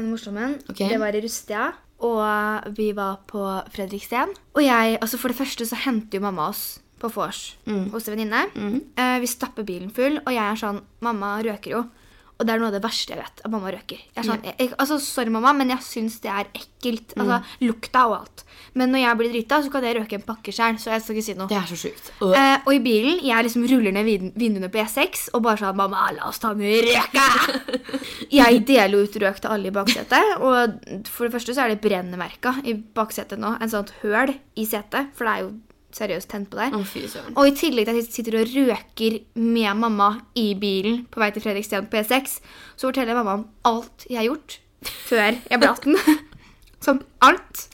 en 0.00 0.08
morsom 0.08 0.38
en. 0.40 0.56
Okay. 0.70 0.88
Det 0.88 1.00
var 1.02 1.12
i 1.12 1.20
Rustia, 1.24 1.66
og 2.04 2.72
vi 2.78 2.88
var 2.96 3.20
på 3.28 3.44
Fredriksten. 3.74 4.32
Og 4.56 4.64
jeg, 4.64 4.96
altså 5.00 5.20
For 5.20 5.28
det 5.32 5.40
første 5.42 5.68
så 5.68 5.76
henter 5.84 6.20
jo 6.20 6.24
mamma 6.24 6.48
oss 6.54 6.80
på 7.00 7.10
vors 7.12 7.56
Mm. 7.66 7.90
hos 7.92 8.08
en 8.08 8.16
venninne. 8.16 8.46
Eh, 8.96 9.18
vi 9.20 9.26
stapper 9.26 9.64
bilen 9.64 9.90
full, 9.92 10.18
og 10.26 10.32
jeg 10.32 10.42
er 10.44 10.56
sånn 10.56 10.82
Mamma 11.00 11.36
røker 11.42 11.70
jo. 11.70 11.84
Og 12.36 12.46
det 12.48 12.50
er 12.50 12.58
noe 12.58 12.66
av 12.66 12.72
det 12.74 12.82
verste 12.82 13.10
jeg 13.14 13.18
vet. 13.22 13.40
At 13.44 13.50
mamma 13.52 13.70
røker. 13.70 13.94
Jeg 14.10 14.18
er 14.18 14.22
sånn, 14.26 14.42
jeg, 14.42 14.70
altså, 14.76 14.96
Sorry, 15.00 15.30
mamma, 15.30 15.52
men 15.54 15.68
jeg 15.70 15.78
syns 15.86 16.16
det 16.20 16.32
er 16.32 16.48
ekkelt. 16.52 17.12
Altså, 17.14 17.36
Mm. 17.38 17.44
Lukta 17.68 18.06
og 18.08 18.14
alt. 18.18 18.42
Men 18.74 18.90
når 18.90 18.98
jeg 19.04 19.16
blir 19.18 19.30
drita, 19.30 19.62
så 19.62 19.70
kan 19.70 19.84
jeg 19.84 19.96
røke 20.00 20.14
en 20.14 20.22
pakke 20.22 20.50
sjøl. 20.50 20.74
Så 20.76 20.90
jeg 20.90 21.02
skal 21.02 21.14
ikke 21.14 21.22
si 21.24 21.34
noe. 21.34 21.46
Det 21.46 21.56
er 21.56 21.68
så 21.70 21.76
sjukt. 21.78 22.10
Og, 22.20 22.34
Eh, 22.34 22.58
og 22.66 22.74
i 22.74 22.80
bilen, 22.80 23.20
jeg 23.22 23.44
liksom 23.44 23.68
ruller 23.70 23.92
ned 23.92 24.34
vinduene 24.36 24.68
på 24.68 24.82
E6 24.82 25.28
og 25.32 25.42
bare 25.44 25.58
sånn 25.58 25.76
Mamma, 25.76 26.10
la 26.10 26.26
oss 26.26 26.40
ta 26.40 26.52
med 26.54 26.82
røka! 26.82 27.28
jeg 28.32 28.64
deler 28.66 28.90
jo 28.98 29.04
ut 29.06 29.16
røk 29.22 29.38
til 29.40 29.50
alle 29.50 29.68
i 29.70 29.70
baksetet. 29.70 30.40
Og 30.40 31.06
for 31.06 31.28
det 31.28 31.34
første 31.36 31.54
så 31.54 31.64
er 31.64 31.68
det 31.76 31.80
brennemerka 31.86 32.56
i 32.66 32.74
baksetet 32.74 33.38
nå. 33.38 33.54
En 33.62 33.70
sånt 33.70 33.92
høl 34.02 34.34
i 34.56 34.66
setet, 34.66 35.14
for 35.14 35.24
det 35.24 35.36
er 35.36 35.44
jo 35.46 35.54
seriøst 35.94 36.30
tent 36.30 36.50
på 36.50 36.58
der. 36.58 36.74
Oh. 36.74 36.96
Og 37.36 37.48
i 37.48 37.54
tillegg 37.58 37.86
til 37.86 37.94
at 37.94 38.00
jeg 38.00 38.10
sitter 38.10 38.38
og 38.40 38.50
røker 38.54 39.18
med 39.38 39.80
mamma 39.80 40.10
i 40.38 40.50
bilen 40.58 41.04
på 41.10 41.22
vei 41.22 41.30
til 41.34 41.44
Fredrikstien 41.44 41.88
på 41.90 42.02
E6, 42.02 42.38
så 42.76 42.88
forteller 42.88 43.14
jeg 43.14 43.20
mamma 43.20 43.38
om 43.40 43.46
alt 43.70 44.06
jeg 44.10 44.20
har 44.20 44.28
gjort 44.28 44.58
før 44.84 45.38
jeg 45.38 45.62
ble 45.62 45.70
18. 45.70 46.20
Sånn 46.84 47.00
alt. 47.24 47.66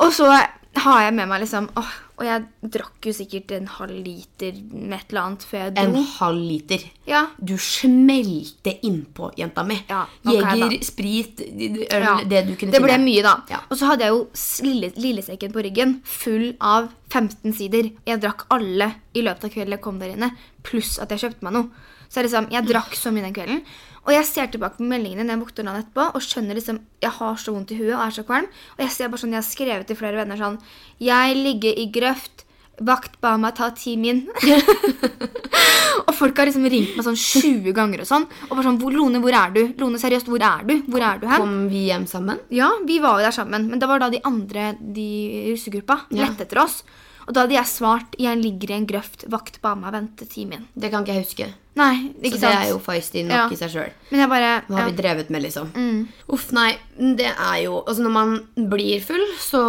Og 0.00 0.14
så 0.16 0.30
har 0.76 1.02
jeg 1.02 1.14
med 1.14 1.28
meg 1.28 1.40
liksom 1.42 1.66
åh, 1.76 1.88
Og 2.20 2.24
jeg 2.24 2.44
drakk 2.62 3.06
jo 3.08 3.12
sikkert 3.16 3.50
en 3.56 3.66
halv 3.66 3.96
liter 4.04 4.52
med 4.70 4.92
et 4.98 5.10
eller 5.10 5.22
annet 5.22 5.44
før 5.48 5.62
jeg 5.64 5.78
En 5.80 5.94
halv 6.18 6.38
liter. 6.44 6.84
Ja. 7.08 7.22
Du 7.40 7.54
smelte 7.58 8.74
innpå, 8.86 9.30
jenta 9.40 9.64
mi. 9.64 9.78
Ja, 9.88 10.02
Jeger, 10.28 10.76
sprit, 10.84 11.40
øl, 11.40 12.02
Ja. 12.04 12.14
det 12.22 12.46
du 12.46 12.54
kunne 12.54 12.70
finne. 12.70 12.72
Det 12.76 12.82
ble 12.82 12.98
mye, 12.98 13.22
da. 13.22 13.34
Ja. 13.48 13.60
Og 13.70 13.78
så 13.78 13.86
hadde 13.88 14.04
jeg 14.04 14.12
jo 14.12 14.28
lille, 14.68 14.92
lillesekken 14.96 15.52
på 15.52 15.64
ryggen 15.64 16.02
full 16.04 16.54
av 16.60 16.90
15 17.10 17.52
sider. 17.56 17.90
Jeg 18.06 18.20
drakk 18.20 18.46
alle 18.50 18.94
i 19.14 19.22
løpet 19.22 19.44
av 19.44 19.50
kvelden 19.50 19.70
jeg 19.78 19.80
kom 19.80 19.98
der 19.98 20.12
inne, 20.14 20.30
pluss 20.62 20.98
at 21.00 21.08
jeg 21.10 21.24
kjøpte 21.24 21.42
meg 21.42 21.52
noe. 21.56 21.70
Så 22.10 22.20
jeg, 22.20 22.28
liksom, 22.28 22.50
jeg 22.52 22.66
drakk 22.66 22.94
så 22.98 23.10
mye 23.14 23.22
den 23.22 23.34
kvelden. 23.34 23.64
Og 24.06 24.12
jeg 24.14 24.26
ser 24.28 24.50
tilbake 24.52 24.80
på 24.80 24.86
meldingene 24.88 25.26
når 25.26 25.34
jeg 25.34 25.42
våkner 25.44 25.66
dagen 25.68 25.82
etterpå 25.84 26.04
og 26.16 26.24
skjønner 26.24 26.56
liksom 26.56 26.78
jeg 27.04 27.12
har 27.18 27.40
så 27.40 27.52
vondt 27.54 27.72
i 27.74 27.80
huet 27.80 27.96
og 27.96 28.04
er 28.04 28.14
så 28.16 28.24
kvalm. 28.28 28.46
Og 28.76 28.84
jeg 28.84 28.94
ser 28.94 29.10
bare 29.10 29.22
sånn, 29.22 29.34
jeg 29.36 29.42
har 29.42 29.48
skrevet 29.48 29.90
til 29.90 29.98
flere 29.98 30.20
venner 30.20 30.40
sånn 30.40 30.60
Jeg 31.00 31.36
ligger 31.36 31.76
i 31.76 31.90
grøft. 31.92 32.46
Vakt 32.80 33.18
ba 33.20 33.34
meg 33.36 33.58
ta 33.58 33.68
timen. 33.76 34.22
og 36.06 36.14
folk 36.16 36.38
har 36.40 36.48
liksom 36.48 36.64
ringt 36.72 36.94
meg 36.96 37.04
sånn 37.04 37.18
20 37.18 37.76
ganger 37.76 38.04
og 38.04 38.08
sånn. 38.08 38.24
Og 38.48 38.54
bare 38.54 38.66
sånn 38.70 38.80
Lone, 38.96 39.20
hvor 39.20 39.36
er 39.36 39.52
du? 39.52 39.60
Lone, 39.82 40.00
seriøst, 40.00 40.30
hvor 40.32 40.40
er 40.40 40.64
du? 40.64 40.74
Hvor 40.88 41.04
er 41.04 41.20
du 41.20 41.28
hen? 41.28 41.44
Kom 41.44 41.58
vi 41.68 41.84
hjem 41.90 42.08
sammen? 42.08 42.40
Ja, 42.56 42.70
vi 42.88 42.96
var 43.04 43.20
jo 43.20 43.28
der 43.28 43.36
sammen. 43.36 43.68
Men 43.68 43.82
det 43.82 43.90
var 43.90 44.00
da 44.00 44.08
de 44.12 44.22
andre 44.24 44.72
de 44.80 45.10
russegruppa 45.50 46.06
Ja. 46.08 46.24
lette 46.24 46.48
etter 46.48 46.64
oss. 46.64 46.80
Og 47.28 47.34
da 47.36 47.44
hadde 47.44 47.54
jeg 47.54 47.68
svart 47.68 48.16
'Jeg 48.18 48.42
ligger 48.42 48.70
i 48.70 48.78
en 48.80 48.86
grøft. 48.86 49.28
Vakt 49.28 49.60
ba 49.60 49.74
meg 49.74 49.92
vente 49.92 50.24
timen'. 50.24 50.66
Det 50.74 50.90
kan 50.90 51.04
ikke 51.04 51.14
jeg 51.14 51.24
huske. 51.24 51.54
Nei, 51.78 52.10
ikke 52.18 52.34
Så 52.34 52.40
sant? 52.40 52.50
det 52.50 52.60
er 52.66 52.70
jo 52.72 52.78
feisty 52.82 53.22
nok 53.22 53.36
Ja. 53.36 53.44
i 53.54 53.56
seg 53.56 53.70
sjøl. 53.70 53.92
Hva 54.10 54.26
har 54.28 54.42
ja. 54.42 54.86
vi 54.88 54.96
drevet 54.98 55.30
med, 55.30 55.42
liksom? 55.44 55.70
Mm. 55.72 56.08
Uff, 56.34 56.50
nei. 56.52 56.72
Det 56.98 57.28
er 57.30 57.58
jo 57.64 57.84
Altså, 57.86 58.02
når 58.02 58.10
man 58.16 58.32
blir 58.68 59.00
full, 59.00 59.22
så 59.38 59.62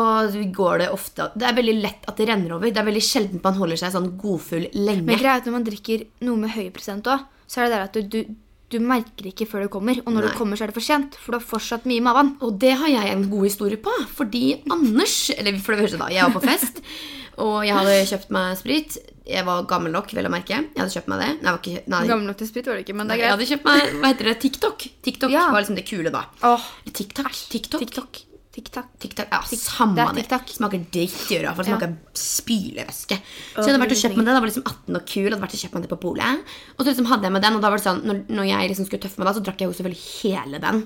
går 0.51 0.79
det 0.79 0.89
ofte 0.91 1.29
Det 1.37 1.45
er 1.47 1.53
veldig 1.53 1.75
lett 1.81 2.07
at 2.09 2.17
det 2.17 2.27
renner 2.27 2.55
over. 2.55 2.71
Det 2.71 2.77
er 2.81 2.89
veldig 2.89 3.03
sjelden 3.05 3.41
man 3.43 3.53
holder 3.53 3.77
seg 3.77 3.93
sånn 3.93 4.17
godfull 4.17 4.65
lenge. 4.73 5.05
Men 5.05 5.19
greia 5.21 5.35
er 5.37 5.43
at 5.43 5.45
når 5.45 5.57
man 5.59 5.67
drikker 5.69 6.07
noe 6.21 6.37
med 6.41 6.49
høy 6.55 6.71
prosent 6.73 7.05
òg, 7.05 7.27
så 7.47 7.61
er 7.61 7.69
det 7.69 7.71
der 7.77 7.85
at 7.85 7.93
du, 7.93 8.01
du, 8.09 8.35
du 8.71 8.79
merker 8.79 9.29
ikke 9.29 9.45
før 9.47 9.61
det 9.67 9.71
kommer. 9.71 10.01
Og 10.01 10.11
når 10.11 10.21
Nei. 10.21 10.27
det 10.31 10.37
kommer, 10.39 10.57
så 10.57 10.63
er 10.65 10.71
det 10.73 10.77
for 10.79 10.87
sent. 10.89 11.15
For 11.21 11.31
du 11.35 11.37
har 11.37 11.45
fortsatt 11.45 11.85
mye 11.85 12.01
i 12.01 12.03
magen. 12.03 12.35
Og 12.41 12.57
det 12.59 12.73
har 12.81 12.87
jeg 12.89 13.13
en 13.13 13.29
god 13.29 13.43
historie 13.45 13.77
på. 13.77 13.93
Fordi 14.17 14.61
Anders 14.71 15.29
Eller 15.37 15.57
for 15.59 15.75
det 15.75 15.85
første, 15.85 16.01
da. 16.01 16.09
Jeg 16.09 16.23
var 16.25 16.33
på 16.39 16.47
fest, 16.49 16.81
og 17.45 17.61
jeg 17.67 17.75
hadde 17.77 18.05
kjøpt 18.09 18.31
meg 18.33 18.57
sprit. 18.57 18.97
Jeg 19.27 19.45
var 19.45 19.63
gammel 19.69 19.91
nok, 19.93 20.10
vel 20.17 20.25
å 20.25 20.31
merke. 20.34 20.49
Jeg 20.49 20.73
hadde 20.77 20.93
kjøpt 20.95 21.07
meg 21.07 21.19
det. 21.21 21.29
Nei, 21.43 21.51
var 21.51 21.60
ikke, 21.62 21.84
nei, 21.93 22.07
Gammel 22.07 22.25
nok 22.27 22.38
til 22.38 22.47
sprit 22.49 22.65
var 22.65 22.75
det 22.79 22.86
ikke, 22.88 22.95
men 22.97 23.07
det 23.07 23.17
jeg 23.19 23.27
er 23.27 23.31
hadde 23.36 23.45
greit. 23.45 23.53
kjøpt 23.53 23.65
meg 23.69 24.01
Hva 24.01 24.07
heter 24.13 24.25
det? 24.31 24.39
TikTok. 24.41 24.88
TikTok 25.03 25.31
Ja. 25.31 25.51
var 25.51 25.62
liksom 25.62 25.75
det 25.77 25.86
kule 25.86 26.10
da. 26.12 26.25
Oh. 26.43 26.60
TikTok? 26.91 27.31
TikTok? 27.53 27.79
TikTok. 27.86 28.21
TikTok. 28.51 28.86
TikTok, 28.99 29.27
ja, 29.31 29.39
samme 29.55 29.95
det. 29.95 30.25
TikTok. 30.27 30.49
Smaker 30.51 30.81
dritt 30.91 31.31
i 31.31 31.38
øra. 31.39 31.53
For 31.55 31.63
det 31.63 31.71
Ja. 31.71 31.77
smaker 31.77 31.93
spylevæske. 32.13 33.15
Så 33.55 33.63
jeg 33.63 33.71
hadde 33.71 33.79
vært 33.79 33.93
og 33.95 34.01
kjøpt 34.01 34.17
meg 34.17 34.25
det. 34.25 34.34
Da 34.34 34.39
var 34.41 34.47
jeg 34.49 34.51
liksom 34.51 34.65
18 34.67 34.95
og 34.99 35.05
kul. 35.07 35.23
Hadde 35.31 35.39
vært 35.41 35.53
og 35.55 35.62
kjøpt 35.62 35.73
meg 35.77 35.84
det 35.86 35.91
på 35.93 35.99
polet. 36.01 36.41
Og 36.75 36.81
så 36.86 36.88
liksom 36.91 37.07
hadde 37.12 37.23
jeg 37.23 37.31
med 37.31 37.41
den, 37.45 37.55
og 37.55 37.62
da 37.62 37.69
var 37.71 37.77
det 37.77 37.86
sånn 37.86 38.01
Når, 38.03 38.19
når 38.27 38.45
jeg 38.49 38.69
liksom 38.73 38.86
skulle 38.89 39.03
tøffe 39.05 39.19
meg 39.21 39.27
da, 39.29 39.34
så 39.38 39.43
drakk 39.45 39.60
jeg 39.63 39.69
jo 39.71 39.75
selvfølgelig 39.77 40.03
hele 40.19 40.60
den. 40.60 40.81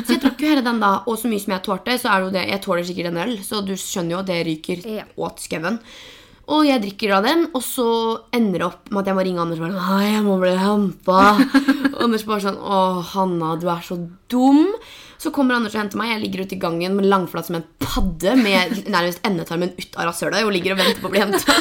Så 0.00 0.08
jeg 0.14 0.20
drakk 0.22 0.40
jo 0.40 0.48
hele 0.48 0.64
den 0.64 0.80
da, 0.80 0.92
og 1.06 1.18
så 1.20 1.28
mye 1.28 1.40
som 1.44 1.52
jeg 1.52 1.62
tålte, 1.68 1.98
så 2.00 2.08
er 2.08 2.16
det 2.20 2.24
jo 2.24 2.32
det 2.38 2.46
Jeg 2.54 2.62
tåler 2.64 2.84
sikkert 2.88 3.06
en 3.12 3.20
øl, 3.26 3.36
så 3.44 3.60
du 3.66 3.74
skjønner 3.76 4.10
jo 4.16 4.18
at 4.24 4.26
det 4.32 4.40
ryker 4.46 4.86
Ja. 4.96 5.04
åt 5.18 5.36
skauen. 5.44 5.78
Og 6.50 6.64
jeg 6.66 6.82
drikker 6.82 7.12
av 7.14 7.26
den, 7.28 7.44
og 7.54 7.62
så 7.62 7.86
ender 8.34 8.58
det 8.58 8.66
opp 8.66 8.88
med 8.90 9.04
at 9.04 9.10
jeg 9.10 9.16
må 9.18 9.24
ringe 9.26 9.42
Anders 9.42 9.60
og 9.60 9.68
bare 9.68 9.84
Nei, 9.84 10.08
jeg 10.16 10.24
må 10.26 10.38
bli 10.40 10.54
hampa. 10.58 11.20
Anders 12.02 12.24
bare 12.26 12.42
sånn 12.42 12.58
Å, 12.58 12.80
Hanna, 13.12 13.52
du 13.60 13.68
er 13.70 13.84
så 13.86 13.98
dum. 14.32 14.64
Så 15.20 15.30
kommer 15.36 15.58
Anders 15.58 15.76
og 15.76 15.82
henter 15.84 16.00
meg. 16.00 16.10
Jeg 16.14 16.24
ligger 16.24 16.42
ute 16.42 16.56
i 16.56 16.60
gangen 16.62 16.96
med 16.98 17.06
langflat 17.06 17.46
som 17.46 17.60
en 17.60 17.66
padde 17.78 18.34
med 18.40 18.82
nærmest 18.90 19.22
endetarmen 19.28 19.76
ut 19.78 19.96
av 20.00 20.10
rasshølet 20.10 20.42
og 20.46 20.52
ligger 20.56 20.74
og 20.74 20.82
venter 20.82 21.02
på 21.04 21.10
å 21.10 21.14
bli 21.14 21.22
henta. 21.22 21.56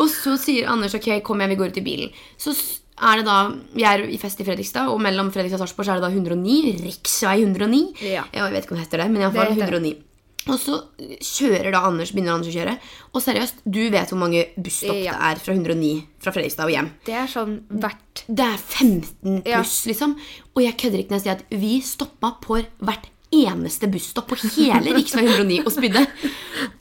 Og 0.00 0.06
så 0.10 0.36
sier 0.40 0.68
Anders 0.70 0.94
ok, 0.96 1.10
kom 1.26 1.40
igjen, 1.42 1.54
vi 1.54 1.60
går 1.60 1.72
ut 1.72 1.80
i 1.80 1.86
bilen. 1.86 2.12
Så 2.40 2.54
er 3.00 3.20
det 3.20 3.26
da, 3.30 3.38
Vi 3.74 3.86
er 3.86 4.04
i 4.10 4.18
fest 4.20 4.40
i 4.42 4.46
Fredrikstad, 4.46 4.90
og 4.92 5.00
mellom 5.02 5.30
Fredrikstad 5.34 5.60
og 5.60 5.68
Sarpsborg 5.68 5.94
er 5.94 6.00
det 6.00 6.08
da 6.08 6.12
109. 6.12 6.76
Riksvei 6.84 7.40
109. 7.46 7.82
Ja. 8.10 8.26
Jeg 8.34 8.54
vet 8.54 8.66
ikke 8.66 8.74
om 8.74 8.80
det 8.80 8.86
heter 8.88 9.04
det, 9.04 9.10
men 9.12 9.24
iallfall 9.24 9.54
heter 9.54 9.78
det. 9.78 9.82
109. 9.84 10.09
Og 10.50 10.58
så 10.58 10.78
kjører 11.20 11.70
da 11.72 11.82
Anders, 11.88 12.12
begynner 12.12 12.34
Anders 12.34 12.50
å 12.50 12.56
kjøre. 12.58 12.74
Og 13.14 13.22
seriøst, 13.24 13.62
du 13.64 13.80
vet 13.92 14.10
hvor 14.12 14.18
mange 14.22 14.44
busstopp 14.56 14.96
Ja. 15.04 15.12
det 15.12 15.20
er 15.30 15.44
fra 15.44 15.54
109 15.54 15.92
fra 16.20 16.32
Fredrikstad 16.34 16.66
og 16.68 16.74
hjem. 16.74 16.90
Det 17.06 17.14
er 17.14 17.26
sånn 17.30 17.60
hvert 17.70 18.24
Det 18.28 18.44
er 18.44 18.58
15 18.58 19.42
Ja. 19.46 19.60
pluss, 19.62 19.86
liksom. 19.86 20.16
Og 20.56 20.62
jeg 20.62 20.76
kødder 20.76 20.98
ikke 21.04 21.10
når 21.14 21.18
jeg 21.20 21.24
sier 21.24 21.38
at 21.38 21.44
vi 21.50 21.80
stoppa 21.80 22.34
på 22.42 22.60
hvert 22.82 23.06
eneste 23.32 23.86
busstopp 23.86 24.26
på 24.26 24.36
hele 24.56 24.90
rv. 24.90 25.04
109 25.06 25.60
og 25.64 25.70
spydde. 25.70 26.00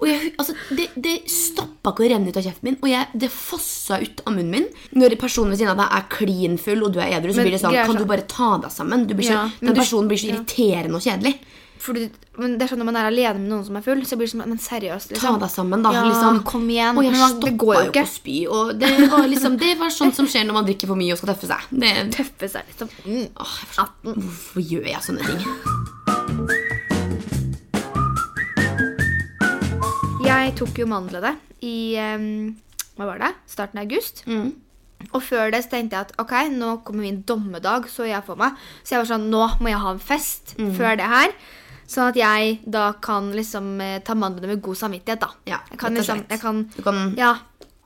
Og 0.02 0.08
jeg, 0.10 0.32
altså, 0.42 0.56
det, 0.76 0.88
det 0.98 1.30
stoppa 1.30 1.92
ikke 1.94 2.08
å 2.08 2.10
renne 2.10 2.28
ut 2.32 2.38
av 2.38 2.44
kjeften 2.44 2.64
min, 2.64 2.78
og 2.82 2.90
jeg, 2.90 3.06
det 3.22 3.30
fossa 3.30 4.00
ut 4.02 4.24
av 4.26 4.34
munnen 4.34 4.50
min. 4.56 4.66
Når 4.98 5.16
personen 5.22 5.52
ved 5.54 5.60
siden 5.62 5.76
av 5.76 5.78
deg 5.84 5.94
er 6.00 6.08
klin 6.10 6.58
full, 6.58 6.82
og 6.88 6.94
du 6.96 7.00
er 7.00 7.14
edru, 7.20 7.30
så 7.32 7.38
Men 7.44 7.46
blir 7.46 7.54
det 7.54 7.62
sånn 7.62 7.78
Kan 7.86 7.96
du 8.02 8.06
bare 8.10 8.26
ta 8.28 8.58
deg 8.58 8.72
sammen? 8.74 9.06
Du 9.08 9.14
blir 9.14 9.30
så, 9.30 9.38
Ja, 9.38 9.50
den 9.62 9.74
du- 9.76 9.80
personen 9.80 10.10
blir 10.10 10.18
så 10.18 10.28
ja. 10.28 10.36
irriterende 10.42 10.96
og 10.96 11.06
kjedelig. 11.06 11.36
For 11.80 11.96
du, 11.96 12.10
men 12.38 12.58
det 12.60 12.66
er 12.66 12.72
sånn 12.74 12.82
Når 12.82 12.88
man 12.90 12.98
er 13.00 13.06
alene 13.08 13.40
med 13.40 13.48
noen 13.54 13.62
som 13.64 13.78
er 13.80 13.84
full, 13.86 14.02
så 14.04 14.18
blir 14.20 14.28
det 14.28 14.34
sånn 14.34 14.44
Men 14.52 14.60
seriøst, 14.60 15.10
Ta 15.14 15.16
liksom. 15.16 15.38
deg 15.40 15.50
sammen, 15.54 15.84
da. 15.86 15.94
Ja, 15.96 16.02
liksom. 16.10 16.42
kom 16.44 16.66
igjen. 16.70 16.98
Og 17.00 17.04
jeg 17.08 17.14
Men 17.16 17.22
det 17.22 17.30
stoppa 17.38 17.54
går 17.64 17.76
jo 17.80 17.86
ikke. 17.94 18.04
å 18.04 18.12
spy. 18.12 18.38
Og 18.52 18.74
det 18.82 18.90
var 19.14 19.24
liksom 19.32 19.56
Det 19.62 19.72
var 19.80 19.90
sånt 19.96 20.16
som 20.20 20.28
skjer 20.28 20.44
når 20.50 20.54
man 20.60 20.66
drikker 20.68 20.88
for 20.92 21.00
mye 21.00 21.14
og 21.16 21.22
skal 21.22 21.32
tøffe 21.34 21.48
seg. 21.54 21.62
Det, 21.72 21.94
Tøffe 22.18 22.50
seg 22.52 22.68
liksom. 22.74 22.92
Mm. 23.06 23.28
åh, 23.40 23.56
forstår, 23.72 23.90
hvorfor 24.20 24.62
gjør 24.74 24.90
jeg 24.92 25.02
sånne 25.08 25.24
ting? 25.30 26.50
Jeg 30.30 30.52
tok 30.60 30.78
jo 30.82 30.86
mandlene 30.90 31.32
i 31.66 31.76
um, 32.00 32.26
hva 33.00 33.08
var 33.10 33.22
det? 33.24 33.30
starten 33.50 33.80
av 33.80 33.88
august. 33.88 34.24
Mm. 34.30 34.52
Og 35.16 35.22
før 35.24 35.50
det 35.54 35.64
så 35.64 35.72
tenkte 35.72 35.96
jeg 35.96 36.10
at 36.10 36.14
ok, 36.22 36.34
nå 36.54 36.74
kommer 36.86 37.06
min 37.08 37.22
dommedag, 37.28 37.88
så 37.90 38.06
jeg 38.08 38.22
for 38.28 38.36
meg. 38.40 38.58
Så 38.84 38.94
jeg 38.98 39.02
var 39.04 39.10
sånn, 39.14 39.30
nå 39.32 39.46
må 39.64 39.72
jeg 39.72 39.80
ha 39.82 39.94
en 39.96 40.02
fest 40.04 40.54
Mm. 40.60 40.74
før 40.78 40.98
det 41.00 41.08
her. 41.08 41.34
Sånn 41.90 42.12
at 42.12 42.18
jeg 42.20 42.60
da 42.70 42.92
kan 43.02 43.32
liksom 43.34 43.80
eh, 43.82 43.96
ta 44.06 44.14
mandlene 44.14 44.52
med 44.54 44.62
god 44.62 44.78
samvittighet, 44.78 45.24
da. 45.24 45.32
Ja, 45.50 45.58
jeg 45.72 45.80
kan 45.82 45.96
liksom, 45.98 46.26
jeg 46.30 46.42
kan, 46.44 46.60
Du, 46.76 46.84
kan, 46.86 47.00
ja, 47.18 47.32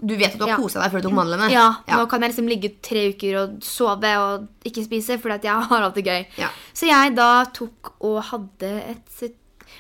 du 0.04 0.18
vet 0.20 0.34
at 0.34 0.40
du 0.42 0.44
har 0.44 0.50
Ja. 0.52 0.58
kosa 0.60 0.82
deg 0.84 0.92
før 0.92 1.02
du 1.04 1.08
tok 1.08 1.16
mandlene? 1.22 1.48
ja, 1.54 1.70
ja. 1.88 1.96
nå 2.02 2.10
kan 2.12 2.22
jeg 2.22 2.34
liksom 2.34 2.50
ligge 2.52 2.74
tre 2.84 3.06
uker 3.14 3.38
og 3.40 3.54
sove 3.64 4.12
og 4.20 4.50
ikke 4.68 4.84
spise, 4.84 5.16
fordi 5.24 5.38
at 5.40 5.48
jeg 5.48 5.68
har 5.72 5.86
alt 5.88 5.96
det 5.96 6.04
gøy. 6.10 6.26
Ja. 6.42 6.50
Så 6.76 6.90
jeg 6.92 7.16
da 7.16 7.30
tok 7.56 7.94
og 8.04 8.20
hadde 8.34 8.74
et 8.92 9.32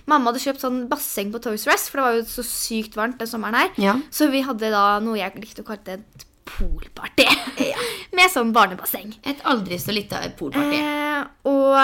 Mamma 0.09 0.31
hadde 0.31 0.41
kjøpt 0.41 0.63
sånn 0.63 0.77
basseng 0.89 1.29
på 1.31 1.37
Toys 1.43 1.67
Rest, 1.69 1.91
for 1.91 1.99
det 1.99 2.03
var 2.07 2.15
jo 2.17 2.23
så 2.25 2.43
sykt 2.47 2.95
varmt 2.97 3.19
den 3.21 3.27
sommeren 3.29 3.53
her. 3.59 3.69
Ja. 3.77 3.93
Så 4.09 4.25
vi 4.31 4.39
hadde 4.41 4.71
da 4.73 4.97
noe 5.03 5.19
jeg 5.19 5.35
likte 5.37 5.61
å 5.61 5.67
kalle 5.67 5.99
et 5.99 6.23
poolparty. 6.49 7.27
Med 8.17 8.31
sånn 8.33 8.49
barnebasseng. 8.55 9.13
Et 9.23 9.43
aldri 9.45 9.77
så 9.77 9.93
lite 9.93 10.17
poolparty. 10.39 10.79
Eh, 10.81 11.23
og 11.45 11.77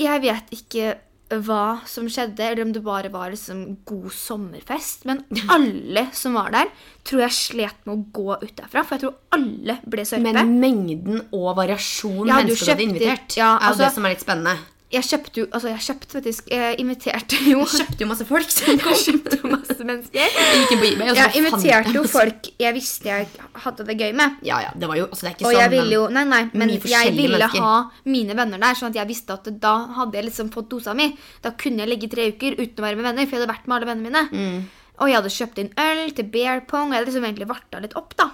jeg 0.00 0.22
vet 0.24 0.54
ikke 0.56 0.94
hva 1.30 1.80
som 1.86 2.08
skjedde, 2.10 2.42
eller 2.42 2.64
om 2.66 2.72
det 2.74 2.82
bare 2.82 3.10
var 3.12 3.30
liksom 3.30 3.62
god 3.86 4.10
sommerfest. 4.14 5.04
Men 5.06 5.22
alle 5.52 6.08
som 6.16 6.34
var 6.34 6.50
der, 6.54 6.72
tror 7.06 7.24
jeg 7.26 7.36
slet 7.36 7.86
med 7.86 7.94
å 7.94 8.04
gå 8.18 8.36
ut 8.42 8.56
derfra. 8.58 8.82
For 8.84 8.96
jeg 8.96 9.04
tror 9.04 9.14
alle 9.36 9.78
ble 9.86 10.06
sørpe. 10.08 10.32
Men 10.34 10.58
mengden 10.60 11.22
og 11.30 11.54
variasjon 11.60 12.26
Ja, 12.26 12.40
mennesker 12.40 12.66
du 12.66 12.74
hadde 12.74 12.88
invitert, 12.88 13.36
ja, 13.38 13.54
er 13.56 13.60
jo 13.60 13.72
altså- 13.72 13.84
det 13.86 13.92
som 13.94 14.06
er 14.06 14.14
litt 14.16 14.26
spennende. 14.26 14.58
Jeg 14.90 15.06
kjøpte 15.06 15.38
jo 15.38 15.44
Altså, 15.54 15.68
jeg 15.70 15.82
kjøpte 15.86 16.16
faktisk 16.16 16.48
Jeg 16.50 16.78
inviterte 16.82 17.36
jo 17.46 17.60
Jeg 17.60 17.68
kjøpte 17.76 18.02
jo 18.02 18.06
masse 18.10 18.24
folk. 18.26 18.48
som 18.50 18.78
kom. 18.82 18.90
Jeg 18.90 19.02
kjøpte 19.04 19.36
jo 19.38 19.50
masse 19.52 19.76
mennesker. 19.86 20.18
Jeg 20.40 20.56
gikk 20.64 20.72
på 20.80 20.88
eBay, 20.88 21.10
og 21.12 21.14
så 21.14 21.26
Jeg 21.28 21.42
inviterte 21.44 21.92
jo 21.94 22.02
folk 22.10 22.48
jeg 22.60 22.74
visste 22.76 23.06
jeg 23.08 23.28
hadde 23.64 23.86
det 23.86 23.96
gøy 24.00 24.10
med. 24.18 24.40
Ja, 24.44 24.58
ja, 24.66 24.72
det 24.74 24.88
var 24.90 24.98
jo 24.98 25.06
altså, 25.06 25.22
det 25.24 25.30
er 25.30 25.36
ikke 25.36 25.46
Og 25.46 25.52
sånn, 25.54 25.60
jeg 25.62 25.70
ville 25.76 25.94
jo 25.94 26.02
Nei, 26.16 26.24
nei, 26.28 26.42
men 26.52 26.74
jeg 26.74 27.14
ville 27.16 27.38
mennesker. 27.38 27.62
ha 27.62 28.10
mine 28.16 28.36
venner 28.36 28.58
der, 28.66 28.74
sånn 28.80 28.90
at 28.90 28.98
jeg 29.00 29.08
visste 29.12 29.36
at 29.38 29.48
da 29.62 29.74
hadde 30.00 30.18
jeg 30.18 30.26
liksom 30.28 30.50
fått 30.52 30.68
dosa 30.74 30.92
mi. 30.98 31.06
Da 31.44 31.54
kunne 31.54 31.84
jeg 31.86 31.92
ligge 31.94 32.10
tre 32.12 32.26
uker 32.34 32.58
uten 32.58 32.82
å 32.82 32.86
være 32.88 32.98
med 32.98 33.06
venner, 33.12 33.26
for 33.30 33.38
jeg 33.38 33.42
hadde 33.44 33.52
vært 33.54 33.70
med 33.70 33.76
alle 33.78 33.88
vennene 33.92 34.10
mine. 34.10 34.26
Mm. 34.34 34.60
Og 35.00 35.08
jeg 35.08 35.16
hadde 35.20 35.32
kjøpt 35.38 35.62
inn 35.62 35.70
øl 35.86 36.02
til 36.18 36.28
bear 36.34 36.60
pong, 36.68 36.90
og 36.90 36.96
jeg 36.96 37.00
hadde 37.04 37.10
liksom 37.12 37.28
egentlig 37.30 37.48
varta 37.54 37.80
litt 37.86 37.94
opp, 37.96 38.12
da. 38.20 38.28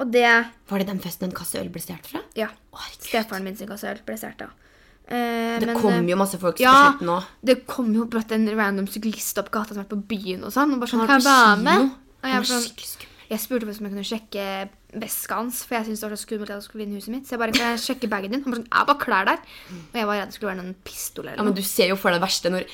Og 0.00 0.10
det 0.10 0.26
Var 0.72 0.82
det 0.82 0.88
den 0.88 1.00
festen 1.04 1.28
en 1.28 1.36
kasse 1.36 1.60
øl 1.60 1.68
ble 1.70 1.84
stjålet 1.84 2.08
fra? 2.10 2.24
Ja. 2.34 2.48
Herregud. 2.74 3.06
Stefaren 3.12 3.44
min 3.46 3.56
sin 3.60 3.68
kasse 3.70 3.86
øl 3.92 4.00
ble 4.08 4.16
stjålet, 4.18 4.48
da. 4.48 4.50
Eh, 5.08 5.58
Det 5.60 5.66
men, 5.66 5.76
kom 5.76 5.92
eh, 5.92 6.04
jo 6.10 6.16
masse 6.16 6.38
folk 6.40 6.60
ja, 6.62 6.94
på 6.98 7.04
nå 7.04 7.16
òg. 7.18 7.24
det 7.42 7.56
kom 7.66 7.92
jo 7.94 8.04
brått 8.06 8.32
en 8.32 8.46
random 8.56 8.86
syklist 8.88 9.38
opp 9.42 9.50
gata 9.50 9.74
som 9.74 9.82
har 9.82 9.84
vært 9.88 9.94
på 9.96 10.06
byen 10.14 10.44
og 10.46 10.52
sånn. 10.54 10.72
Og 10.74 10.78
bare 10.82 10.90
sånn, 10.92 11.06
kan 11.06 11.20
jeg 11.20 11.26
være 11.26 11.58
med? 11.66 11.90
Og 12.22 12.30
jeg, 12.30 12.46
sånn, 12.46 13.08
jeg 13.32 13.40
spurte 13.42 13.66
om 13.66 13.72
jeg 13.72 13.82
kunne 13.82 14.06
sjekke 14.06 14.46
veska 14.92 15.38
hans, 15.38 15.62
for 15.64 15.74
jeg 15.78 15.86
syntes 15.86 16.00
det 16.02 16.08
var 16.10 16.16
så 16.16 16.22
skummelt 16.26 16.50
at 16.50 16.58
jeg 16.58 16.64
skulle 16.66 16.82
vinne 16.84 16.98
huset 16.98 17.12
mitt. 17.14 17.24
Så 17.24 17.32
jeg 17.34 17.40
bare, 17.40 17.52
kan 17.56 17.70
jeg 17.72 17.80
sjekke 17.80 18.08
bagen 18.12 18.34
din? 18.34 18.42
Han 18.44 18.52
bare 18.52 18.60
sånn, 18.60 18.68
jeg 18.68 18.88
bare 18.90 19.00
klær 19.00 19.28
der. 19.30 19.38
Og 19.72 19.96
jeg 19.96 20.08
var 20.10 20.18
redd 20.20 20.28
det 20.32 20.36
skulle 20.36 20.50
være 20.52 20.60
noen 20.62 20.74
pistol 20.84 21.24
eller 21.26 21.40
Ja, 21.40 21.46
men 21.48 21.56
du 21.56 21.62
ser 21.64 21.88
jo 21.88 21.96
for 21.96 22.12
deg 22.12 22.20
det 22.20 22.26
verste 22.26 22.52
når 22.52 22.66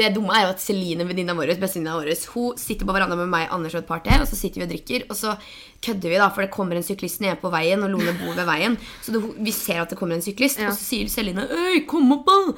Det 0.00 0.08
dumme 0.16 0.34
er 0.34 0.46
jo 0.46 0.52
at 0.54 0.64
Celine, 0.64 1.06
venninna 1.06 1.36
vår, 1.38 1.54
bestevenninna 1.62 1.94
vår, 2.00 2.12
hun 2.34 2.58
sitter 2.58 2.86
på 2.88 2.96
verandaen 2.96 3.22
med 3.22 3.32
meg, 3.36 3.48
Anders 3.54 3.74
og 3.78 3.84
et 3.84 3.90
par 3.90 4.02
til, 4.04 4.18
og 4.20 4.26
så 4.30 4.36
sitter 4.38 4.62
vi 4.62 4.66
og 4.66 4.72
drikker, 4.74 5.06
og 5.08 5.16
så 5.16 5.36
kødder 5.84 6.10
vi, 6.10 6.18
da, 6.18 6.28
for 6.34 6.42
det 6.42 6.50
kommer 6.54 6.76
en 6.76 6.86
syklist 6.86 7.20
nede 7.22 7.36
på 7.40 7.50
veien, 7.54 7.82
og 7.84 7.90
Lone 7.92 8.14
bor 8.18 8.34
ved 8.34 8.46
veien. 8.48 8.78
Så 9.04 9.12
det, 9.14 9.22
vi 9.38 9.52
ser 9.54 9.82
at 9.82 9.90
det 9.92 9.98
kommer 10.00 10.16
en 10.18 10.24
syklist, 10.24 10.58
Ja. 10.58 10.68
og 10.68 10.74
så 10.74 10.82
sier 10.84 11.08
Celine 11.08 11.46
'Øy, 11.46 11.86
kom 11.86 12.10
opp, 12.12 12.26
da!' 12.26 12.54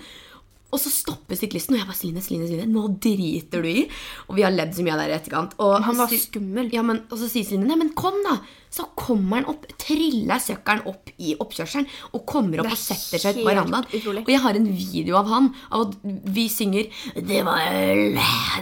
Og 0.76 0.82
så 0.82 0.92
stopper 0.92 1.38
syklisten, 1.40 1.72
og 1.72 1.80
jeg 1.80 1.88
bare 1.88 1.96
'Celine, 1.96 2.20
Celine, 2.20 2.48
Celine, 2.50 2.68
nå 2.68 2.84
driter 3.00 3.64
du 3.64 3.68
i'. 3.68 3.88
Og 4.28 4.36
vi 4.36 4.44
har 4.44 4.52
ledd 4.52 4.74
så 4.76 4.84
mye 4.84 4.92
av 4.92 5.00
det 5.00 5.08
i 5.08 5.16
etterkant. 5.16 5.56
Og 5.58 5.82
Han 5.82 5.96
var 5.96 6.12
skummel. 6.12 6.68
Ja, 6.72 6.82
men, 6.82 7.04
og 7.10 7.16
så 7.18 7.30
sier 7.30 7.44
Celine 7.48 7.66
'Nei, 7.66 7.76
men 7.80 7.94
kom, 7.96 8.20
da'. 8.28 8.40
Så 8.76 8.84
kommer 8.94 9.40
han 9.40 9.46
opp, 9.48 9.64
triller 9.80 10.36
søkkeren 10.42 10.82
opp 10.90 11.08
i 11.16 11.32
oppkjørselen 11.40 11.86
og 12.12 12.26
kommer 12.28 12.60
opp 12.60 12.74
og 12.74 12.76
setter 12.76 13.22
seg 13.22 13.38
på 13.38 13.46
verandaen. 13.46 13.86
Og 14.20 14.28
jeg 14.28 14.40
har 14.42 14.58
en 14.58 14.66
video 14.68 15.16
av 15.16 15.30
han 15.30 15.46
av 15.70 15.86
at 15.86 15.94
vi 16.34 16.48
synger 16.52 16.90
Det 17.14 17.40
var 17.46 17.62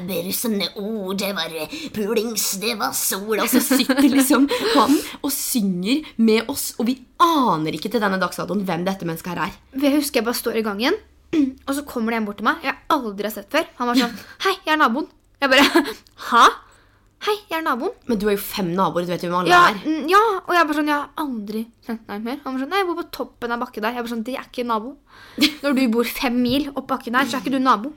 berusende 0.07 0.69
ord, 0.77 1.19
det 1.19 1.33
var 1.35 1.51
pulings, 1.97 2.61
det 2.63 2.77
var 2.79 2.93
sol 2.95 3.41
Og 3.41 3.49
så 3.51 3.63
sitter 3.65 4.07
liksom 4.07 4.47
han 4.77 4.95
og 5.23 5.33
synger 5.33 6.05
med 6.17 6.47
oss, 6.53 6.75
og 6.79 6.87
vi 6.87 6.99
aner 7.19 7.75
ikke 7.75 7.91
til 7.91 8.03
denne 8.05 8.21
dagsdatoen 8.23 8.63
hvem 8.69 8.87
dette 8.87 9.09
mennesket 9.09 9.35
her 9.35 9.49
er. 9.49 9.59
Jeg 9.81 9.97
husker 9.99 10.21
jeg 10.21 10.29
bare 10.29 10.39
står 10.39 10.61
i 10.61 10.67
gangen, 10.67 11.01
og 11.69 11.73
så 11.79 11.85
kommer 11.89 12.15
det 12.15 12.21
en 12.23 12.29
bort 12.29 12.39
til 12.41 12.47
meg. 12.49 12.63
Jeg 12.67 12.75
aldri 12.95 13.29
har 13.29 13.35
sett 13.35 13.51
før. 13.53 13.67
Han 13.81 13.91
var 13.91 14.01
sånn 14.01 14.15
Hei, 14.47 14.55
jeg 14.67 14.75
er 14.77 14.81
naboen. 14.83 15.09
Jeg 15.43 15.51
bare 15.53 15.85
Hæ? 16.31 16.45
Hei, 17.25 17.35
jeg 17.49 17.57
er 17.57 17.63
naboen. 17.65 17.95
Men 18.11 18.19
du 18.21 18.27
har 18.29 18.35
jo 18.37 18.41
fem 18.45 18.67
naboer, 18.77 19.07
du 19.07 19.13
vet 19.15 19.23
jo 19.25 19.31
hvem 19.31 19.39
alle 19.45 19.53
Ja, 19.55 19.61
er. 19.71 19.79
mm, 19.81 20.09
ja, 20.13 20.19
og 20.45 20.51
jeg 20.53 20.67
bare 20.69 20.77
sånn, 20.77 20.91
jeg 20.93 20.99
har 20.99 21.23
aldri 21.25 21.63
kjent 21.87 22.03
deg 22.11 22.27
mer. 22.27 22.37
Han 22.45 22.53
var 22.59 22.61
sånn, 22.65 22.73
nei, 22.75 22.81
jeg 22.83 22.89
bor 22.91 22.99
på 23.01 23.07
toppen 23.17 23.55
av 23.55 23.63
bakken 23.65 23.87
der. 23.87 23.95
Jeg 23.97 24.05
bare 24.05 24.13
sånn, 24.13 24.25
det 24.27 24.35
er 24.37 24.45
ikke 24.51 24.67
nabo. 24.69 24.93
Når 25.65 25.79
du 25.79 25.83
bor 25.95 26.11
fem 26.19 26.37
mil 26.45 26.69
opp 26.75 26.87
bakken 26.93 27.17
der, 27.17 27.25
så 27.31 27.39
er 27.39 27.47
ikke 27.47 27.55
du 27.57 27.63
nabo. 27.65 27.95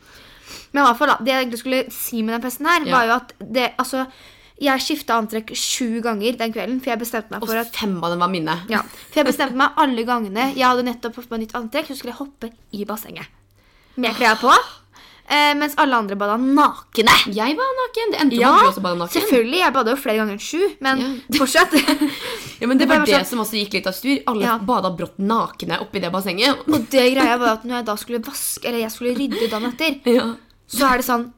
Men 0.72 0.80
i 0.80 0.86
hvert 0.88 1.00
fall 1.02 1.12
det 1.28 1.34
jeg 1.34 1.44
egentlig 1.44 1.60
skulle 1.60 1.82
si 1.92 2.22
med 2.24 2.38
den 2.38 2.46
festen 2.48 2.70
her, 2.72 2.86
Ja. 2.88 2.94
var 2.96 3.10
jo 3.10 3.16
at 3.18 3.34
det, 3.58 3.66
altså, 3.84 4.06
jeg 4.60 4.80
skiftet 4.82 5.14
antrekk 5.14 5.52
sju 5.56 6.02
ganger 6.02 6.38
den 6.38 6.54
kvelden, 6.54 6.80
for 6.82 6.90
jeg 6.92 7.00
bestemte 7.00 7.30
meg 7.32 7.46
for 7.46 7.56
at 7.56 7.68
Og 7.68 7.74
fem 7.76 8.04
av 8.04 8.10
dem 8.12 8.20
var 8.20 8.30
mine. 8.30 8.56
ja, 8.70 8.82
for 8.82 9.22
jeg 9.22 9.26
bestemte 9.26 9.56
meg 9.56 9.70
alle 9.78 10.04
gangene 10.04 10.54
jeg 10.56 10.66
hadde 10.66 10.84
nettopp 10.84 11.14
fått 11.16 11.30
meg 11.32 11.42
nytt 11.42 11.54
antrekk, 11.54 11.88
så 11.88 11.96
skulle 11.98 12.14
jeg 12.16 12.22
hoppe 12.26 12.52
i 12.74 12.86
bassenget. 12.86 13.28
Med 13.98 14.14
klær 14.16 14.36
på. 14.42 14.52
Eh, 15.30 15.54
mens 15.60 15.74
alle 15.78 15.92
andre 15.94 16.16
bada 16.16 16.38
nakne. 16.38 17.12
Jeg 17.36 17.56
bada 17.58 17.74
naken. 17.82 18.12
Det 18.14 18.20
endte 18.22 18.38
Ja, 18.40 18.52
med 18.54 18.60
at 18.60 18.64
du 18.64 18.70
også 18.72 18.82
badet 18.82 18.98
naken. 19.02 19.22
selvfølgelig. 19.22 19.58
Jeg 19.60 19.74
bada 19.74 19.90
jo 19.92 19.98
flere 19.98 20.18
ganger 20.22 20.32
enn 20.32 20.40
sju, 20.40 20.62
men 20.80 20.98
Ja. 21.02 21.08
fortsatt. 21.40 21.74
Ja, 22.62 22.68
men 22.68 22.78
det 22.78 22.88
Det 22.88 22.88
var 22.88 23.06
det 23.06 23.14
sånn- 23.16 23.26
som 23.26 23.40
også 23.40 23.58
gikk 23.60 23.74
litt 23.74 23.88
av 23.88 23.94
styr. 23.94 24.24
Alle 24.26 24.42
Ja. 24.46 24.58
bada 24.58 24.90
brått 24.96 25.18
nakne 25.20 25.82
oppi 25.82 26.00
det 26.00 26.12
bassenget. 26.14 26.56
Og 26.68 26.88
det 26.90 27.14
greia 27.14 27.38
var 27.38 27.50
at 27.58 27.64
når 27.66 27.76
jeg 27.76 27.86
da 27.86 27.96
skulle 27.96 28.20
vaske, 28.24 28.66
eller 28.66 28.80
jeg 28.80 28.92
skulle 28.92 29.16
rydde 29.18 29.50
dagen 29.50 29.74
etter, 29.74 30.00
Ja. 30.06 30.36
så 30.70 30.94
er 30.94 30.98
det 30.98 31.06
sånn 31.06 31.34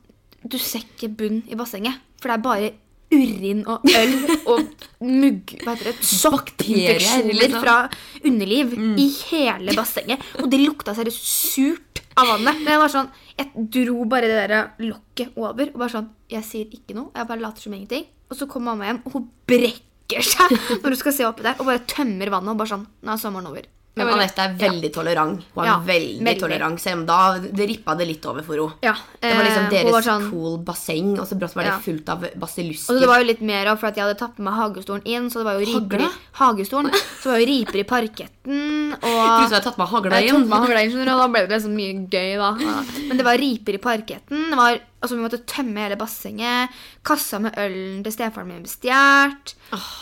Du 0.47 0.57
ser 0.59 0.79
ikke 0.81 1.09
bunn 1.17 1.43
i 1.49 1.55
bassenget, 1.55 1.95
for 2.21 2.29
det 2.29 2.37
er 2.37 2.41
bare 2.41 2.71
urin 3.13 3.63
og 3.69 3.85
øl 3.89 4.13
og 4.49 4.85
mugg... 5.05 5.55
Hva 5.63 5.73
heter 5.75 5.89
det? 5.89 5.95
Bakterier, 6.29 6.99
liksom. 7.33 7.63
fra 7.63 7.77
underliv 8.25 8.75
i 9.01 9.07
hele 9.31 9.75
bassenget. 9.77 10.23
Og 10.43 10.49
det 10.51 10.61
lukta 10.61 10.95
seriøst 10.97 11.29
surt 11.53 12.03
av 12.19 12.29
vannet. 12.33 12.61
Men 12.61 12.73
jeg 12.75 12.83
var 12.83 12.93
sånn 12.93 13.11
Jeg 13.39 13.67
dro 13.73 14.05
bare 14.11 14.29
det 14.29 14.39
der 14.51 14.71
lokket 14.83 15.35
over 15.39 15.71
og 15.71 15.81
bare 15.81 15.93
sånn 15.95 16.09
Jeg 16.31 16.45
sier 16.47 16.79
ikke 16.79 16.97
noe. 16.97 17.13
Jeg 17.15 17.29
bare 17.31 17.45
later 17.45 17.65
som 17.65 17.75
ingenting. 17.75 18.07
Og 18.29 18.37
så 18.37 18.45
kommer 18.49 18.75
mamma 18.75 18.91
hjem, 18.91 19.01
og 19.07 19.15
hun 19.15 19.27
brekker 19.49 20.25
seg 20.25 20.53
når 20.83 20.93
hun 20.93 21.01
skal 21.01 21.15
se 21.15 21.25
oppi 21.25 21.45
der, 21.47 21.57
og 21.57 21.69
bare 21.69 21.85
tømmer 21.89 22.33
vannet 22.33 22.53
og 22.53 22.61
bare 22.61 22.73
sånn 22.75 22.87
Nå 23.01 23.15
er 23.15 23.21
sommeren 23.21 23.49
over. 23.49 23.69
Men 23.97 24.07
bare- 24.07 24.15
Anette 24.21 24.39
er 24.39 24.53
veldig 24.55 24.89
tolerant. 24.93 25.41
Hun 25.55 25.63
er 25.63 25.67
Ja, 25.67 25.79
veldig, 25.83 26.21
veldig. 26.23 26.39
tolerant. 26.39 26.79
Selv 26.79 26.99
om 26.99 27.05
da 27.05 27.37
det 27.39 27.65
rippa 27.67 27.97
det 27.97 28.07
litt 28.07 28.25
over 28.25 28.41
for 28.43 28.55
henne. 28.55 28.73
Ja, 28.81 28.93
Det 29.19 29.33
var 29.35 29.43
liksom 29.43 29.65
eh, 29.65 29.69
deres 29.71 29.91
var 29.91 30.01
sånn- 30.01 30.29
cool 30.31 30.57
basseng, 30.63 31.19
og 31.19 31.27
så 31.27 31.35
brått 31.39 31.55
var 31.55 31.63
det 31.63 31.73
Ja. 31.73 31.79
fullt 31.79 32.07
av 32.09 32.23
Og 32.23 32.39
basillusker. 32.39 32.93
så 32.95 32.99
det 32.99 33.07
var 33.07 33.19
jo 33.19 33.25
litt 33.25 33.41
mer 33.41 33.67
av, 33.67 33.77
for 33.79 33.87
jeg 33.91 33.97
hadde 34.05 34.17
tatt 34.17 34.39
med 34.39 34.53
meg 34.53 34.53
hagestolen 34.53 35.01
inn, 35.05 35.29
så 35.29 35.39
det 35.43 35.45
var 35.45 35.59
jo 35.59 35.65
riper 35.65 35.99
i 35.99 36.09
hagestolen. 36.39 36.91
Så 37.19 37.23
var 37.31 37.39
jo 37.39 37.45
riper 37.45 37.79
i 37.79 37.83
parketten, 37.83 38.93
og 38.93 38.99
Plutselig 39.01 39.51
har 39.51 39.59
hadde 39.59 39.63
tatt 39.63 39.77
med 39.77 39.87
hagla 39.87 40.21
inn. 40.21 40.35
inn, 40.35 41.09
og 41.09 41.19
da 41.19 41.27
ble 41.27 41.47
det 41.47 41.49
liksom 41.61 41.75
mye 41.75 42.09
gøy, 42.09 42.37
da. 42.37 42.51
Men 43.09 43.17
det 43.17 43.25
var 43.25 43.37
riper 43.37 43.73
i 43.73 43.77
parketten. 43.77 44.49
Det 44.49 44.55
var, 44.55 44.79
altså 45.03 45.15
Vi 45.17 45.23
måtte 45.27 45.43
tømme 45.45 45.75
hele 45.77 45.97
bassenget. 45.97 46.69
Kassa 47.03 47.39
med 47.41 47.53
ølen 47.57 48.01
til 48.03 48.11
stefaren 48.13 48.47
min 48.47 48.63
ble 48.63 48.67
stjålet. 48.67 49.55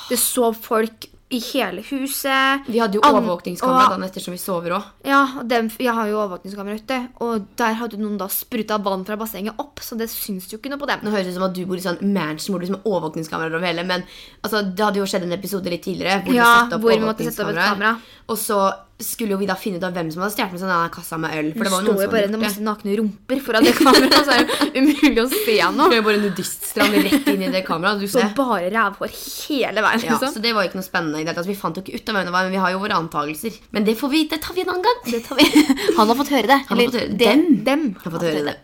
Det 0.10 0.18
så 0.20 0.54
folk 0.56 1.08
i 1.30 1.40
hele 1.44 1.82
huset. 1.90 2.68
Vi 2.72 2.80
hadde 2.80 2.96
jo 2.96 3.04
overvåkningskamera 3.04 3.90
dagen 3.92 4.06
etter 4.08 4.24
som 4.24 4.32
vi 4.32 4.40
sover 4.40 4.78
òg. 4.78 4.86
Ja, 5.08 5.26
dem, 5.44 5.68
jeg 5.84 5.92
har 5.92 6.08
jo 6.08 6.22
overvåkningskamera 6.22 6.80
ute, 6.80 7.00
og 7.26 7.50
der 7.60 7.76
hadde 7.82 8.00
noen 8.00 8.16
da 8.22 8.30
spruta 8.32 8.78
vann 8.84 9.04
fra 9.08 9.18
bassenget 9.20 9.60
opp, 9.60 9.84
så 9.84 9.98
det 10.00 10.08
syns 10.14 10.48
jo 10.54 10.62
ikke 10.62 10.72
noe 10.72 10.80
på 10.80 10.88
dem. 10.88 11.04
Nå 11.04 11.12
høres 11.12 11.28
det 11.28 11.36
ut 11.36 11.40
som 11.42 11.48
at 11.50 11.58
du 11.58 11.66
bor 11.68 11.80
i 11.80 11.84
sånn 11.84 12.00
mansion 12.16 12.56
hvor 12.56 12.64
du 12.64 12.70
har 12.72 12.80
overvåkningskameraer 12.80 13.60
over 13.60 13.68
hele, 13.68 13.84
men 13.88 14.06
altså, 14.40 14.64
det 14.72 14.86
hadde 14.88 15.04
jo 15.04 15.10
skjedd 15.10 15.28
en 15.28 15.36
episode 15.36 15.74
litt 15.74 15.84
tidligere 15.84 16.22
hvor, 16.24 16.38
Ja, 16.38 16.52
vi 16.72 16.80
hvor 16.80 16.96
vi 16.96 17.04
måtte 17.04 17.28
sette 17.28 17.44
opp 17.44 17.52
et 17.58 17.64
kamera. 17.64 17.98
Og 18.32 18.40
så 18.40 18.62
skulle 19.00 19.36
jo 19.36 19.38
vi 19.38 19.46
da 19.46 19.54
finne 19.54 19.78
ut 19.78 19.84
av 19.86 19.94
hvem 19.94 20.08
som 20.10 20.24
hadde 20.24 20.34
stjålet 20.34 20.54
med 20.56 20.62
seg 20.64 20.70
denne 20.72 20.90
kassa 20.90 21.18
med 21.22 21.36
øl. 21.38 21.50
For 21.54 21.68
det 21.68 21.72
var 21.74 21.84
jo 21.84 21.92
noen 21.92 22.00
som 22.02 22.14
bare 22.16 22.40
masse 22.42 22.64
nakne 22.66 22.96
rumper 22.98 23.42
foran 23.46 23.68
det 23.68 23.74
kameraet, 23.78 24.16
så 24.26 24.34
er 24.34 24.48
det 24.48 24.70
umulig 24.82 25.22
å 25.22 25.28
se 25.30 25.44
Det 25.54 25.68
noe. 25.78 25.90
er 25.94 26.00
jo 26.00 26.06
bare 26.08 26.22
nudiststrand 26.24 26.98
rett 27.06 27.30
inn 27.34 27.44
i 27.46 27.52
det 27.54 27.62
kameraet. 27.68 28.02
Du 28.02 28.08
Så 28.10 28.24
ser. 28.24 28.34
bare 28.40 28.72
rævhår 28.74 29.14
hele 29.14 29.86
veien, 29.86 30.02
Ja, 30.08 30.16
liksom. 30.18 30.34
så 30.34 30.42
det 30.42 30.56
var 30.58 30.66
jo 30.66 30.72
ikke 30.72 30.82
noe 30.82 30.90
spennende. 30.90 31.22
i 31.22 31.28
det 31.30 31.36
hele. 31.38 31.46
Vi 31.52 31.60
fant 31.62 31.78
jo 31.78 31.84
ikke 31.86 31.94
ut 32.02 32.10
av 32.10 32.18
hvem 32.18 32.26
det 32.32 32.34
var, 32.40 32.44
men 32.50 32.56
vi 32.58 32.64
har 32.66 32.74
jo 32.74 32.82
våre 32.82 32.98
antakelser. 32.98 33.60
Men 33.78 33.86
det 33.86 33.98
får 34.02 34.10
vi, 34.16 34.24
det 34.34 34.42
tar 34.42 34.58
vi 34.58 34.66
en 34.66 34.74
annen 34.74 34.88
gang. 34.90 35.02
Det 35.14 35.22
tar 35.30 35.36
vi. 35.38 35.46
Han 36.00 36.08
har 36.10 36.16
fått 36.24 36.34
høre 36.34 36.48
det. 36.56 36.60
Han 36.72 36.78
har 36.82 36.90
fått 36.90 37.02
høre 37.02 37.12
det. 37.14 37.18
dem. 37.22 37.46
Dem 37.64 37.64
dem 37.70 37.86
har 38.02 38.12
fått 38.18 38.26
høre 38.32 38.46
det. 38.50 38.58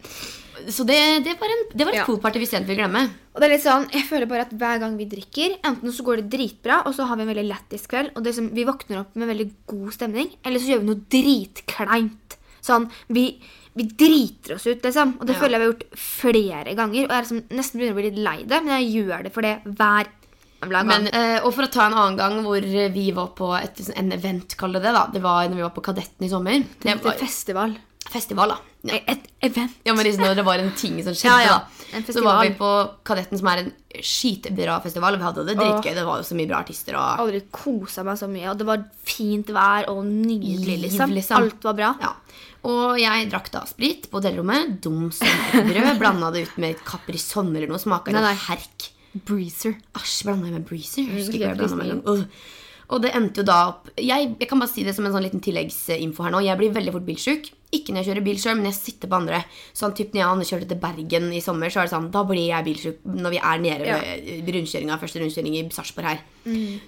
Så 0.70 0.86
det, 0.88 0.98
det 1.26 1.34
var, 1.40 1.48
en, 1.52 1.64
det 1.76 1.86
var 1.86 1.94
et 1.94 2.00
Ja. 2.02 2.06
poolparty 2.06 2.40
vi 2.40 2.46
sent 2.46 2.68
vil 2.68 2.78
glemme. 2.78 3.10
Og 3.34 3.42
det 3.42 3.48
er 3.50 3.54
litt 3.56 3.64
sånn, 3.66 3.88
jeg 3.92 4.06
føler 4.08 4.26
bare 4.30 4.42
at 4.46 4.52
hver 4.54 4.80
gang 4.80 4.96
vi 4.98 5.06
drikker, 5.10 5.58
enten 5.64 5.92
så 5.92 6.04
går 6.06 6.22
det 6.22 6.30
dritbra, 6.38 6.84
og 6.86 6.94
så 6.96 7.08
har 7.10 7.18
vi 7.18 7.24
en 7.26 7.32
veldig 7.34 7.48
lættis 7.50 7.88
kveld, 7.88 8.12
og 8.16 8.24
det 8.24 8.36
som, 8.36 8.50
vi 8.54 8.64
våkner 8.64 9.00
opp 9.02 9.16
med 9.16 9.28
veldig 9.28 9.50
god 9.68 9.92
stemning, 9.94 10.30
eller 10.46 10.60
så 10.60 10.70
gjør 10.74 10.80
vi 10.84 10.90
noe 10.92 11.02
dritkleint. 11.58 12.38
Sånn, 12.64 12.88
vi, 13.12 13.26
vi 13.76 13.84
driter 13.90 14.56
oss 14.56 14.68
ut, 14.68 14.82
liksom. 14.86 15.18
Og 15.20 15.26
det 15.28 15.36
Ja. 15.36 15.40
føler 15.42 15.58
jeg 15.58 15.60
vi 15.60 15.66
har 15.66 15.74
gjort 15.74 15.98
flere 16.00 16.76
ganger, 16.76 17.04
og 17.04 17.10
jeg 17.10 17.18
er 17.18 17.24
liksom, 17.26 17.44
nesten 17.50 17.80
begynner 17.80 17.96
å 17.96 18.00
bli 18.02 18.10
litt 18.12 18.24
lei 18.24 18.38
det, 18.48 18.64
men 18.64 18.76
jeg 18.84 18.94
gjør 19.04 19.24
det 19.24 19.34
for 19.34 19.42
det 19.42 19.56
hver 19.66 20.06
gang. 20.64 20.88
Men, 20.88 21.08
eh, 21.12 21.40
og 21.44 21.54
for 21.54 21.64
å 21.64 21.72
ta 21.72 21.88
en 21.88 21.94
annen 21.94 22.16
gang 22.18 22.38
hvor 22.46 22.62
vi 22.64 23.12
var 23.12 23.34
på 23.36 23.50
et, 23.62 23.82
en 23.98 24.12
event, 24.14 24.56
kall 24.56 24.72
det 24.72 24.82
det, 24.86 24.94
da. 24.96 25.08
Det 25.12 25.22
var 25.22 25.50
når 25.50 25.56
vi 25.60 25.66
var 25.66 25.74
på 25.76 25.84
Kadetten 25.84 26.24
i 26.24 26.30
sommer. 26.30 26.64
Det 26.80 26.88
det 26.88 27.04
var 27.04 27.18
festival. 27.20 27.76
Festival, 28.14 28.54
da. 28.54 28.74
Ja. 28.90 29.00
Et 29.14 29.30
event. 29.48 29.76
Ja, 29.88 29.96
men 29.96 30.06
liksom 30.08 30.36
det 30.38 30.46
var 30.46 30.62
en 30.62 30.72
ting 30.78 31.00
som 31.06 31.16
skjedde, 31.16 31.42
Ja, 31.44 31.48
ja. 31.48 31.58
da. 31.94 32.02
Så 32.14 32.24
var 32.26 32.42
vi 32.42 32.54
på 32.58 32.70
Kadetten, 33.06 33.38
som 33.38 33.50
er 33.52 33.64
en 33.64 33.72
skitbra 34.02 34.80
festival. 34.82 35.18
Vi 35.20 35.28
hadde 35.28 35.46
det 35.50 35.58
dritgøy. 35.60 35.92
Det 35.94 36.06
var 36.08 36.22
jo 36.22 36.26
så 36.26 36.38
mye 36.38 36.50
bra 36.50 36.62
artister 36.64 36.98
og 36.98 37.22
aldri 37.22 37.44
kosa 37.54 38.06
meg 38.08 38.18
så 38.18 38.30
mye, 38.32 38.48
og 38.50 38.58
det 38.62 38.68
var 38.70 38.88
fint 39.06 39.52
vær 39.54 39.90
og 39.94 40.02
nydelig, 40.08 40.80
liksom. 40.88 41.14
liksom. 41.14 41.44
Alt 41.44 41.70
var 41.70 41.78
bra. 41.78 41.92
Ja. 42.02 42.16
Og 42.64 42.98
jeg 43.02 43.30
drakk 43.32 43.52
da 43.54 43.66
sprit 43.68 44.08
på 44.10 44.22
hotellrommet. 44.22 44.78
Dum 44.84 45.10
som 45.12 45.30
brød. 45.68 45.94
Blanda 46.00 46.32
det 46.34 46.48
ut 46.48 46.60
med 46.64 46.82
Caprisonne 46.88 47.58
eller 47.60 47.74
noe. 47.74 47.82
Smaka 47.82 48.14
nei. 48.16 48.36
herk. 48.48 48.90
Breezer. 49.14 49.76
Æsj, 50.00 50.24
blanda 50.26 50.50
med 50.50 50.64
Breezer? 50.66 51.04
Jeg 51.04 51.20
husker 51.20 51.38
ikke 51.38 51.50
hva 51.50 51.52
jeg 51.52 51.60
blandet 51.60 51.92
helt 51.92 52.06
mellom. 52.08 52.30
Og 52.94 53.02
det 53.04 53.14
endte 53.18 53.42
jo 53.42 53.48
da 53.48 53.58
opp 53.72 53.92
jeg, 53.96 54.34
jeg 54.40 54.48
kan 54.50 54.60
bare 54.62 54.70
si 54.70 54.84
det 54.86 54.94
som 54.96 55.06
en 55.08 55.14
sånn 55.16 55.26
liten 55.26 55.44
tilleggsinfo 55.44 56.26
her 56.26 56.34
nå. 56.34 56.42
Jeg 56.46 56.60
blir 56.60 56.74
veldig 56.76 56.94
fort 56.96 57.06
bilsjuk. 57.08 57.52
Ikke 57.74 57.90
når 57.94 58.04
jeg 58.04 58.08
kjører 58.12 58.24
bil 58.28 58.38
sjøl, 58.38 58.56
men 58.60 58.68
jeg 58.70 58.78
sitter 58.78 59.10
på 59.10 59.18
andre. 59.18 59.40
Sånn 59.74 59.96
typ 59.98 60.14
når 60.14 60.20
jeg 60.22 60.28
og 60.28 60.34
Anne 60.36 60.46
kjørte 60.50 60.68
til 60.70 60.80
Bergen 60.84 61.30
i 61.34 61.40
sommer, 61.42 61.72
så 61.74 61.82
er 61.82 61.88
det 61.90 61.94
sånn, 61.96 62.12
da 62.14 62.24
blir 62.30 62.44
jeg 62.48 62.66
bilsjuk 62.68 63.00
når 63.10 63.34
vi 63.34 63.40
er 63.42 63.58
nede 63.64 63.86
Ja. 63.90 64.00
ved 64.00 64.52
rundkjøringa, 64.56 65.00
første 65.02 65.20
rundkjøring 65.24 65.56
i 65.58 65.64
Sarpsborg 65.74 66.06
her. 66.12 66.20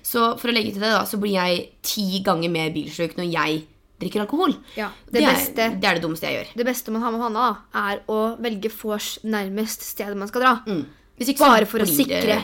Så 0.05 0.37
for 0.39 0.49
å 0.49 0.53
legge 0.53 0.73
til 0.75 0.81
det, 0.85 0.91
da, 0.93 1.03
så 1.09 1.17
blir 1.19 1.33
jeg 1.39 1.69
ti 1.81 2.21
ganger 2.23 2.49
mer 2.53 2.69
bilsjuk 2.75 3.15
når 3.17 3.31
jeg 3.33 3.63
drikker 3.99 4.21
alkohol. 4.25 4.53
Ja, 4.75 4.89
det 5.09 5.23
er, 5.23 5.31
beste- 5.33 5.79
det 5.79 5.87
er 5.87 5.93
det 5.95 6.03
dummeste 6.03 6.27
jeg 6.27 6.35
gjør. 6.45 6.49
Det 6.59 6.65
beste 6.67 6.91
man 6.91 7.01
har 7.01 7.11
med 7.15 7.21
Hanna, 7.21 7.45
da, 7.73 7.89
er 7.91 8.01
å 8.11 8.37
velge 8.43 8.69
vors 8.83 9.19
nærmest 9.23 9.81
stedet 9.81 10.17
man 10.19 10.27
skal 10.27 10.41
dra. 10.41 10.53
Ikke 10.67 10.85
Bare 11.39 11.65
for 11.65 11.79
å 11.79 11.85
sikre- 11.87 12.41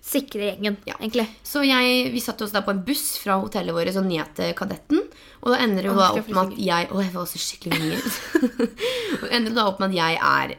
Sikre 0.00 0.52
gjengen, 0.52 0.76
Ja. 0.86 0.94
egentlig. 1.00 1.26
Så 1.42 1.64
jeg, 1.66 2.12
vi 2.12 2.20
satte 2.20 2.44
oss 2.44 2.52
da 2.52 2.60
på 2.62 2.70
en 2.70 2.82
buss 2.86 3.18
fra 3.18 3.40
hotellet 3.40 3.74
vårt 3.74 3.96
og 3.96 4.04
ned 4.06 4.34
til 4.36 4.52
Kadetten. 4.54 5.00
Og 5.42 5.50
da 5.50 5.58
ender 5.58 5.82
det 5.82 5.96
da 5.96 6.12
opp 6.12 6.28
med 6.28 6.52
at 6.52 6.58
jeg 6.58 6.88
Å, 6.92 7.02
jeg 7.02 7.12
var 7.12 7.22
også 7.24 7.38
skikkelig 7.42 7.80
vinger. 7.80 8.02
og 9.22 9.28
ender 9.32 9.50
det 9.50 9.56
da 9.58 9.66
opp 9.66 9.80
med 9.80 9.90
at 9.90 9.96
jeg 9.96 10.18
er 10.22 10.54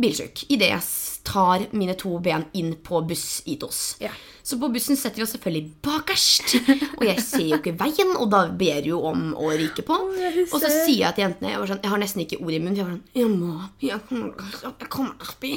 bilsjuk 0.00 0.44
idet 0.52 0.68
jeg 0.70 0.82
tar 1.26 1.64
mine 1.74 1.94
to 1.98 2.18
ben 2.22 2.44
inn 2.54 2.74
på 2.86 3.00
buss 3.08 3.42
Itos. 3.50 3.96
Ja. 4.00 4.10
Så 4.46 4.60
på 4.60 4.68
bussen 4.70 4.94
setter 4.94 5.18
vi 5.18 5.24
oss 5.24 5.32
selvfølgelig 5.34 5.72
bakerst. 5.82 6.52
Og 7.00 7.02
jeg 7.08 7.18
ser 7.24 7.46
jo 7.48 7.56
ikke 7.58 7.72
veien, 7.80 8.12
og 8.14 8.28
da 8.30 8.44
ber 8.54 8.84
jo 8.86 9.00
om 9.08 9.32
å 9.34 9.48
ryke 9.58 9.82
på. 9.82 9.96
Og 9.96 10.54
så 10.62 10.70
sier 10.70 11.00
jeg 11.08 11.16
til 11.16 11.24
jentene 11.24 11.50
Jeg, 11.50 11.58
var 11.58 11.66
sånn, 11.72 11.80
jeg 11.82 11.90
har 11.90 11.98
nesten 12.04 12.22
ikke 12.22 12.38
ord 12.44 12.54
i 12.54 12.60
munnen. 12.62 12.76
for 12.76 12.82
Jeg 12.84 12.86
var 12.86 12.94
sånn 12.94 13.04
Jeg 13.18 13.26
må 13.34 13.52
Jeg 13.82 14.00
kommer 14.06 14.30
til 14.54 14.68
å- 14.70 15.18
jeg 15.18 15.32
spy. 15.32 15.52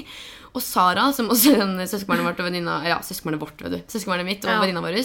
Og 0.56 0.62
Sara, 0.66 1.12
som 1.14 1.30
også 1.30 1.54
er 1.54 1.62
en 1.62 1.78
søskenbarnet 1.86 2.26
vårt 2.26 2.40
og 2.42 2.50
venninna 2.50 2.80
Ja, 2.90 2.98
søskenbarnet 3.06 3.40
vårt, 3.44 3.62
vet 3.62 3.72
du. 3.78 3.80
Søskenbarnet 3.94 4.26
mitt 4.26 4.44
og 4.46 4.50
Ja. 4.50 4.60
venninna 4.64 4.82
vår. 4.82 4.98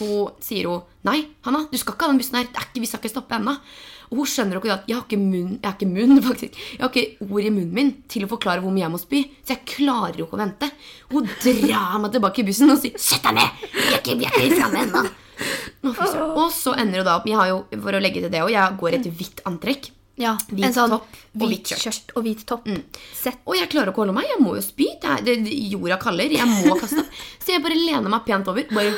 Hun 0.00 0.32
sier 0.40 0.62
jo 0.66 0.82
Nei, 1.04 1.22
Hanna, 1.46 1.68
du 1.70 1.78
skal 1.78 1.94
ikke 1.94 2.06
ha 2.06 2.08
den 2.10 2.18
bussen 2.18 2.34
her. 2.34 2.44
Det 2.50 2.56
er 2.56 2.66
ikke, 2.66 2.80
vi 2.82 2.86
skal 2.90 2.98
ikke 3.00 3.14
stoppe 3.14 3.38
ennå. 3.38 3.54
Og 4.10 4.20
hun 4.20 4.26
skjønner 4.26 4.58
ikke 4.58 4.72
at 4.74 4.88
jeg 4.90 4.96
har 4.98 5.04
ikke 5.06 5.20
munn, 5.22 5.52
jeg 5.60 5.66
har 5.68 5.76
ikke 5.76 5.90
munn 5.90 6.22
faktisk. 6.28 6.58
Jeg 6.74 6.82
har 6.82 6.90
ikke 6.90 7.28
ord 7.30 7.46
i 7.46 7.52
munnen 7.54 7.74
min 7.76 7.92
til 8.10 8.26
å 8.26 8.30
forklare 8.32 8.64
hvor 8.64 8.74
mye 8.74 8.84
jeg 8.84 8.94
må 8.94 9.00
spy. 9.02 9.22
Så 9.44 9.54
jeg 9.54 9.66
klarer 9.76 10.18
jo 10.18 10.26
ikke 10.26 10.38
å 10.38 10.42
vente. 10.42 10.70
Hun 11.12 11.30
drar 11.44 11.98
meg 12.02 12.14
tilbake 12.16 12.42
i 12.42 12.48
bussen 12.50 12.74
og 12.74 12.80
sier 12.82 12.98
'Sett 12.98 13.26
deg 13.28 13.38
ned! 13.38 13.64
Vi 13.70 13.86
er 13.86 14.00
ikke, 14.00 14.18
vi 14.18 14.28
er 14.30 14.46
ikke 14.48 14.60
framme 14.62 14.84
ennå'. 14.86 15.06
Og 16.34 16.50
så 16.52 16.74
ender 16.76 17.00
det 17.00 17.06
da 17.08 17.16
opp 17.16 17.28
Jeg 17.28 17.38
har 17.38 17.48
jo, 17.48 17.62
for 17.80 17.96
å 17.96 18.02
legge 18.02 18.20
til 18.20 18.32
det 18.32 18.42
òg, 18.44 18.52
jeg 18.52 18.76
går 18.82 18.96
i 18.96 19.00
et 19.00 19.10
hvitt 19.20 19.40
antrekk. 19.48 19.88
Ja, 20.20 20.34
Hvit 20.50 20.66
en 20.68 20.74
sånn 20.76 20.92
topp 20.92 21.14
og 21.40 21.46
hvit 21.48 21.70
skjørt. 21.70 21.80
skjørt 21.86 22.10
og 22.18 22.24
hvit 22.26 22.42
topp. 22.48 22.66
Sett. 23.16 23.38
Og 23.48 23.56
jeg 23.56 23.70
klarer 23.72 23.92
ikke 23.92 24.02
å 24.02 24.04
holde 24.04 24.16
meg. 24.16 24.28
Jeg 24.28 24.42
må 24.42 24.52
jo 24.58 24.64
spy. 24.64 24.88
Det 25.00 25.14
er, 25.14 25.22
det, 25.24 25.54
jorda 25.72 25.96
kaller. 26.02 26.34
Jeg 26.34 26.48
må 26.66 26.76
kaste. 26.80 27.06
Så 27.42 27.54
jeg 27.54 27.64
bare 27.64 27.78
lener 27.78 28.12
meg 28.12 28.26
pent 28.28 28.50
over. 28.52 28.66
Bare. 28.74 28.92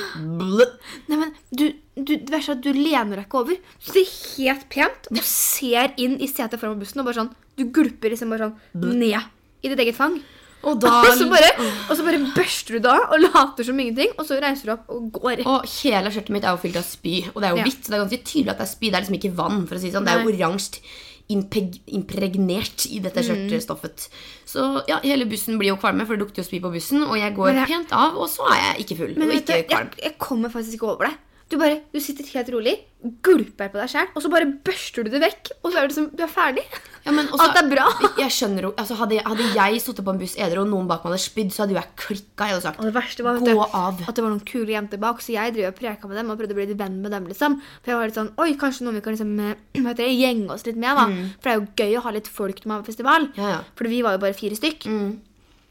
Nei, 1.08 1.18
men 1.20 1.30
du, 1.54 1.68
du, 1.94 2.14
det 2.16 2.32
verste 2.32 2.56
er 2.56 2.58
at 2.58 2.66
du 2.66 2.72
lener 2.74 3.20
deg 3.20 3.26
ikke 3.28 3.42
over. 3.44 3.58
Du 3.78 3.88
sitter 3.92 4.12
helt 4.42 4.68
pent 4.72 5.10
og 5.12 5.22
ser 5.28 5.94
inn 6.02 6.18
i 6.18 6.28
setet 6.30 6.58
foran 6.60 6.80
bussen 6.80 7.02
og 7.02 7.08
bare 7.08 7.20
sånn 7.22 7.32
Du 7.58 7.66
gulper 7.74 8.12
liksom 8.14 8.32
bare 8.32 8.50
sånn 8.50 8.96
ned 8.98 9.20
i 9.62 9.70
ditt 9.70 9.82
eget 9.84 9.98
fang. 9.98 10.16
Og 10.62 10.78
da 10.82 10.90
Og 11.02 11.16
så 11.18 11.26
bare, 11.30 11.48
og 11.90 11.94
så 11.98 12.04
bare 12.06 12.20
børster 12.36 12.78
du 12.78 12.84
da 12.84 12.96
og 13.08 13.22
later 13.22 13.66
som 13.66 13.78
ingenting, 13.82 14.12
og 14.16 14.26
så 14.28 14.38
reiser 14.42 14.68
du 14.70 14.74
opp 14.76 14.90
og 14.94 15.08
går. 15.20 15.42
Og 15.46 15.66
hele 15.82 16.10
skjørtet 16.14 16.34
mitt 16.34 16.46
er 16.46 16.54
jo 16.54 16.60
fylt 16.62 16.78
av 16.78 16.86
spy. 16.86 17.16
Og 17.32 17.40
det 17.42 17.48
er 17.48 17.56
jo 17.56 17.62
Ja. 17.62 17.66
hvitt, 17.66 17.80
så 17.82 17.90
det 17.90 17.98
er 17.98 18.04
ganske 18.04 18.22
tydelig 18.26 18.52
at 18.54 18.60
det 18.62 18.66
er 18.68 18.72
spy. 18.74 18.90
Det 18.90 18.94
er 18.98 19.04
liksom 19.06 19.18
ikke 19.18 19.34
vann. 19.38 19.64
for 19.66 19.78
å 19.78 19.82
si 19.82 19.90
Det 19.90 19.96
sånn. 19.98 20.06
Det 20.06 20.14
er 20.14 20.22
jo 20.22 20.30
oransje 20.34 20.82
impregnert 21.28 22.86
i 22.90 22.98
dette 23.00 23.22
Mm. 23.22 24.08
Så 24.46 24.82
ja, 24.88 24.98
hele 25.02 25.24
bussen 25.26 25.58
blir 25.58 25.68
jo 25.72 25.76
kvalme, 25.76 26.06
for 26.06 26.16
det 26.16 26.24
lukter 26.26 26.42
jo 26.42 26.48
spy 26.48 26.60
på 26.60 26.72
bussen. 26.72 27.02
Og 27.02 27.16
jeg 27.16 27.34
går 27.34 27.52
jeg- 27.54 27.68
pent 27.68 27.92
av, 27.92 28.16
og 28.16 28.28
så 28.28 28.42
er 28.50 28.60
jeg 28.74 28.86
ikke 28.86 28.96
full. 28.98 29.14
Men 29.16 29.30
og 29.30 29.34
ikke 29.34 29.58
ikke 29.64 29.70
jeg, 29.78 29.90
jeg 30.02 30.18
kommer 30.18 30.48
faktisk 30.50 30.74
ikke 30.74 30.88
over 30.90 31.04
det. 31.08 31.16
Du 31.52 31.58
bare, 31.60 31.82
du 31.92 31.98
sitter 32.00 32.24
helt 32.32 32.48
rolig, 32.54 32.72
gulper 33.20 33.68
på 33.68 33.76
deg 33.76 33.90
sjæl, 33.92 34.06
og 34.16 34.22
så 34.24 34.30
bare 34.32 34.46
børster 34.64 35.04
du 35.04 35.10
det 35.12 35.20
vekk. 35.20 35.50
Og 35.60 35.72
så 35.74 35.82
er 35.82 35.90
du, 35.90 35.94
som 35.98 36.06
du 36.08 36.22
er 36.24 36.30
ferdig. 36.32 36.62
Ja, 37.04 37.12
men 37.12 37.26
også- 37.32 37.44
Alt 37.50 37.58
er 37.60 37.66
bra. 37.68 37.84
Jeg 38.22 38.30
skjønner 38.32 38.68
jo, 38.68 38.70
altså 38.78 38.96
Hadde, 38.96 39.18
hadde 39.26 39.48
jeg 39.56 39.80
sittet 39.82 40.04
på 40.06 40.14
en 40.14 40.20
buss 40.22 40.36
edru 40.40 40.62
og 40.62 40.70
noen 40.70 40.86
bak 40.88 41.02
meg 41.04 41.12
hadde 41.12 41.24
spydd, 41.26 41.50
så 41.52 41.64
hadde 41.64 41.74
jo 41.74 41.80
jeg 41.82 41.90
klikka. 41.98 42.46
Jeg 42.48 42.54
hadde 42.54 42.64
sagt 42.64 42.80
Og 42.80 42.86
det 42.88 42.94
verste 42.96 43.26
var 43.26 43.40
gå 43.42 43.50
du, 43.50 43.58
av. 43.60 44.00
at 44.06 44.14
det 44.16 44.24
var 44.24 44.30
noen 44.32 44.44
kule 44.48 44.72
jenter 44.72 45.02
bak, 45.02 45.20
så 45.20 45.34
jeg 45.34 45.56
drev 45.58 45.68
og 45.72 45.76
preka 45.82 46.08
med 46.08 46.16
dem 46.22 46.30
og 46.32 46.38
prøvde 46.40 46.54
å 46.56 46.60
bli 46.60 46.66
litt 46.70 46.78
venn 46.80 47.00
med 47.04 47.12
dem. 47.12 47.26
liksom. 47.32 47.58
For 47.82 47.92
jeg 47.92 47.98
var 48.00 48.08
litt 48.12 48.20
sånn, 48.20 48.32
oi, 48.40 48.48
kanskje 48.60 48.86
noen 48.86 48.96
vi 49.00 49.04
kan 49.04 49.16
liksom, 49.18 49.34
vet 49.42 50.00
hva 50.00 50.08
gjenge 50.08 50.48
oss 50.56 50.64
litt 50.70 50.78
med, 50.80 50.96
da. 50.96 51.04
For 51.42 51.50
det 51.50 51.52
er 51.52 51.60
jo 51.60 51.68
gøy 51.82 51.98
å 52.00 52.04
ha 52.06 52.14
litt 52.16 52.30
folk 52.32 52.64
man 52.64 52.78
er 52.78 52.86
på 52.86 52.92
festival. 52.94 53.28
Mm. 53.32 53.36
Ja, 53.42 53.50
ja. 53.58 53.60
For 53.76 53.92
vi 53.92 54.00
var 54.06 54.16
jo 54.16 54.22
bare 54.24 54.38
fire 54.38 54.56
stykk. 54.56 54.88
Mm. 54.88 55.12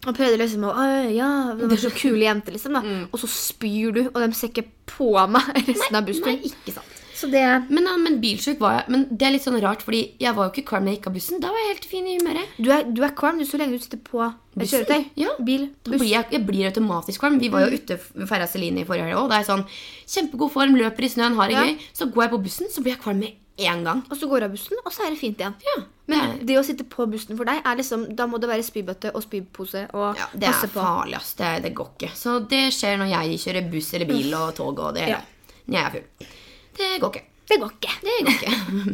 Og 0.07 0.15
prøvde 0.17 0.37
liksom 0.41 0.63
å 0.65 0.71
«Oi, 0.81 1.11
ja, 1.13 1.27
det 1.57 1.67
var 1.69 1.77
så 1.77 1.91
kule 2.01 2.23
jenter, 2.25 2.55
liksom. 2.55 2.73
da. 2.73 2.81
Og 3.11 3.19
så 3.21 3.27
spyr 3.29 3.91
du, 3.93 4.01
og 4.09 4.17
de 4.23 4.31
ser 4.33 4.49
ikke 4.49 4.65
på 4.89 5.11
meg 5.29 5.51
resten 5.69 5.93
av 5.95 6.01
Nei, 6.01 6.07
bussturen. 6.09 6.39
ikke 6.47 6.73
sant. 6.79 6.97
Så 7.21 7.27
det 7.29 7.43
Men, 7.69 7.85
men 8.01 8.15
bilsjuk 8.17 8.57
var 8.63 8.79
jeg. 8.79 8.85
Men 8.89 9.03
det 9.13 9.27
er 9.27 9.33
litt 9.35 9.43
sånn 9.45 9.59
rart, 9.61 9.83
fordi 9.85 10.15
jeg 10.17 10.33
var 10.33 10.47
jo 10.47 10.53
ikke 10.55 10.63
kvalm 10.71 10.87
da 10.87 10.89
jeg 10.89 10.97
gikk 10.97 11.09
av 11.11 11.13
bussen. 11.19 11.41
Da 11.43 11.51
var 11.53 11.59
jeg 11.61 11.67
helt 11.75 11.85
fin 11.91 12.07
i 12.09 12.15
humøret. 12.17 12.55
Du 12.57 12.71
er, 12.73 12.87
du 12.89 13.03
er 13.05 13.13
kvalm 13.13 13.37
du, 13.37 13.45
så 13.45 13.59
lenge 13.61 13.77
du 13.77 13.83
sitter 13.83 14.01
på 14.07 14.23
kjøretøy. 14.57 15.03
Ja. 15.21 15.35
Bil, 15.45 15.67
buss. 15.85 15.99
blir 16.01 16.09
jeg, 16.15 16.25
jeg 16.33 16.41
blir 16.49 16.65
automatisk 16.71 17.21
kvalm. 17.21 17.37
Vi 17.43 17.51
var 17.53 17.67
jo 17.67 17.77
ute 17.77 17.99
ved 18.01 18.25
Ferja 18.31 18.47
Celine 18.49 18.81
i 18.81 18.87
forrige 18.89 19.05
helg 19.05 19.19
òg. 19.21 19.29
Da 19.29 19.37
er 19.37 19.45
jeg 19.45 19.51
sånn 19.51 19.67
kjempegod 20.15 20.53
form, 20.55 20.73
løper 20.81 21.05
i 21.05 21.11
snøen, 21.13 21.37
har 21.37 21.53
det 21.53 21.59
Ja. 21.59 21.67
gøy. 21.69 21.77
Så 22.01 22.09
går 22.09 22.25
jeg 22.25 22.33
på 22.33 22.41
bussen, 22.49 22.73
så 22.73 22.81
blir 22.81 22.95
jeg 22.95 23.03
kvalm 23.05 23.21
med 23.21 23.37
én 23.61 23.83
gang. 23.87 24.03
Og 24.09 24.17
så 24.17 24.29
går 24.29 24.43
du 24.43 24.47
av 24.47 24.53
bussen, 24.55 24.81
og 24.83 24.93
så 24.93 25.05
er 25.05 25.13
det 25.13 25.21
fint 25.21 25.41
igjen. 25.41 25.55
Ja, 25.67 25.77
Men 26.11 26.37
det 26.41 26.49
det 26.51 26.59
å 26.59 26.63
sitte 26.67 26.85
på 26.89 27.07
bussen 27.09 27.39
for 27.39 27.47
deg, 27.47 27.61
er 27.63 27.79
liksom, 27.79 28.07
da 28.17 28.27
må 28.27 28.41
det 28.41 28.49
være 28.51 28.65
spybøtte 28.67 29.13
og 29.15 29.23
spypose 29.25 29.87
og 29.95 30.19
Ja, 30.19 30.29
det 30.33 30.51
er 30.51 30.71
farlig, 30.73 31.17
ass. 31.19 31.33
Det, 31.39 31.51
det 31.65 31.73
går 31.77 31.91
ikke. 31.95 32.13
Så 32.17 32.39
det 32.51 32.67
skjer 32.75 32.99
når 33.01 33.13
jeg 33.15 33.41
kjører 33.45 33.73
buss 33.73 33.91
eller 33.97 34.11
bil 34.11 34.37
og 34.37 34.55
tog 34.57 34.79
og 34.79 34.95
det 34.97 35.07
hele. 35.07 35.19
Ja. 35.19 35.59
Jeg 35.71 35.83
er 35.85 35.93
full. 35.95 36.31
Det 36.77 36.95
går 37.01 37.13
ikke. 37.13 37.27
Det 37.51 37.57
går 37.59 37.71
ikke. 37.75 37.93
Det 38.05 38.17
går 38.25 38.33
ikke. 38.37 38.51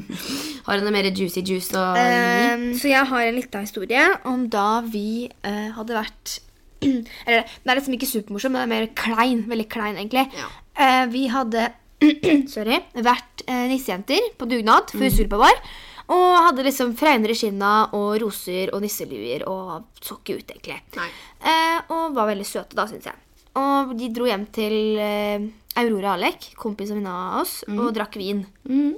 Har 0.66 0.78
du 0.78 0.86
noe 0.86 0.94
mer 0.96 1.10
juicy 1.12 1.44
juice 1.46 1.78
å 1.78 1.86
gi? 1.94 2.04
Ehm, 2.04 2.68
så 2.80 2.90
jeg 2.90 3.10
har 3.12 3.26
en 3.28 3.38
liten 3.38 3.66
historie 3.68 4.06
om 4.30 4.48
da 4.52 4.82
vi 4.86 5.28
uh, 5.46 5.68
hadde 5.78 5.98
vært 5.98 6.38
Eller 6.86 7.46
den 7.46 7.72
er 7.72 7.80
liksom 7.80 7.96
ikke 7.98 8.10
supermorsom, 8.10 8.54
men 8.54 8.62
det 8.62 8.66
er 8.66 8.72
mer 8.74 8.88
klein. 8.98 9.44
Veldig 9.50 9.68
klein, 9.74 9.98
egentlig. 9.98 10.28
Ja. 10.38 10.50
Uh, 10.78 11.06
vi 11.14 11.26
hadde 11.34 11.70
sorry, 12.54 12.78
vært 12.94 13.44
eh, 13.48 13.68
nissejenter 13.72 14.32
på 14.38 14.48
dugnad 14.50 14.92
Mm. 14.94 15.00
for 15.00 15.10
Surpa 15.18 15.40
vår. 15.42 15.62
Og 16.08 16.36
hadde 16.46 16.64
liksom 16.64 16.94
fregner 16.96 17.34
i 17.34 17.36
skinna 17.36 17.72
og 17.98 18.14
roser 18.22 18.70
og 18.74 18.80
nisseluer 18.82 19.44
og 19.52 19.90
så 20.00 20.16
ikke 20.22 20.38
ut, 20.40 20.54
egentlig. 20.54 20.78
Nei. 20.96 21.08
Eh, 21.44 21.82
og 21.92 22.14
var 22.16 22.30
veldig 22.30 22.46
søte, 22.48 22.78
da, 22.80 22.86
syns 22.88 23.10
jeg. 23.10 23.18
Og 23.60 23.92
de 23.98 24.08
dro 24.16 24.30
hjem 24.30 24.46
til 24.56 24.78
eh, 25.04 25.44
Aurora 25.82 26.14
Alek, 26.16 26.54
kompis 26.56 26.92
av 26.96 27.42
oss, 27.42 27.64
og 27.68 27.90
drakk 27.98 28.16
vin. 28.22 28.46
Mm. 28.70 28.94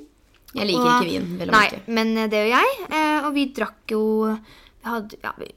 Jeg 0.53 0.65
liker 0.69 0.85
Og- 0.85 1.01
ikke 1.03 1.09
vin. 1.09 1.49
Nei, 1.49 1.67
men 1.87 2.13
eh, 2.17 2.27
det 2.29 2.43
gjør 2.43 2.53
jeg. 2.57 2.77
eh, 2.91 3.25
Og 3.25 3.33
vi 3.33 3.47
drakk 3.57 3.93
jo 3.95 4.03
hadde, 4.87 5.17
ja, 5.23 5.33
vi 5.37 5.49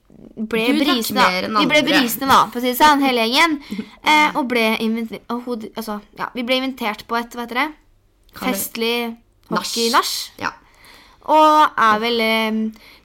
ble 0.50 0.64
Du 0.66 0.80
brisende, 0.80 1.22
mer 1.22 1.46
enn. 1.46 1.58
Vi 1.60 1.68
ble 1.70 1.82
brisene, 1.86 2.28
da, 2.30 2.40
for 2.50 2.60
å 2.60 2.64
si 2.64 2.72
det 2.72 2.78
sånn, 2.80 3.04
hele 3.04 3.26
gjengen. 3.26 3.58
Eh, 4.02 4.38
og 4.38 4.48
ble 4.50 4.64
invitert 4.82 5.30
altså, 5.30 6.00
ja, 6.18 6.30
Vi 6.34 6.46
ble 6.46 6.58
invitert 6.62 7.06
på 7.08 7.18
et 7.18 7.36
hva 7.36 7.46
heter 7.46 7.60
det, 7.62 7.68
festlig 8.38 8.96
hockey-nach. 9.52 10.12
Ja. 10.42 10.50
Og 11.30 11.78
er 11.78 12.02
vel 12.02 12.24
eh, 12.24 12.56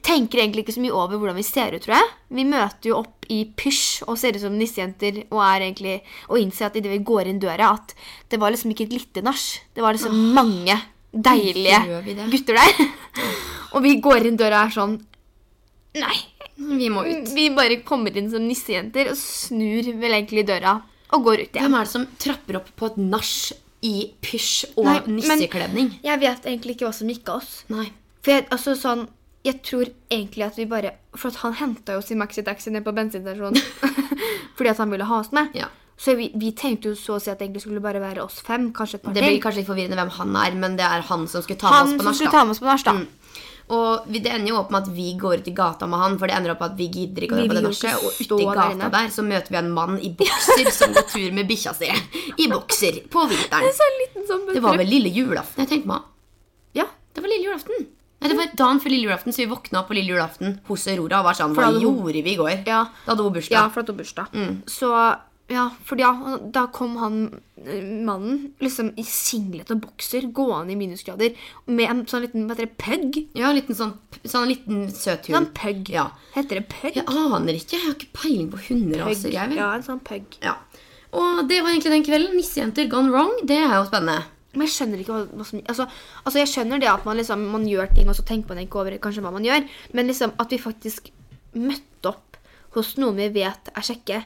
Tenker 0.08 0.40
egentlig 0.40 0.64
ikke 0.64 0.78
så 0.78 0.82
mye 0.82 0.96
over 0.96 1.20
hvordan 1.20 1.36
vi 1.36 1.44
ser 1.44 1.76
ut, 1.76 1.84
tror 1.84 1.98
jeg. 1.98 2.12
Vi 2.38 2.46
møter 2.48 2.90
jo 2.90 3.02
opp 3.02 3.28
i 3.34 3.42
pysj 3.60 4.06
og 4.08 4.16
ser 4.18 4.38
ut 4.38 4.44
som 4.46 4.56
nissejenter 4.56 5.26
og 5.26 5.42
er 5.44 5.66
egentlig 5.66 5.98
Og 6.30 6.40
innser 6.40 6.70
at 6.70 6.78
idet 6.80 6.94
vi 6.94 7.02
går 7.04 7.28
inn 7.28 7.42
døra, 7.44 7.74
at 7.76 7.92
det 8.32 8.40
var 8.40 8.54
liksom 8.56 8.72
ikke 8.72 8.86
et 8.88 8.96
lite 8.96 9.24
nach. 9.26 9.44
Det 9.76 9.84
var 9.84 9.98
liksom 9.98 10.16
mange 10.38 10.78
deilige 11.12 11.82
gutter 12.32 12.56
der. 12.56 12.88
og 13.74 13.84
vi 13.84 13.98
går 14.00 14.30
inn 14.30 14.40
døra 14.40 14.64
og 14.64 14.72
er 14.72 14.78
sånn 14.78 14.98
Nei. 15.96 16.18
Vi 16.58 16.90
må 16.90 17.04
ut. 17.06 17.30
Vi 17.36 17.48
bare 17.56 17.80
kommer 17.86 18.16
inn 18.18 18.30
som 18.32 18.44
nissejenter 18.44 19.12
og 19.12 19.18
snur 19.20 19.92
vel 20.02 20.18
egentlig 20.18 20.48
døra 20.50 20.80
og 21.14 21.24
går 21.24 21.44
ut 21.46 21.48
igjen. 21.52 21.64
Hvem 21.64 21.78
er 21.78 21.88
det 21.88 21.94
som 21.94 22.08
trapper 22.20 22.60
opp 22.60 22.72
på 22.76 22.90
et 22.90 22.98
nach 23.00 23.36
i 23.86 23.94
pysj 24.26 24.74
og 24.76 24.88
Nei, 24.90 24.98
nissekledning? 25.20 25.94
Jeg 26.04 26.22
vet 26.24 26.50
egentlig 26.50 26.76
ikke 26.76 26.90
hva 26.90 26.96
som 26.98 27.12
gikk 27.12 27.30
av 27.30 27.44
oss. 27.44 27.52
Nei. 27.72 27.88
For 28.26 28.34
jeg, 28.34 28.48
altså 28.52 28.74
sånn, 28.76 29.06
jeg 29.46 29.62
tror 29.64 29.92
egentlig 30.12 30.48
at 30.48 30.58
vi 30.60 30.66
bare 30.68 30.96
For 31.16 31.30
at 31.30 31.38
han 31.46 31.54
henta 31.56 31.96
jo 31.96 32.02
sin 32.04 32.20
maxitaxi 32.20 32.74
ned 32.74 32.84
på 32.84 32.92
bensinstasjonen 32.98 33.62
fordi 34.58 34.72
at 34.74 34.82
han 34.82 34.90
ville 34.92 35.06
ha 35.08 35.20
oss 35.22 35.30
med. 35.36 35.54
Ja. 35.56 35.70
Så 35.98 36.14
vi, 36.18 36.28
vi 36.38 36.52
tenkte 36.58 36.92
jo 36.92 36.98
så 36.98 37.16
å 37.16 37.22
si 37.22 37.30
at 37.32 37.40
det 37.40 37.48
egentlig 37.48 37.64
skulle 37.64 37.82
bare 37.82 38.02
være 38.02 38.22
oss 38.26 38.42
fem, 38.46 38.68
kanskje 38.76 39.00
et 39.00 39.06
par 39.06 39.16
Det 39.16 39.24
blir 39.24 39.40
kanskje 39.42 39.64
litt 39.64 39.70
forvirrende 39.70 39.98
hvem 39.98 40.12
han 40.18 40.36
er, 40.44 40.58
men 40.62 40.76
det 40.78 40.86
er 40.86 41.06
han 41.08 41.26
som 41.30 41.46
skulle 41.46 41.62
ta 41.62 41.72
Han 41.74 41.96
med 41.96 42.06
oss 42.06 42.62
på 42.62 42.68
nach. 42.70 43.06
Og 43.68 44.06
det 44.08 44.22
ender 44.32 44.48
jo 44.54 44.60
opp 44.62 44.70
med 44.72 44.86
at 44.86 44.94
vi 44.96 45.10
går 45.20 45.42
ut 45.42 45.48
i 45.50 45.54
gata 45.56 45.90
med 45.92 46.00
han, 46.00 46.16
for 46.20 46.32
det 46.32 46.38
ender 46.38 46.54
opp 46.54 46.62
med 46.64 46.72
at 46.72 46.78
vi 46.80 46.88
gidder 46.88 47.26
ikke 47.26 47.36
å 47.36 47.42
dra 47.42 47.48
på 47.50 47.58
det 47.58 47.64
nachet. 47.66 47.98
Og 48.00 48.22
ute 48.22 48.40
i 48.40 48.48
gata 48.48 48.68
inne. 48.72 48.92
der 48.94 49.10
så 49.12 49.26
møter 49.28 49.52
vi 49.52 49.60
en 49.60 49.74
mann 49.76 49.98
i 50.00 50.14
bokser 50.22 50.72
som 50.72 50.96
går 50.96 51.10
tur 51.12 51.36
med 51.36 51.50
bikkja 51.52 51.76
si. 51.76 51.92
I 52.38 52.48
bokser 52.52 53.02
på 53.12 53.28
vinteren. 53.28 53.68
Liten 54.06 54.28
sånn 54.30 54.48
Det 54.54 54.64
var 54.64 54.80
vel 54.80 54.88
lille 54.88 55.12
julaften 55.12 55.66
jeg 55.66 55.74
tenkte 55.74 55.92
meg. 55.92 56.08
Ja. 56.80 56.88
Det 57.12 57.24
var 57.26 57.34
lille 57.34 57.50
julaften. 57.50 57.88
Nei, 58.18 58.32
det 58.32 58.38
var 58.40 58.54
dagen 58.58 58.80
før 58.82 58.90
lille 58.90 59.06
julaften, 59.06 59.34
så 59.36 59.44
vi 59.44 59.50
våkna 59.52 59.84
på 59.86 59.94
lille 59.94 60.16
julaften 60.16 60.56
hos 60.70 60.88
Aurora 60.90 61.20
og 61.22 61.28
var 61.28 61.38
sånn 61.38 61.54
Hva 61.58 61.68
gjorde 61.76 62.24
vi 62.26 62.34
i 62.34 62.38
går? 62.40 62.64
Ja. 62.66 62.86
Da 63.06 63.14
hadde 63.14 63.28
hun 63.28 63.44
Ja, 63.52 63.68
for 63.70 63.84
at 63.84 63.92
hun 63.92 64.00
bursdag. 64.00 64.32
Mm. 64.34 64.56
Så 64.66 64.90
Ja, 65.48 65.70
for 65.88 66.00
ja, 66.00 66.10
da 66.52 66.66
kom 66.76 66.98
han 67.00 67.20
eh, 67.56 67.80
mannen 67.80 68.50
liksom 68.60 68.90
i 69.00 69.06
singlet 69.08 69.70
og 69.72 69.86
bokser 69.86 70.28
gående 70.36 70.74
i 70.74 70.80
minusgrader 70.80 71.38
med 71.72 71.88
en 71.88 72.02
sånn 72.10 72.26
liten 72.26 72.50
hva 72.50 72.58
heter 72.58 72.68
det, 72.68 72.76
pug. 72.82 73.20
Ja, 73.38 73.54
en 73.54 73.60
liten 73.62 73.78
sånn, 73.78 73.94
sånn 74.28 74.50
liten 74.52 74.90
søt 74.92 75.30
hund. 75.30 75.38
Sånn 75.38 75.50
pug. 75.56 75.94
Ja. 75.94 76.10
Heter 76.36 76.60
det 76.60 76.66
pug? 76.74 76.92
Jeg 77.00 77.08
aner 77.08 77.56
ikke. 77.56 77.78
Jeg 77.78 77.86
har 77.86 77.96
ikke 77.96 78.12
peiling 78.20 78.52
på 78.52 78.60
hunderaser. 78.68 79.32
jeg 79.32 79.54
vel. 79.54 79.62
Ja, 79.62 79.72
en 79.78 79.88
sånn 79.88 80.04
pug. 80.04 80.40
Ja. 80.44 80.58
Og 81.16 81.46
det 81.48 81.62
var 81.62 81.72
egentlig 81.72 81.96
den 81.96 82.08
kvelden. 82.10 82.36
Nissejenter 82.36 82.92
gone 82.92 83.16
wrong. 83.16 83.32
Det 83.48 83.62
er 83.62 83.78
jo 83.78 83.86
spennende. 83.88 84.26
Men 84.58 84.68
jeg 84.68 84.76
skjønner 84.76 85.02
ikke 85.02 85.16
hva, 85.16 85.26
hva 85.38 85.46
som 85.48 85.60
altså, 85.62 85.86
altså, 86.24 86.40
jeg 86.42 86.52
skjønner 86.52 86.82
det 86.82 86.90
at 86.92 87.04
man 87.08 87.20
liksom 87.20 87.44
man 87.54 87.68
gjør 87.70 87.92
ting, 87.94 88.08
og 88.10 88.18
så 88.18 88.26
tenker 88.28 88.52
man 88.52 88.64
ikke 88.64 88.82
over 88.82 88.96
kanskje 89.04 89.24
hva 89.24 89.34
man 89.36 89.46
gjør, 89.46 89.68
men 89.94 90.10
liksom 90.10 90.34
at 90.42 90.54
vi 90.54 90.60
faktisk 90.62 91.12
møtte 91.58 92.12
opp 92.12 92.40
hos 92.76 92.96
noen 93.00 93.20
vi 93.20 93.28
vet 93.38 93.72
er 93.74 93.86
kjekke, 93.86 94.24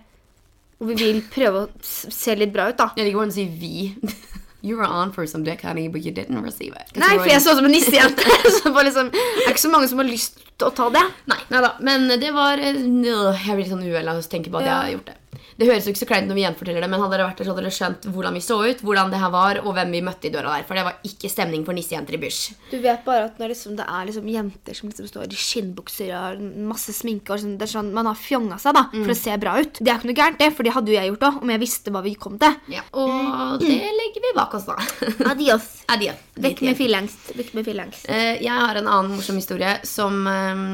og 0.82 0.90
vi 0.90 0.98
vil 0.98 1.22
prøve 1.30 1.66
å 1.66 1.70
se 1.86 2.34
litt 2.36 2.52
bra 2.54 2.72
ut, 2.72 2.78
da. 2.80 2.90
Jeg 2.98 3.06
liker 3.06 3.20
hvordan 3.22 3.34
du 3.34 3.38
sier 3.38 3.58
vi. 3.62 3.92
You 4.62 4.78
were 4.78 4.86
on 4.86 5.12
for 5.12 5.26
some 5.26 5.44
dick, 5.44 5.62
honey, 5.62 5.88
but 5.88 6.04
you 6.06 6.12
didn't 6.12 6.42
receive 6.44 6.76
it. 6.78 6.92
Nei, 6.94 7.16
for 7.18 7.30
jeg 7.32 7.42
så 7.42 7.56
ut 7.56 7.58
som 7.58 7.66
en 7.66 7.74
nissejente. 7.74 8.26
så 8.60 8.70
det 8.70 8.84
liksom, 8.92 9.10
det 9.14 9.48
er 9.48 9.56
ikke 9.56 9.64
så 9.64 9.72
mange 9.74 9.90
som 9.90 10.02
har 10.02 10.10
lyst 10.10 10.38
til 10.54 10.68
å 10.68 10.74
ta 10.78 10.90
det. 10.94 11.02
Nei, 11.32 11.40
nei 11.50 11.64
da. 11.66 11.72
Men 11.82 12.06
det 12.22 12.30
var 12.36 12.62
eh, 12.62 12.78
Jeg 12.78 13.56
blir 13.56 13.64
litt 13.64 13.72
sånn 13.74 13.88
uvel 13.88 14.12
av 14.14 14.22
å 14.22 14.28
tenke 14.30 14.54
på 14.54 14.62
at 14.62 14.70
jeg 14.70 14.76
har 14.76 14.92
gjort 14.94 15.10
det. 15.10 15.18
Det 15.62 15.68
høres 15.70 15.86
jo 15.86 15.92
ikke 15.94 16.02
så 16.02 16.10
kleint 16.10 16.26
når 16.26 16.38
vi 16.40 16.44
gjenforteller 16.48 16.82
det, 16.82 16.90
men 16.90 17.04
hadde 17.04 17.14
dere 17.20 17.28
vært 17.30 17.38
der, 17.38 17.46
så 17.46 17.54
hadde 17.54 17.62
dere 17.68 17.76
skjønt 17.76 18.06
hvordan 18.16 18.38
vi 18.38 18.42
så 18.42 18.56
ut, 18.66 18.80
hvordan 18.82 19.12
det 19.14 19.20
her 19.22 19.30
var, 19.34 19.60
og 19.62 19.76
hvem 19.78 19.92
vi 19.94 20.02
møtte 20.08 20.26
i 20.26 20.32
døra 20.34 20.56
der. 20.58 20.66
For 20.66 20.80
det 20.80 20.86
var 20.88 20.98
ikke 21.06 21.30
stemning 21.30 21.66
for 21.68 21.78
nissejenter 21.78 22.18
i 22.18 22.22
Bush. 22.24 22.56
Du 22.72 22.80
vet 22.82 23.04
bare 23.06 23.28
at 23.30 23.38
når 23.38 23.54
liksom, 23.54 23.76
det 23.78 23.86
er 23.86 24.08
liksom 24.10 24.30
jenter 24.34 24.78
som 24.80 24.90
liksom 24.90 25.10
står 25.12 25.30
i 25.36 25.38
skinnbukser 25.44 26.10
og 26.18 26.42
masse 26.72 26.96
sminke 26.98 27.36
og 27.36 27.44
sånn, 27.44 27.58
det 27.62 27.68
er 27.68 27.74
sånn, 27.76 27.92
Man 27.94 28.10
har 28.10 28.18
fjonga 28.18 28.58
seg 28.64 28.74
da, 28.80 28.88
for 28.96 29.14
å 29.14 29.18
se 29.22 29.38
bra 29.46 29.54
ut. 29.62 29.78
Det 29.78 29.92
er 29.92 30.00
ikke 30.02 30.10
noe 30.10 30.20
gærent, 30.24 30.40
det, 30.42 30.50
for 30.58 30.66
det 30.66 30.74
hadde 30.74 30.94
jo 30.94 30.98
jeg 30.98 31.12
gjort 31.12 31.28
òg, 31.30 31.38
om 31.46 31.54
jeg 31.54 31.62
visste 31.62 31.94
hva 31.94 32.02
vi 32.06 32.16
kom 32.26 32.40
til. 32.42 32.58
Ja. 32.74 32.82
Og 32.98 33.62
det 33.62 33.78
legger 34.02 34.26
vi 34.26 34.34
bak 34.38 34.56
oss, 34.58 34.66
da. 34.66 34.80
Adios. 35.36 35.70
Adios. 35.94 36.26
Vekk 36.42 36.64
med 36.66 36.80
fillangst. 36.80 37.36
Vekk 37.38 37.54
med 37.60 37.68
fillangst. 37.70 38.10
Uh, 38.10 38.34
Jeg 38.42 38.50
har 38.66 38.82
en 38.82 38.90
annen 38.90 39.14
morsom 39.14 39.38
historie 39.38 39.78
som 39.86 40.26
eh, 40.28 40.66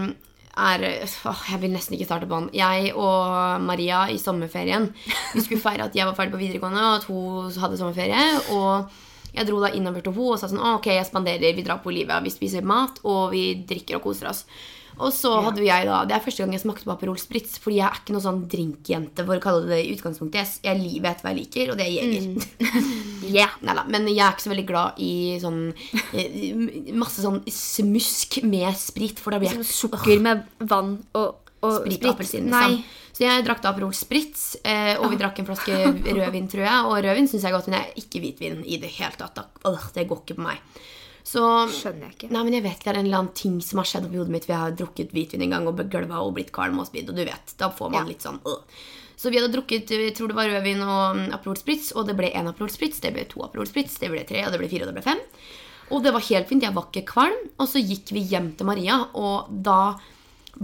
er 0.58 0.86
åh, 1.06 1.42
Jeg 1.52 1.62
vil 1.62 1.74
nesten 1.74 1.98
ikke 1.98 2.08
starte 2.10 2.30
på 2.30 2.40
den. 2.40 2.50
Jeg 2.56 2.94
og 2.96 3.62
Maria 3.62 4.08
i 4.10 4.18
sommerferien 4.22 4.90
Vi 5.36 5.44
skulle 5.44 5.62
feire 5.62 5.88
at 5.88 5.96
jeg 5.96 6.08
var 6.08 6.18
ferdig 6.18 6.34
på 6.36 6.42
videregående, 6.42 6.82
og 6.82 6.96
at 6.98 7.08
hun 7.10 7.62
hadde 7.62 7.78
sommerferie. 7.80 8.26
Og 8.56 8.90
jeg 9.38 9.48
dro 9.48 9.62
da 9.62 9.72
innover 9.76 10.02
til 10.02 10.16
henne 10.16 10.34
og 10.34 10.42
sa 10.42 10.50
sånn 10.50 10.64
Ok, 10.74 10.90
jeg 10.96 11.06
spanderer. 11.10 11.54
Vi 11.56 11.66
drar 11.66 11.84
på 11.84 11.92
Olivia. 11.94 12.20
Vi 12.24 12.34
spiser 12.34 12.66
mat, 12.66 13.02
og 13.06 13.32
vi 13.36 13.46
drikker 13.70 14.00
og 14.00 14.08
koser 14.10 14.32
oss. 14.32 14.46
Og 15.00 15.14
så 15.16 15.32
hadde 15.46 15.62
vi 15.62 15.70
jeg 15.70 15.88
da 15.88 16.02
Det 16.10 16.16
er 16.18 16.24
første 16.26 16.44
gang 16.44 16.56
jeg 16.56 16.64
smakte 16.64 16.88
på 16.88 16.94
Aperol 16.96 17.20
Spritz, 17.22 17.58
fordi 17.64 17.80
jeg 17.80 17.88
er 17.88 18.00
ikke 18.02 18.16
noe 18.16 18.26
sånn 18.26 18.44
drinkjente, 18.52 19.26
for 19.28 19.38
å 19.38 19.44
kalle 19.44 19.66
det 19.68 19.78
det 19.78 19.86
i 19.86 19.96
utgangspunktet. 19.96 20.60
Jeg, 20.66 20.82
jeg 20.82 21.02
vet 21.04 21.24
hva 21.24 21.34
jeg 21.34 21.40
liker, 21.42 21.72
og 21.72 21.80
det 21.80 21.88
er 21.88 21.96
Jeger. 21.98 22.94
Yeah. 23.28 23.58
Neida, 23.66 23.82
men 23.92 24.06
jeg 24.08 24.22
er 24.24 24.32
ikke 24.32 24.46
så 24.46 24.52
veldig 24.54 24.64
glad 24.70 25.00
i 25.04 25.36
sånn 25.42 25.58
eh, 26.16 26.94
Masse 26.96 27.20
sånn 27.26 27.42
smusk 27.52 28.38
med 28.48 28.70
sprit, 28.80 29.20
for 29.20 29.36
da 29.36 29.42
blir 29.42 29.52
jeg 29.52 29.68
Sukker 29.68 30.22
med 30.24 30.46
vann 30.64 30.94
og, 31.18 31.50
og 31.60 31.82
Sprit 31.82 32.06
og 32.06 32.14
appelsin, 32.14 32.48
liksom. 32.48 32.78
Så 33.18 33.26
jeg 33.26 33.44
drakk 33.44 33.64
da 33.66 33.74
Aperol 33.74 33.92
Spritz, 33.98 34.46
eh, 34.62 34.94
og 35.02 35.10
vi 35.12 35.20
drakk 35.20 35.42
en 35.42 35.50
flaske 35.50 35.74
rødvin, 36.06 36.48
tror 36.48 36.64
jeg. 36.64 36.86
Og 36.86 37.00
rødvin 37.02 37.28
syns 37.28 37.42
jeg 37.42 37.50
er 37.50 37.58
godt, 37.58 37.68
men 37.68 37.80
jeg 37.80 37.90
er 37.90 38.04
ikke 38.04 38.22
hvitvin 38.24 38.60
i 38.62 38.78
det 38.80 38.92
hele 39.00 39.18
tatt. 39.18 39.42
Da. 39.42 39.74
Det 39.96 40.06
går 40.08 40.22
ikke 40.22 40.38
på 40.38 40.46
meg. 40.46 40.62
Så 41.28 41.42
Skjønner 41.76 42.08
jeg 42.08 42.14
ikke. 42.16 42.30
Nei, 42.32 42.44
men 42.48 42.56
jeg 42.56 42.64
vet 42.64 42.78
ikke, 42.78 42.86
Det 42.88 42.94
er 42.94 43.00
en 43.02 43.08
eller 43.10 43.20
annen 43.24 43.34
ting 43.36 43.58
som 43.66 43.82
har 43.82 43.88
skjedd 43.90 44.06
oppi 44.08 44.20
hodet 44.22 44.32
mitt. 44.32 44.46
Vi 44.48 44.56
har 44.56 44.72
drukket 44.80 45.12
hvitvin 45.12 45.44
en 45.44 45.56
gang 45.58 45.68
og 45.68 45.76
begølva 45.76 46.22
og 46.24 46.34
blitt 46.38 46.54
kvalm 46.56 46.80
og 46.80 46.88
spydd. 46.88 47.12
Og 47.12 47.18
du 47.20 47.26
vet, 47.28 47.54
da 47.60 47.68
får 47.70 47.92
man 47.92 48.06
Ja. 48.06 48.08
litt 48.14 48.24
sånn 48.24 48.40
øh. 48.48 48.62
Så 49.18 49.32
vi 49.34 49.40
hadde 49.42 49.52
drukket 49.52 49.90
jeg 49.90 50.14
tror 50.16 50.30
det 50.30 50.38
var 50.38 50.48
rødvin 50.48 50.82
og 50.86 51.16
mm, 51.18 51.34
Aperol 51.34 51.58
Spritz, 51.58 51.92
og 51.98 52.06
det 52.08 52.16
ble 52.16 52.30
én 52.32 52.48
Aperol 52.48 52.70
Spritz, 52.70 53.00
det 53.02 53.12
ble 53.16 53.26
to 53.26 53.42
Aperol 53.44 53.66
Spritz, 53.66 53.98
det 53.98 54.12
ble 54.14 54.22
tre, 54.30 54.46
og 54.46 54.52
det 54.54 54.60
ble 54.62 54.70
fire, 54.70 54.86
og 54.86 54.94
det 54.94 54.98
ble 55.02 55.08
fem. 55.08 55.24
Og 55.90 56.04
det 56.04 56.14
var 56.14 56.22
helt 56.22 56.48
fint. 56.48 56.62
Jeg 56.64 56.76
var 56.76 56.86
ikke 56.92 57.06
kvalm. 57.12 57.40
Og 57.58 57.68
så 57.68 57.82
gikk 57.82 58.12
vi 58.14 58.22
hjem 58.30 58.52
til 58.56 58.68
Maria, 58.70 59.08
og 59.16 59.50
da 59.64 59.98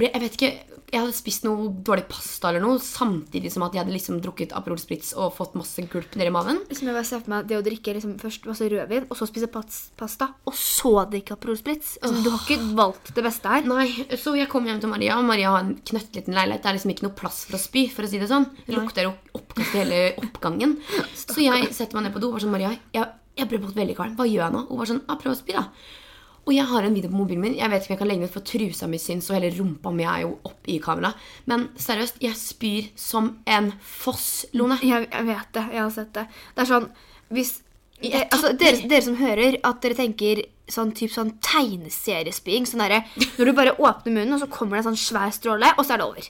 Jeg 0.02 0.22
vet 0.24 0.36
ikke 0.38 0.48
Jeg 0.94 1.02
hadde 1.02 1.16
spist 1.18 1.44
noe 1.46 1.68
dårlig 1.86 2.04
pasta 2.10 2.50
eller 2.50 2.62
noe, 2.62 2.78
samtidig 2.82 3.50
som 3.54 3.64
at 3.66 3.74
jeg 3.74 3.82
hadde 3.82 3.94
liksom 3.96 4.20
drukket 4.22 4.52
Aperol 4.54 4.78
Spritz 4.82 5.12
og 5.18 5.32
fått 5.34 5.56
masse 5.58 5.82
gulp 5.90 6.14
nedi 6.20 6.30
maven. 6.34 6.60
Som 6.70 6.90
jeg 6.90 6.94
bare 6.94 7.08
ser 7.10 7.24
for 7.24 7.34
meg 7.34 7.48
det 7.50 7.58
å 7.58 7.64
drikke 7.66 7.96
liksom 7.98 8.12
først 8.22 8.46
masse 8.46 8.68
rødvin, 8.70 9.08
og 9.10 9.18
så 9.18 9.26
spise 9.30 9.50
pasta, 9.50 10.28
og 10.46 10.54
så 10.58 10.92
drikke 11.10 11.34
Aperol 11.34 11.58
Spritz. 11.58 11.96
Altså, 11.98 12.22
Du 12.22 12.30
har 12.30 12.44
ikke 12.46 12.60
valgt 12.78 13.10
det 13.18 13.26
beste 13.26 13.56
her. 13.56 13.66
Nei, 13.66 13.88
så 14.22 14.36
jeg 14.38 14.52
kom 14.54 14.70
hjem 14.70 14.84
til 14.84 14.94
Maria, 14.94 15.18
og 15.18 15.26
Maria 15.32 15.56
har 15.56 15.66
en 15.66 15.74
knøttliten 15.82 16.38
leilighet. 16.38 16.62
Det 16.62 16.70
er 16.70 16.78
liksom 16.78 16.94
ikke 16.94 17.08
noe 17.08 17.18
plass 17.24 17.42
for 17.50 17.58
å 17.58 17.64
spy, 17.66 17.88
for 17.90 18.06
å 18.06 18.12
si 18.14 18.22
det 18.22 18.30
sånn. 18.30 18.46
Det 18.68 18.78
lukter 18.78 19.10
jo 19.10 19.16
oppkast 19.42 19.74
i 19.74 19.82
hele 19.82 20.00
oppgangen. 20.22 20.78
Så 21.24 21.42
jeg 21.42 21.74
setter 21.74 21.98
meg 21.98 22.06
ned 22.12 22.14
på 22.14 22.22
do 22.22 22.30
og 22.30 22.38
var 22.38 22.46
sånn, 22.46 22.54
Maria, 22.54 22.70
jeg, 22.94 23.10
jeg 23.42 23.50
ble 23.50 23.64
veldig 23.66 23.98
kvalm. 23.98 24.14
Hva 24.22 24.30
gjør 24.30 24.46
jeg 24.46 24.58
nå? 24.60 24.66
Hun 24.70 24.84
var 24.84 24.94
sånn, 24.94 25.04
prøv 25.10 25.34
å 25.34 25.42
spy 25.42 25.58
da. 25.58 25.66
Og 26.44 26.52
jeg 26.52 26.66
har 26.68 26.84
en 26.84 26.96
video 26.96 27.10
på 27.12 27.16
mobilen 27.16 27.42
min. 27.46 27.54
Jeg 27.56 27.72
vet 27.72 27.84
ikke 27.86 27.94
om 27.94 27.96
jeg 27.96 28.00
kan 28.02 28.10
legge 28.10 28.22
den 28.24 28.30
ut, 28.30 28.34
for 28.34 28.44
trusa 28.48 28.88
mi 28.92 29.00
syns, 29.00 29.30
og 29.32 29.38
hele 29.38 29.52
rumpa 29.56 29.94
mi 29.96 30.04
er 30.04 30.26
jo 30.26 30.34
opp 30.50 30.68
i 30.68 30.76
kamera. 30.84 31.14
Men 31.48 31.70
seriøst, 31.80 32.18
jeg 32.24 32.36
spyr 32.36 32.90
som 33.00 33.30
en 33.48 33.70
foss, 33.80 34.46
Lone. 34.54 34.76
Jeg, 34.84 35.08
jeg 35.14 35.28
vet 35.30 35.54
det. 35.56 35.68
Jeg 35.72 35.82
har 35.86 35.94
sett 35.96 36.12
det. 36.18 36.26
Det 36.56 36.66
er 36.66 36.72
sånn 36.74 36.90
Hvis 37.34 37.54
Jeg 38.04 38.26
eh, 38.26 38.28
altså, 38.36 38.52
dere, 38.60 38.82
dere 38.92 39.06
som 39.06 39.16
hører, 39.16 39.60
at 39.64 39.80
dere 39.86 39.96
tenker 39.96 40.44
sånn 40.74 40.92
typ 40.98 41.14
sånn 41.14 41.32
tegneseriespying. 41.44 42.68
Sånn 42.68 42.84
derre 42.84 43.06
Når 43.38 43.46
du 43.46 43.54
bare 43.56 43.78
åpner 43.80 44.12
munnen, 44.18 44.36
og 44.36 44.44
så 44.44 44.50
kommer 44.52 44.76
det 44.78 44.84
en 44.84 44.92
sånn 44.92 45.00
svær 45.06 45.32
stråle, 45.36 45.72
og 45.78 45.88
så 45.88 45.96
er 45.96 46.04
det 46.04 46.10
over. 46.10 46.28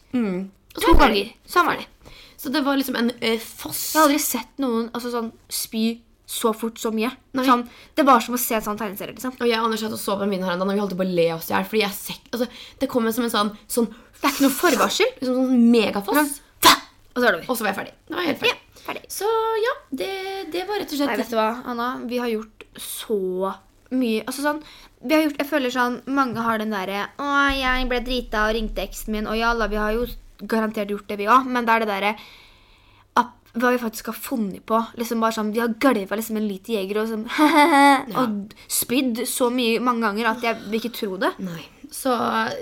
Så 0.74 0.82
To 0.86 0.94
er 0.94 1.02
ganger. 1.02 1.34
Sånn 1.50 1.70
var 1.70 1.82
det. 1.82 1.90
Så 2.38 2.52
det 2.54 2.62
var 2.66 2.78
liksom 2.78 2.98
en 3.00 3.12
ø, 3.14 3.34
foss. 3.40 3.82
Jeg 3.94 4.02
har 4.02 4.10
aldri 4.10 4.22
sett 4.22 4.58
noen 4.62 4.90
altså, 4.92 5.10
sånn, 5.14 5.30
spy 5.50 5.86
så 6.34 6.54
fort 6.58 6.80
så 6.82 6.90
mye. 6.94 7.12
Sånn, 7.38 7.66
det 7.98 8.06
var 8.08 8.24
som 8.24 8.38
å 8.38 8.42
se 8.42 8.58
en 8.58 8.66
sånn 8.66 8.80
tegneserie. 8.80 9.14
liksom. 9.16 9.36
Og 9.40 9.50
jeg 9.50 9.60
og 9.60 9.68
Anders 9.70 9.84
satt 9.86 9.94
og 9.94 10.02
så 10.02 10.18
på 10.20 10.30
min 10.30 10.44
her 10.46 10.56
en 10.56 10.64
dag, 10.64 10.70
og 10.70 10.74
vi 10.74 10.82
holdt 10.82 10.96
på 10.98 11.06
å 11.06 11.16
le 11.20 11.28
oss 11.36 11.52
i 11.52 11.54
hjel. 11.54 11.68
Fordi 11.70 11.84
jeg 11.84 11.98
ser, 11.98 12.22
altså, 12.32 12.48
det 12.82 12.90
kom 12.92 13.12
som 13.14 13.28
en 13.28 13.36
sånn, 13.36 13.54
sånn 13.70 13.92
Det 13.94 14.30
er 14.30 14.34
ikke 14.34 14.46
noe 14.46 14.56
forvarsel. 14.56 15.14
liksom 15.20 15.40
sånn 15.42 15.70
megafoss. 15.74 16.40
Og 17.14 17.22
så. 17.22 17.30
Og 17.46 17.58
så 17.58 17.62
var 17.62 17.70
jeg 17.70 17.78
ferdig. 17.78 17.94
Da 18.08 18.16
var 18.16 18.26
jeg 18.26 18.32
helt 18.32 18.42
ferdig. 18.42 18.56
Ja, 18.56 18.82
ferdig. 18.88 19.04
Så 19.14 19.28
ja, 19.62 19.74
det, 20.02 20.14
det 20.54 20.64
var 20.70 20.82
rett 20.82 20.94
og 20.96 20.98
slett 20.98 21.12
Nei, 21.12 21.20
vet 21.22 21.34
du 21.34 21.38
hva, 21.38 21.50
Anna? 21.70 21.90
Vi 22.10 22.22
har 22.22 22.32
gjort 22.32 22.66
så 22.82 23.20
mye 23.94 24.24
Altså 24.26 24.42
sånn 24.42 24.64
vi 25.04 25.14
har 25.14 25.22
gjort, 25.28 25.36
Jeg 25.38 25.50
føler 25.52 25.74
sånn 25.76 26.00
Mange 26.10 26.42
har 26.42 26.58
den 26.58 26.72
derre 26.74 27.04
Å, 27.22 27.28
jeg 27.54 27.86
ble 27.92 28.00
drita 28.02 28.48
og 28.48 28.56
ringte 28.58 28.82
eksen 28.82 29.14
min. 29.14 29.30
Og 29.30 29.38
ja, 29.38 29.52
vi 29.70 29.78
har 29.78 29.94
jo 29.94 30.08
garantert 30.50 30.90
gjort 30.90 31.06
det, 31.12 31.20
vi 31.22 31.30
òg. 31.30 31.46
Men 31.46 31.68
det 31.68 31.76
er 31.76 31.84
det 31.84 31.92
derre 31.92 32.16
Hva 33.54 33.70
vi 33.70 33.82
faktisk 33.82 34.08
har 34.10 34.18
funnet 34.18 34.64
på. 34.66 34.80
Liksom 34.98 35.22
bare 35.22 35.36
sånn, 35.36 35.52
Vi 35.54 35.62
har 35.62 35.76
gølva 35.82 36.18
liksom 36.18 36.40
en 36.40 36.48
liter 36.50 36.74
jeger 36.80 37.04
og 37.04 37.12
sånn 37.12 37.28
Og 38.22 38.56
spydd 38.72 39.24
så 39.30 39.52
mye 39.54 39.82
mange 39.84 40.08
ganger 40.08 40.32
at 40.32 40.48
jeg 40.48 40.64
vil 40.66 40.80
ikke 40.80 40.96
tro 40.98 41.20
det. 41.22 41.30
Nei. 41.44 41.62
Så 41.94 42.10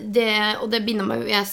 det, 0.04 0.28
og 0.60 0.68
det 0.74 0.82
binder 0.84 1.08
meg 1.08 1.24
Jeg 1.32 1.48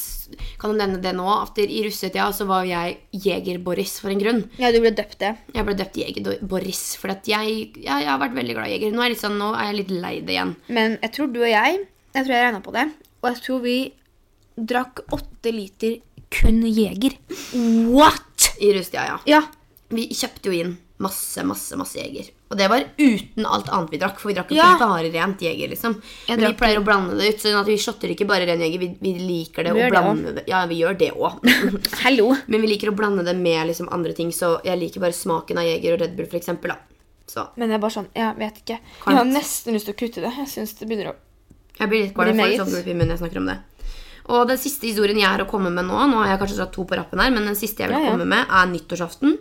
kan 0.59 0.73
jo 0.73 0.79
nevne 0.81 0.99
det 1.03 1.13
nå. 1.15 1.27
At 1.31 1.61
I 1.63 1.85
russetida 1.87 2.27
så 2.35 2.49
var 2.49 2.67
jeg 2.67 2.97
Jeger-Boris 3.15 4.01
for 4.03 4.11
en 4.11 4.23
grunn. 4.23 4.43
Ja, 4.59 4.73
du 4.75 4.81
ble 4.83 4.91
døpt 4.97 5.21
det. 5.23 5.37
Jeg 5.55 5.69
ble 5.69 5.77
døpt 5.79 6.01
Jeger-Boris. 6.03 6.83
For 6.99 7.15
at 7.15 7.31
jeg, 7.31 7.55
jeg, 7.79 7.87
jeg 7.87 8.11
har 8.11 8.19
vært 8.19 8.35
veldig 8.39 8.59
glad 8.59 8.73
i 8.73 8.75
jeger. 8.75 8.97
Nå 8.97 9.05
er, 9.05 9.13
jeg 9.13 9.15
litt 9.15 9.23
sånn, 9.23 9.39
nå 9.39 9.53
er 9.55 9.71
jeg 9.71 9.79
litt 9.85 9.95
lei 9.95 10.17
det 10.27 10.35
igjen. 10.35 10.57
Men 10.75 10.99
jeg 10.99 11.15
tror 11.15 11.31
du 11.31 11.41
og 11.45 11.53
jeg 11.53 11.79
Jeg 12.17 12.25
tror 12.25 12.35
jeg 12.35 12.45
regna 12.49 12.65
på 12.65 12.75
det. 12.75 12.89
Og 13.23 13.31
jeg 13.31 13.43
tror 13.47 13.63
vi 13.63 13.79
drakk 14.59 15.05
åtte 15.15 15.55
liter 15.55 16.01
kun 16.35 16.65
jeger. 16.67 17.15
What?! 17.95 18.38
I 18.61 18.73
russetida, 18.75 19.07
ja. 19.07 19.19
Ja. 19.27 19.43
Vi 19.89 20.09
kjøpte 20.13 20.51
jo 20.51 20.53
inn 20.53 20.77
masse, 20.99 21.45
masse, 21.47 21.77
masse 21.79 21.95
jeger. 21.97 22.27
Og 22.51 22.57
det 22.59 22.67
var 22.69 22.83
uten 22.99 23.47
alt 23.47 23.69
annet 23.71 23.93
vi 23.93 23.99
drakk, 24.01 24.19
for 24.19 24.29
vi 24.33 24.35
drakk 24.35 24.51
jo 24.51 24.57
Ja. 24.57 24.73
bare 24.81 25.11
rent 25.13 25.41
jeger. 25.41 25.69
liksom. 25.71 25.95
Men 26.29 26.41
vi 26.41 26.53
pleier 26.59 26.81
å 26.81 26.85
blande 26.85 27.15
det 27.17 27.29
ut, 27.35 27.41
sånn 27.41 27.61
at 27.61 27.67
vi 27.67 27.77
shotter 27.79 28.09
ikke 28.11 28.27
bare 28.27 28.47
ren 28.49 28.59
jeger. 28.61 28.79
Vi, 28.83 28.89
vi 29.01 29.13
liker 29.21 29.65
det 29.65 29.75
Vi 29.77 29.85
å 29.87 29.91
blande 29.93 30.35
det. 30.35 30.45
Ja, 30.49 30.65
vi 30.67 30.81
gjør 30.83 30.99
det 30.99 31.13
òg. 31.13 31.39
Men 32.49 32.61
vi 32.61 32.67
liker 32.67 32.91
å 32.91 32.97
blande 32.97 33.23
det 33.25 33.37
med 33.37 33.69
liksom 33.69 33.89
andre 33.93 34.13
ting, 34.13 34.31
så 34.33 34.59
jeg 34.65 34.79
liker 34.81 35.01
bare 35.01 35.13
smaken 35.13 35.59
av 35.59 35.65
jeger 35.65 35.95
og 35.95 36.01
Red 36.01 36.17
Bull, 36.17 36.27
for 36.27 36.37
eksempel, 36.41 36.75
da. 36.75 36.79
Så 37.29 37.47
Men 37.57 37.69
det 37.69 37.77
er 37.77 37.79
bare 37.85 37.93
sånn, 37.93 38.07
jeg 38.17 38.37
vet 38.39 38.61
ikke. 38.65 38.79
Kan- 39.05 39.15
Jeg 39.15 39.19
har 39.23 39.25
nesten 39.33 39.75
lyst 39.75 39.85
til 39.87 39.95
å 39.95 39.99
kutte 40.03 40.23
det. 40.25 40.35
Jeg 40.37 40.49
syns 40.49 40.73
det 40.79 40.89
begynner 40.89 41.13
å... 41.13 41.17
jeg 41.79 41.89
blir 41.89 42.03
litt 42.07 42.15
kvalm. 42.15 42.35
Jeg 42.37 42.59
får 42.59 42.65
sånn 42.67 42.89
i 42.89 42.95
munnen 42.95 43.15
jeg 43.15 43.21
snakker 43.23 43.37
om 43.39 43.47
det. 43.47 43.59
Og 44.29 44.49
den 44.51 44.59
siste 44.61 44.85
historien 44.91 45.17
jeg 45.17 45.29
har 45.29 45.41
å 45.41 45.47
komme 45.49 45.71
med 45.73 45.87
nå 45.89 45.99
Nå 46.11 46.19
har 46.21 46.35
jeg 46.35 46.41
kanskje 46.43 46.59
dratt 46.59 46.73
to 46.75 46.85
på 46.85 46.97
rappen 46.99 47.21
her, 47.23 47.31
men 47.33 47.47
den 47.49 47.57
siste 47.57 47.81
jeg 47.85 47.89
vil 47.93 47.97
Ja, 47.99 48.05
ja. 48.05 48.11
komme 48.13 48.27
med, 48.29 48.45
er 48.51 48.67
nyttårsaften. 48.69 49.39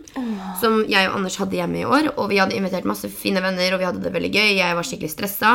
Som 0.60 0.78
jeg 0.88 1.10
og 1.10 1.18
Anders 1.18 1.36
hadde 1.40 1.58
hjemme 1.60 1.82
i 1.82 1.84
år. 1.84 2.08
Og 2.16 2.30
vi 2.32 2.38
hadde 2.40 2.56
invitert 2.56 2.88
masse 2.88 3.08
fine 3.12 3.42
venner, 3.44 3.74
og 3.76 3.82
vi 3.82 3.88
hadde 3.88 4.00
det 4.02 4.12
veldig 4.14 4.32
gøy. 4.32 4.48
Jeg 4.56 4.78
var 4.78 4.82
skikkelig 4.88 5.12
stressa. 5.12 5.52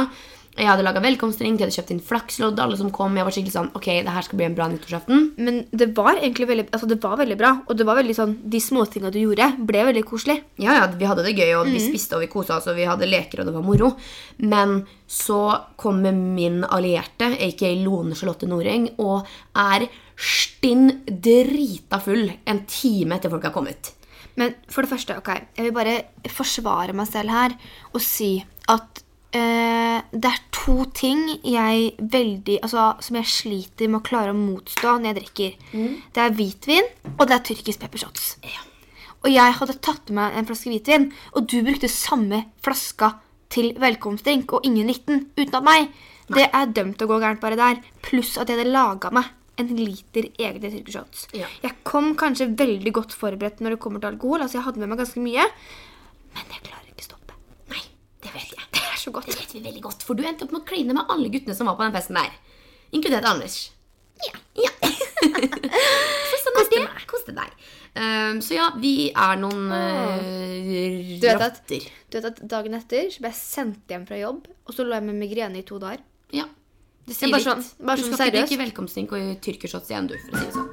Jeg 0.53 0.67
hadde 0.69 0.83
laga 0.85 1.01
velkomstring, 1.01 1.55
de 1.57 1.63
hadde 1.65 1.73
kjøpt 1.73 1.91
inn 1.95 2.01
flakslodd, 2.05 2.59
alle 2.61 2.77
som 2.77 2.91
kom. 2.93 3.15
Jeg 3.17 3.25
var 3.25 3.33
skikkelig 3.33 3.53
sånn 3.55 3.71
Ok, 3.73 3.87
det 4.05 4.11
her 4.13 4.21
skal 4.21 4.37
bli 4.37 4.45
en 4.45 4.53
bra 4.57 4.67
nyttårsaften. 4.69 5.23
Men 5.41 5.63
det 5.73 5.87
var 5.97 6.19
egentlig 6.19 6.45
veldig, 6.51 6.65
altså 6.69 6.89
det 6.91 6.99
var 7.01 7.17
veldig 7.17 7.37
bra. 7.39 7.51
Og 7.67 7.77
det 7.79 7.87
var 7.89 7.97
veldig 7.97 8.13
sånn, 8.19 8.35
de 8.53 8.61
småtinga 8.61 9.09
du 9.11 9.17
gjorde, 9.17 9.47
ble 9.65 9.81
veldig 9.89 10.03
koselig. 10.05 10.43
Ja, 10.61 10.75
ja, 10.77 10.85
vi 10.93 11.09
hadde 11.09 11.23
det 11.25 11.33
gøy, 11.39 11.55
og 11.57 11.65
vi 11.71 11.79
Mhm. 11.79 11.87
spiste 11.89 12.13
og 12.13 12.21
vi 12.21 12.27
kosa 12.27 12.57
oss, 12.57 12.67
og 12.67 12.75
vi 12.77 12.85
hadde 12.85 13.09
leker, 13.09 13.39
og 13.41 13.45
det 13.49 13.53
var 13.55 13.63
moro. 13.63 13.97
Men 14.37 14.85
så 15.09 15.61
kommer 15.75 16.13
min 16.13 16.63
allierte, 16.63 17.33
aka 17.41 17.73
Lone 17.83 18.13
Charlotte 18.13 18.47
Noreng, 18.47 18.91
og 18.99 19.25
er 19.55 19.87
stinn 20.15 21.01
drita 21.07 21.99
full 21.99 22.29
en 22.45 22.65
time 22.67 23.15
etter 23.15 23.29
folk 23.31 23.43
har 23.43 23.51
kommet. 23.51 23.91
Men 24.35 24.53
for 24.67 24.83
det 24.83 24.91
første, 24.91 25.17
ok, 25.17 25.29
jeg 25.57 25.65
vil 25.65 25.71
bare 25.73 26.03
forsvare 26.27 26.93
meg 26.93 27.07
selv 27.07 27.29
her 27.29 27.55
og 27.93 28.01
si 28.01 28.43
at 28.67 29.02
eh, 29.33 29.99
det 30.13 30.29
er 30.29 30.41
to 30.55 30.75
ting 30.95 31.25
jeg 31.43 31.95
veldig, 31.99 32.59
altså, 32.63 32.93
som 33.03 33.17
jeg 33.19 33.31
sliter 33.31 33.89
med 33.89 34.01
å 34.01 34.05
klare 34.05 34.33
å 34.33 34.37
motstå 34.37 34.95
når 34.99 35.09
jeg 35.11 35.19
drikker. 35.19 35.57
Det 36.13 36.23
er 36.23 36.37
hvitvin, 36.37 36.87
og 37.17 37.25
det 37.27 37.35
er 37.35 37.45
tyrkisk 37.49 37.83
peppershots. 37.83 38.31
Og 39.23 39.29
jeg 39.31 39.57
hadde 39.59 39.79
tatt 39.79 40.09
med 40.11 40.19
meg 40.19 40.39
en 40.39 40.47
flaske 40.49 40.71
hvitvin, 40.71 41.11
og 41.33 41.47
du 41.47 41.61
brukte 41.63 41.91
samme 41.91 42.45
flaska 42.63 43.13
til 43.53 43.71
velkomstdrink, 43.79 44.51
og 44.53 44.65
ingen 44.67 44.89
likte 44.89 45.13
den 45.13 45.27
utenom 45.37 45.67
meg. 45.67 45.93
Det 46.33 46.47
er 46.49 46.71
dømt 46.73 47.01
å 47.03 47.07
gå 47.09 47.19
gærent 47.21 47.41
bare 47.43 47.59
der. 47.59 47.81
Pluss 48.03 48.37
at 48.37 48.49
jeg 48.49 48.59
hadde 48.59 48.73
laga 48.73 49.11
meg 49.13 49.31
en 49.61 49.69
liter 49.77 50.29
egne 50.41 50.71
tyrkershots. 50.71 51.27
Ja. 51.37 51.49
Jeg 51.61 51.77
kom 51.85 52.13
kanskje 52.19 52.49
veldig 52.57 52.93
godt 52.95 53.13
forberedt 53.13 53.61
når 53.61 53.75
det 53.75 53.81
kommer 53.83 54.01
til 54.01 54.13
alkohol. 54.13 54.41
altså 54.41 54.59
Jeg 54.59 54.67
hadde 54.69 54.83
med 54.83 54.93
meg 54.93 55.03
ganske 55.03 55.23
mye. 55.23 55.45
Men 56.33 56.55
jeg 56.55 56.65
klarer 56.65 56.89
ikke 56.89 57.09
stoppe. 57.11 57.37
Nei, 57.69 57.85
det 58.25 58.33
vet 58.33 58.57
jeg. 58.57 58.82
Det 59.03 59.09
så 59.09 59.11
godt. 59.11 59.25
Det 59.27 59.35
vet 59.35 59.51
vi 59.55 59.59
veldig 59.59 59.81
godt, 59.83 60.03
for 60.07 60.15
du 60.15 60.23
endte 60.23 60.45
opp 60.45 60.53
med 60.55 60.61
å 60.61 60.63
kline 60.63 60.93
med 60.95 61.03
alle 61.11 61.27
guttene 61.27 61.51
som 61.57 61.67
var 61.67 61.75
på 61.75 61.83
den 61.83 61.91
festen 61.91 62.15
der. 62.15 62.31
Inkludert 62.95 63.25
Anders. 63.27 63.55
Ja. 64.23 64.31
Ja. 64.63 64.71
så 66.31 66.37
sånn 66.39 66.59
er 66.61 66.69
det. 66.71 66.83
Koste 67.11 67.35
deg. 67.35 67.51
Um, 67.99 68.39
så 68.39 68.55
ja, 68.55 68.69
vi 68.79 69.11
er 69.11 69.35
noen 69.41 69.67
uh, 69.75 71.19
Du 71.19 71.27
vet 71.27 71.43
at-. 71.49 71.67
Du 71.67 72.15
vet 72.15 72.29
at 72.31 72.39
Dagen 72.47 72.79
etter 72.79 73.11
så 73.11 73.19
ble 73.19 73.33
jeg 73.33 73.39
sendt 73.41 73.91
hjem 73.91 74.07
fra 74.07 74.15
jobb, 74.23 74.47
og 74.63 74.71
så 74.71 74.87
lå 74.87 74.95
jeg 74.95 75.05
med 75.11 75.19
migrene 75.19 75.59
i 75.59 75.67
to 75.67 75.75
dager. 75.83 75.99
Ja. 76.31 76.47
Det 77.03 77.11
sier 77.17 77.27
litt. 77.27 77.43
sånn- 77.43 77.59
bare 77.83 77.99
du 77.99 78.07
sånn 78.07 78.15
skal 78.15 78.31
ikke 78.31 78.39
seriøst. 78.39 78.47
drikke 78.47 78.63
velkomstdrink 78.63 79.09
og 79.19 79.21
tyrkershots 79.43 79.89
igjen, 79.91 80.07
du, 80.07 80.15
for 80.23 80.31
å 80.31 80.35
si 80.39 80.45
det 80.47 80.55
sånn. 80.55 80.71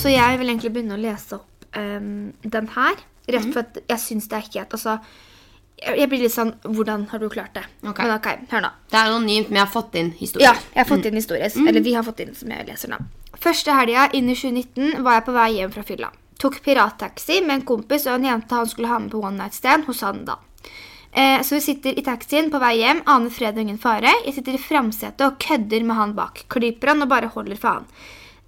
Så 0.00 0.08
jeg 0.16 0.32
vil 0.40 0.48
egentlig 0.48 0.72
begynne 0.72 0.96
å 0.96 1.04
lese 1.04 1.36
opp 1.36 1.52
um, 1.76 2.32
den 2.40 2.68
her. 2.72 2.96
Rett 3.26 3.52
for 3.52 3.62
at 3.64 3.78
jeg 3.88 4.02
syns 4.02 4.28
det 4.28 4.36
er 4.36 4.48
ikke 4.48 4.60
helt 4.60 4.74
Altså, 4.76 4.98
jeg 5.84 6.08
blir 6.10 6.20
litt 6.22 6.34
sånn 6.34 6.52
Hvordan 6.64 7.06
har 7.10 7.22
du 7.22 7.28
klart 7.32 7.54
det? 7.56 7.64
Okay. 7.82 8.06
Men 8.06 8.16
ok, 8.18 8.28
hør 8.52 8.64
nå. 8.66 8.72
Det 8.90 8.98
er 9.00 9.10
anonymt, 9.10 9.50
men 9.50 9.60
jeg 9.60 9.64
har 9.64 9.72
fått 9.72 9.96
inn 10.00 10.10
historier. 10.18 10.50
Ja, 10.50 10.54
jeg 10.74 10.82
har 10.82 10.90
fått 10.90 11.08
inn 11.08 11.20
historie. 11.20 11.50
Eller 11.64 11.84
vi 11.84 11.94
har 11.96 12.06
fått 12.06 12.20
inn, 12.24 12.34
som 12.36 12.52
jeg 12.52 12.68
leser 12.68 12.92
nå. 12.92 13.00
Første 13.40 13.74
helga 13.76 14.08
inn 14.16 14.28
i 14.30 14.36
2019 14.38 15.02
var 15.04 15.18
jeg 15.18 15.26
på 15.26 15.36
vei 15.36 15.48
hjem 15.58 15.72
fra 15.74 15.84
fylla. 15.86 16.10
Tok 16.40 16.58
pirattaxi 16.64 17.40
med 17.44 17.60
en 17.60 17.68
kompis 17.68 18.06
og 18.08 18.18
en 18.18 18.26
jente 18.28 18.58
han 18.58 18.68
skulle 18.70 18.90
ha 18.90 18.98
med 19.00 19.12
på 19.14 19.22
one 19.22 19.38
night 19.38 19.56
stand 19.56 19.86
hos 19.88 20.02
han 20.06 20.24
da. 20.28 20.38
Eh, 21.14 21.42
så 21.46 21.54
vi 21.54 21.62
sitter 21.62 21.98
i 21.98 22.02
taxien 22.02 22.50
på 22.50 22.58
vei 22.58 22.74
hjem, 22.80 23.04
aner 23.06 23.30
fred 23.30 23.54
og 23.54 23.62
ingen 23.62 23.78
fare. 23.78 24.10
Jeg 24.24 24.34
sitter 24.38 24.56
i 24.56 24.62
framsetet 24.62 25.22
og 25.26 25.38
kødder 25.42 25.86
med 25.86 25.98
han 25.98 26.14
bak. 26.16 26.44
Klyper 26.50 26.90
han 26.90 27.06
og 27.06 27.10
bare 27.12 27.30
holder 27.34 27.60
faen. 27.60 27.86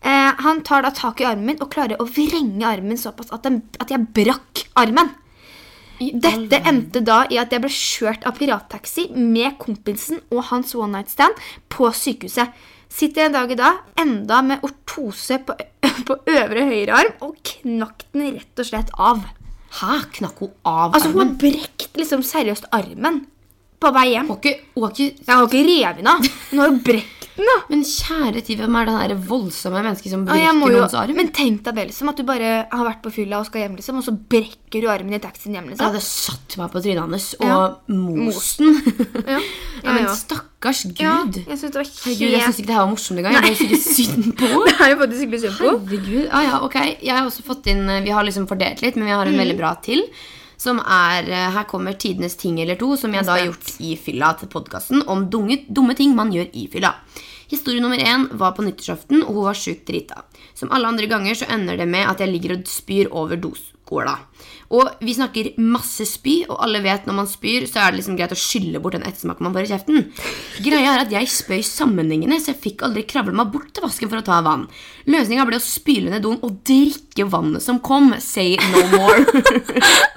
Eh, 0.05 0.33
han 0.45 0.63
tar 0.67 0.85
da 0.85 0.93
tak 0.95 1.21
i 1.21 1.29
armen 1.29 1.53
min 1.53 1.63
og 1.63 1.71
klarer 1.73 2.01
å 2.01 2.09
vrenge 2.09 2.67
armen 2.69 2.99
såpass 3.01 3.33
at, 3.33 3.47
den, 3.47 3.63
at 3.81 3.93
jeg 3.93 4.09
brakk 4.17 4.67
armen. 4.79 5.15
Dette 5.97 6.61
endte 6.69 7.01
da 7.01 7.23
i 7.33 7.39
at 7.41 7.55
jeg 7.55 7.63
ble 7.65 7.73
kjørt 7.73 8.27
av 8.29 8.37
pirattaxi 8.37 9.09
med 9.17 9.57
kompisen 9.63 10.21
og 10.29 10.45
hans 10.51 10.75
one 10.77 10.99
night 10.99 11.13
stand 11.13 11.39
på 11.73 11.89
sykehuset. 11.89 12.53
Sitter 12.93 13.27
en 13.27 13.35
dag 13.35 13.51
i 13.51 13.59
dag 13.59 13.81
enda 13.99 14.43
med 14.45 14.63
ortose 14.67 15.41
på, 15.43 15.57
på 16.09 16.19
øvre 16.33 16.67
høyre 16.69 17.01
arm 17.01 17.25
og 17.27 17.41
knakk 17.49 18.07
den 18.13 18.37
rett 18.37 18.63
og 18.63 18.69
slett 18.69 18.93
av. 19.01 19.25
Hæ? 19.81 19.97
Knakk 20.21 20.45
hun 20.45 20.53
av 20.65 20.95
Altså 20.95 21.11
Hun 21.13 21.25
har 21.25 21.33
brekt 21.41 21.99
liksom 21.99 22.23
seriøst 22.25 22.69
armen 22.77 23.25
på 23.83 23.91
vei 23.93 24.11
hjem. 24.13 24.31
Hun 24.31 24.37
har 24.37 24.43
ikke, 24.45 24.71
hun 24.77 24.87
har 24.87 24.95
ikke 24.95 25.27
Jeg 25.27 25.33
har 25.33 25.49
ikke 25.49 25.67
revet 25.73 26.01
den 26.01 26.13
av. 26.13 26.31
Hun 26.53 26.63
har 26.63 26.79
brekt 26.87 27.16
da. 27.45 27.57
Men 27.69 27.83
kjære 27.85 28.41
tid, 28.47 28.57
hvem 28.63 28.77
er 28.81 28.87
det 28.87 28.95
der 29.11 29.15
voldsomme 29.29 29.83
mennesket 29.85 30.11
som 30.15 30.25
brekker 30.25 30.55
jo, 30.57 30.69
noens 30.73 30.95
arm? 30.97 31.15
men 31.17 31.29
tenk 31.37 31.63
deg 31.67 31.75
vel, 31.77 31.87
liksom, 31.91 32.09
at 32.09 32.17
du 32.17 32.23
bare 32.25 32.53
har 32.73 32.85
vært 32.87 33.03
på 33.05 33.13
fylla 33.13 33.39
og 33.43 33.47
skal 33.47 33.61
hjem, 33.67 33.77
liksom, 33.77 33.99
og 34.01 34.05
så 34.07 34.15
brekker 34.17 34.81
du 34.81 34.89
armen 34.89 35.13
i 35.13 35.19
taxien 35.21 35.53
hjem. 35.55 35.69
Jeg 35.75 35.79
Ja, 35.79 35.91
hadde 35.91 36.01
satt 36.01 36.57
meg 36.57 36.71
på 36.73 36.81
trynet 36.81 37.03
hans 37.05 37.35
og 37.41 37.47
Ja. 37.47 37.77
most 37.89 38.59
den. 38.59 38.81
Ja. 39.27 39.41
Ja, 39.85 39.93
men 39.93 40.09
stakkars 40.17 40.85
gud. 40.89 41.01
Ja, 41.05 41.25
jeg 41.47 41.59
synes 41.59 41.73
det 41.73 41.81
var 41.83 41.91
Herregud, 41.91 42.31
jeg 42.33 42.43
syns 42.47 42.59
ikke 42.61 42.67
det 42.67 42.75
her 42.75 42.85
var 42.87 42.91
morsomt 42.95 43.19
engang. 43.21 43.35
Jeg 43.45 43.57
synes 43.57 43.85
synd 43.97 44.33
på. 44.41 44.49
Det 44.67 44.75
er 44.81 44.91
jo 44.95 44.97
faktisk 45.03 45.21
skikkelig 45.21 45.41
synd 45.45 45.59
på. 45.61 45.75
Herregud. 45.91 46.29
Ah, 46.33 46.43
ja, 46.47 46.63
ok. 46.65 46.77
Jeg 47.03 47.13
har 47.15 47.27
også 47.29 47.43
fått 47.47 47.67
inn 47.71 47.85
Vi 48.05 48.11
har 48.11 48.25
liksom 48.25 48.47
fordelt 48.49 48.81
litt, 48.83 48.97
men 48.97 49.05
vi 49.07 49.13
har 49.13 49.27
en 49.27 49.33
Mm. 49.37 49.39
veldig 49.45 49.57
bra 49.59 49.75
til. 49.85 50.03
Som 50.57 50.81
er 50.81 51.29
eh, 51.29 51.49
Her 51.55 51.69
kommer 51.69 51.97
tidenes 51.99 52.37
ting 52.41 52.61
eller 52.63 52.79
to, 52.81 52.95
som 52.97 53.15
jeg 53.15 53.27
da 53.27 53.37
har 53.37 53.47
gjort 53.49 53.75
i 53.85 53.95
fylla 54.01 54.33
til 54.41 54.51
podkasten 54.53 55.05
om 55.07 55.29
dumme, 55.31 55.63
dumme 55.69 55.97
ting 55.99 56.17
man 56.17 56.33
gjør 56.35 56.49
i 56.57 56.67
fylla. 56.73 56.95
Historie 57.47 57.81
nummer 57.81 57.99
én 57.99 58.27
var 58.35 58.57
på 58.57 58.65
nyttårsaften, 58.67 59.23
og 59.23 59.35
hun 59.37 59.47
var 59.47 59.59
sjukt 59.59 59.87
drita. 59.87 60.25
Som 60.57 60.73
alle 60.75 60.89
andre 60.91 61.07
ganger 61.07 61.37
så 61.39 61.47
ender 61.53 61.79
det 61.79 61.87
med 61.87 62.09
at 62.11 62.19
jeg 62.23 62.33
ligger 62.33 62.57
og 62.57 62.67
spyr 62.67 63.13
over 63.15 63.39
doskåla. 63.39 64.17
Og 64.75 64.89
vi 64.99 65.15
snakker 65.15 65.53
masse 65.63 66.03
spy, 66.11 66.41
og 66.49 66.59
alle 66.65 66.81
vet 66.83 67.07
når 67.07 67.15
man 67.21 67.29
spyr, 67.31 67.69
så 67.71 67.85
er 67.85 67.93
det 67.93 68.01
liksom 68.01 68.17
greit 68.19 68.35
å 68.35 68.41
skylle 68.41 68.81
bort 68.83 68.97
den 68.97 69.07
ettersmaken 69.07 69.47
man 69.47 69.55
får 69.55 69.69
i 69.69 69.71
kjeften. 69.71 70.09
Greia 70.65 70.97
er 70.97 71.05
at 71.05 71.15
jeg 71.15 71.31
spøy 71.31 71.63
sammenhengende, 71.63 72.41
så 72.43 72.51
jeg 72.51 72.63
fikk 72.65 72.83
aldri 72.89 73.07
kravle 73.07 73.37
meg 73.37 73.53
bort 73.55 73.71
til 73.77 73.87
vasken 73.87 74.11
for 74.11 74.19
å 74.19 74.27
ta 74.27 74.41
vann. 74.43 74.67
Løsninga 75.07 75.47
ble 75.47 75.61
å 75.61 75.63
spyle 75.63 76.11
ned 76.11 76.27
doen 76.27 76.43
og 76.43 76.59
drikke 76.67 77.29
vannet 77.31 77.63
som 77.63 77.79
kom. 77.79 78.11
Say 78.19 78.59
no 78.73 78.83
more. 78.97 79.23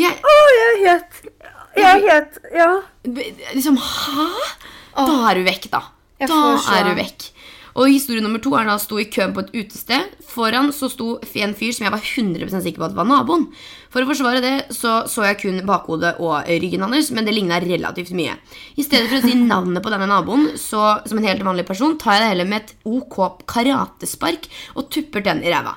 jeg, 0.00 0.10
Å, 0.18 0.34
jeg 0.50 0.66
er 0.66 0.74
helt 0.82 1.20
Er 2.10 2.26
Ja. 2.54 2.70
liksom, 3.54 3.76
hæ? 3.76 4.28
Da 4.96 5.30
er 5.30 5.34
du 5.38 5.44
vekk, 5.46 5.70
da. 5.70 5.82
Da 6.20 6.40
er 6.76 6.88
du 6.90 6.94
vekk. 6.98 7.30
Og 7.78 7.86
historie 7.86 8.20
nummer 8.20 8.40
to 8.42 8.50
er 8.58 8.66
da 8.66 8.74
han 8.74 8.82
stå 8.82 8.98
i 8.98 9.06
køen 9.06 9.32
på 9.32 9.44
et 9.44 9.52
utested. 9.54 10.10
Foran 10.26 10.72
så 10.74 10.88
sto 10.90 11.20
en 11.38 11.54
fyr 11.54 11.72
som 11.72 11.86
jeg 11.86 11.94
var 11.94 12.02
100 12.02 12.62
sikker 12.64 12.82
på 12.82 12.88
at 12.88 12.96
var 12.98 13.06
naboen. 13.06 13.46
For 13.90 14.02
å 14.02 14.08
forsvare 14.10 14.42
det 14.42 14.74
så 14.74 15.04
så 15.10 15.24
jeg 15.28 15.38
kun 15.42 15.62
bakhodet 15.66 16.16
og 16.18 16.50
ryggen 16.50 16.82
hans, 16.82 17.10
men 17.14 17.24
det 17.24 17.34
ligna 17.34 17.60
relativt 17.62 18.10
mye. 18.10 18.36
I 18.76 18.82
stedet 18.82 19.08
for 19.08 19.18
å 19.20 19.22
si 19.22 19.34
navnet 19.38 19.82
på 19.82 19.90
denne 19.94 20.10
naboen, 20.10 20.50
så 20.58 21.00
som 21.06 21.18
en 21.18 21.28
helt 21.30 21.46
vanlig 21.46 21.66
person, 21.66 21.96
tar 21.98 22.18
jeg 22.18 22.24
det 22.24 22.30
heller 22.34 22.50
med 22.50 22.62
et 22.62 22.74
OK 22.84 23.46
karatespark 23.46 24.50
og 24.74 24.90
tupper 24.90 25.22
den 25.22 25.42
i 25.44 25.50
ræva. 25.54 25.76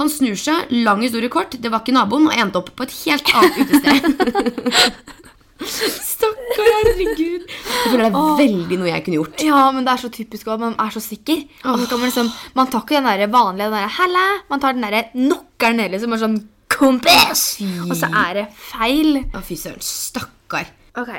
Han 0.00 0.08
snur 0.08 0.38
seg, 0.40 0.70
lang 0.70 1.02
historie 1.04 1.28
kort, 1.28 1.58
det 1.60 1.70
var 1.70 1.82
ikke 1.82 1.92
naboen, 1.98 2.30
og 2.30 2.38
endte 2.38 2.62
opp 2.62 2.70
på 2.78 2.86
et 2.86 2.94
helt 3.02 3.34
annet 3.34 3.58
utested. 3.66 5.02
Stakkar, 5.68 6.68
herregud. 6.76 7.44
Jeg 7.48 7.90
føler 7.92 8.04
det 8.04 8.20
er 8.22 8.38
veldig 8.40 8.78
noe 8.80 8.90
jeg 8.90 9.04
kunne 9.06 9.18
gjort. 9.20 9.44
Ja, 9.46 9.62
men 9.74 9.86
det 9.86 9.92
er 9.94 10.02
så 10.02 10.10
typisk 10.12 10.50
at 10.52 10.62
man 10.62 10.74
er 10.80 10.94
så 10.94 11.02
sikker. 11.04 11.44
Og 11.64 11.82
så 11.82 11.88
kan 11.90 12.00
Man 12.02 12.08
liksom, 12.10 12.30
man 12.58 12.70
tar 12.72 12.84
ikke 12.84 12.98
den 12.98 13.10
der 13.10 13.32
vanlige 13.32 13.68
den 13.70 13.78
der, 13.78 13.94
Halla! 13.98 14.24
Man 14.50 14.60
tar 14.62 14.76
den 14.76 14.86
der 14.86 15.10
knockeren 15.12 15.76
ned, 15.82 15.94
liksom. 15.94 16.12
er 16.12 16.22
sånn 16.22 16.40
Kompis! 16.72 17.44
Og 17.88 17.92
så 17.98 18.08
er 18.08 18.34
det 18.40 18.46
feil. 18.56 19.20
Å, 19.36 19.42
fy 19.44 19.58
søren. 19.60 19.82
Stakkar. 19.84 20.72
Ok, 20.98 21.12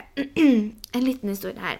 En 0.95 1.05
liten 1.05 1.29
historie 1.29 1.61
her. 1.61 1.79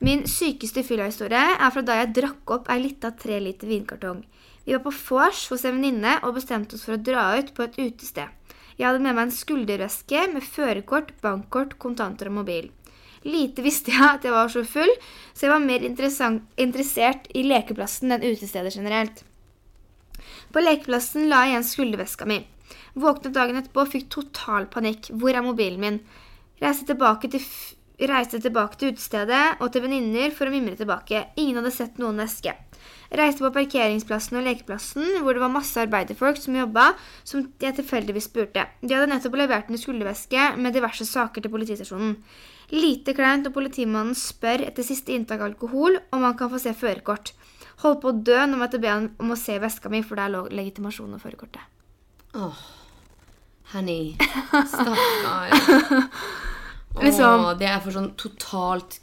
Min 0.00 0.24
sykeste 0.28 0.82
fyllahistorie 0.84 1.40
er 1.60 1.72
fra 1.72 1.82
da 1.84 1.98
jeg 2.00 2.14
drakk 2.16 2.52
opp 2.56 2.70
ei 2.72 2.78
lita 2.80 3.12
tre 3.16 3.36
liter 3.44 3.68
vinkartong. 3.68 4.22
Vi 4.64 4.72
var 4.72 4.82
på 4.84 4.92
vors 4.92 5.42
hos 5.52 5.64
en 5.68 5.76
venninne 5.76 6.18
og 6.24 6.36
bestemte 6.38 6.76
oss 6.76 6.84
for 6.86 6.96
å 6.96 7.00
dra 7.04 7.30
ut 7.36 7.52
på 7.56 7.64
et 7.66 7.76
utested. 7.80 8.28
Jeg 8.80 8.88
hadde 8.88 9.04
med 9.04 9.12
meg 9.12 9.26
en 9.26 9.34
skulderveske 9.36 10.20
med 10.32 10.44
førerkort, 10.46 11.10
bankkort, 11.20 11.74
kontanter 11.82 12.30
og 12.30 12.38
mobil. 12.38 12.70
Lite 13.28 13.60
visste 13.60 13.92
jeg 13.92 14.06
at 14.06 14.24
jeg 14.24 14.32
var 14.32 14.48
så 14.48 14.62
full, 14.64 14.92
så 15.34 15.44
jeg 15.44 15.52
var 15.52 15.66
mer 15.66 15.84
interessert 15.84 17.26
i 17.36 17.42
lekeplassen 17.44 18.16
enn 18.16 18.24
utestedet 18.24 18.72
generelt. 18.72 19.20
På 20.48 20.62
lekeplassen 20.64 21.28
la 21.28 21.42
jeg 21.44 21.52
igjen 21.52 21.68
skulderveska 21.68 22.28
mi. 22.30 22.40
Våknet 22.96 23.36
dagen 23.36 23.60
etterpå 23.60 23.84
og 23.84 23.92
fikk 23.92 24.08
total 24.16 24.70
panikk. 24.72 25.10
Hvor 25.12 25.36
er 25.36 25.44
mobilen 25.44 25.84
min? 25.84 26.00
Reiste 26.64 26.88
tilbake 26.88 27.28
til, 27.32 27.44
reiste 28.08 28.40
tilbake 28.40 28.78
til 28.80 28.94
utestedet 28.94 29.60
og 29.60 29.70
til 29.72 29.84
venninner 29.84 30.32
for 30.36 30.48
å 30.48 30.54
mimre 30.54 30.78
tilbake. 30.78 31.26
Ingen 31.40 31.60
hadde 31.60 31.72
sett 31.74 32.00
noen 32.00 32.20
neske. 32.22 32.54
Reiste 33.10 33.42
på 33.42 33.50
parkeringsplassen 33.52 34.38
og 34.38 34.46
lekeplassen, 34.46 35.18
hvor 35.24 35.34
det 35.34 35.42
var 35.42 35.52
masse 35.52 35.80
arbeiderfolk 35.82 36.38
som 36.38 36.56
jobba, 36.56 36.92
som 37.26 37.48
jeg 37.60 37.76
tilfeldigvis 37.80 38.28
spurte. 38.30 38.68
De 38.80 38.94
hadde 38.94 39.10
nettopp 39.10 39.36
levert 39.40 39.70
en 39.70 39.80
skulderveske 39.80 40.52
med 40.56 40.76
diverse 40.76 41.06
saker 41.08 41.42
til 41.42 41.52
politistasjonen. 41.52 42.14
Lite 42.70 43.16
kleint 43.18 43.48
når 43.48 43.54
politimannen 43.56 44.14
spør 44.14 44.62
etter 44.68 44.86
siste 44.86 45.10
inntak 45.12 45.42
av 45.42 45.50
alkohol 45.50 45.98
om 46.14 46.22
han 46.22 46.36
kan 46.38 46.52
få 46.52 46.60
se 46.62 46.74
førerkort. 46.76 47.32
Holdt 47.82 48.02
på 48.04 48.12
å 48.12 48.20
dø 48.28 48.36
når 48.36 48.54
jeg 48.54 48.62
måtte 48.62 48.82
be 48.82 48.92
han 48.92 49.10
om 49.18 49.34
å 49.34 49.40
se 49.40 49.56
veska 49.58 49.90
mi, 49.90 50.04
for 50.06 50.20
der 50.20 50.30
lå 50.30 50.44
legitimasjonen 50.52 51.18
og 51.18 51.24
førerkortet. 51.24 51.66
Åh, 52.38 52.62
Henny. 53.72 54.14
Stakkar. 54.70 55.50
Åh, 57.00 57.04
Liksom- 57.04 57.58
det 57.58 57.68
er 57.68 57.80
for 57.80 57.90
sånn 57.90 58.14
totalt 58.16 58.98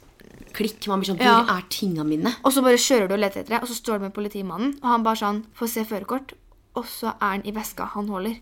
klikk. 0.54 0.86
Man 0.88 1.00
blir 1.00 1.10
sånn 1.14 1.20
Ja. 1.20 1.42
Hvor 1.44 1.56
er 1.58 1.62
tinga 1.68 2.04
mine? 2.04 2.34
Og 2.44 2.52
så 2.52 2.62
bare 2.62 2.76
kjører 2.78 3.08
du 3.08 3.14
og 3.14 3.20
leter 3.20 3.40
etter 3.40 3.48
det, 3.58 3.62
og 3.62 3.68
så 3.68 3.74
står 3.74 3.98
du 3.98 4.04
med 4.06 4.14
politimannen, 4.14 4.74
og 4.82 4.88
han 4.88 5.02
bare 5.02 5.16
sånn 5.16 5.44
Få 5.54 5.68
se 5.68 5.84
førerkort. 5.84 6.32
Og 6.76 6.84
så 6.84 7.08
er 7.20 7.30
han 7.30 7.42
i 7.44 7.50
veska 7.52 7.88
han 7.88 8.08
holder. 8.08 8.36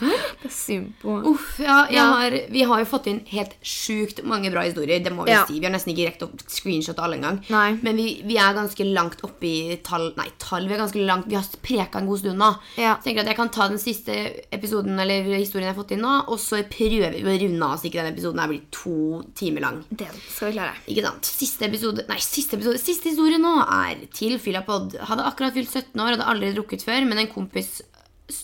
Det 0.00 0.48
er 0.48 0.52
synd 0.54 0.92
på 1.02 1.14
Uff, 1.30 1.58
ja, 1.60 1.82
jeg 1.92 2.00
har, 2.00 2.36
Vi 2.50 2.62
har 2.66 2.80
jo 2.82 2.86
fått 2.88 3.06
inn 3.10 3.20
helt 3.30 3.52
sjukt 3.62 4.22
mange 4.24 4.50
bra 4.52 4.62
historier. 4.66 5.02
Det 5.04 5.12
må 5.12 5.24
vi 5.26 5.32
Ja. 5.34 5.44
si. 5.46 5.58
Vi 5.60 5.66
har 5.66 5.72
nesten 5.74 5.92
ikke 5.94 6.06
rekt 6.08 6.22
opp 6.24 6.40
screenshotte 6.48 7.02
alle 7.04 7.18
engang. 7.18 7.40
Men 7.82 7.96
vi, 7.96 8.22
vi 8.24 8.36
er 8.40 8.54
ganske 8.56 8.86
langt 8.92 9.22
oppe 9.26 9.44
i 9.46 9.76
tall 9.84 10.12
Nei, 10.16 10.28
tall. 10.38 10.66
Vi 10.68 10.74
er 10.74 10.82
ganske 10.82 11.04
langt 11.06 11.28
Vi 11.28 11.36
har 11.36 11.44
preka 11.62 12.00
en 12.00 12.06
god 12.08 12.18
stund 12.22 12.38
nå. 12.40 12.50
Ja. 12.80 12.96
Så 12.96 13.04
jeg 13.10 13.16
tenker 13.16 13.20
at 13.26 13.32
jeg 13.34 13.36
kan 13.36 13.52
ta 13.54 13.68
den 13.68 13.78
siste 13.82 14.16
episoden 14.52 14.98
Eller 14.98 15.22
historien 15.36 15.68
jeg 15.68 15.74
har 15.74 15.82
fått 15.82 15.92
inn 15.96 16.02
nå, 16.04 16.14
og 16.28 16.38
så 16.40 16.62
prøver 16.70 17.12
vi 17.18 17.22
å 17.24 17.36
runde 17.44 17.68
av 17.70 17.76
så 17.80 17.90
ikke 17.90 18.02
den 18.02 18.12
episoden 18.14 18.40
her 18.40 18.48
blir 18.48 18.62
to 18.72 19.22
timer 19.34 19.60
lang. 19.66 19.82
Den 19.90 20.14
skal 20.28 20.50
vi 20.50 20.56
klare. 20.58 20.74
Ikke 20.88 21.04
sant? 21.04 21.24
Siste 21.30 21.68
episode 21.68 22.06
Nei, 22.08 22.18
siste 22.24 22.56
episode 22.58 22.78
Siste 22.80 23.10
historie 23.12 23.38
nå 23.40 23.52
er 23.66 24.06
til 24.14 24.38
Filapod. 24.40 24.96
Hadde 25.08 25.24
akkurat 25.28 25.52
fylt 25.54 25.68
17 25.70 26.00
år, 26.00 26.14
hadde 26.16 26.26
aldri 26.32 26.52
drukket 26.56 26.82
før, 26.86 27.04
men 27.08 27.18
en 27.18 27.30
kompis 27.30 27.80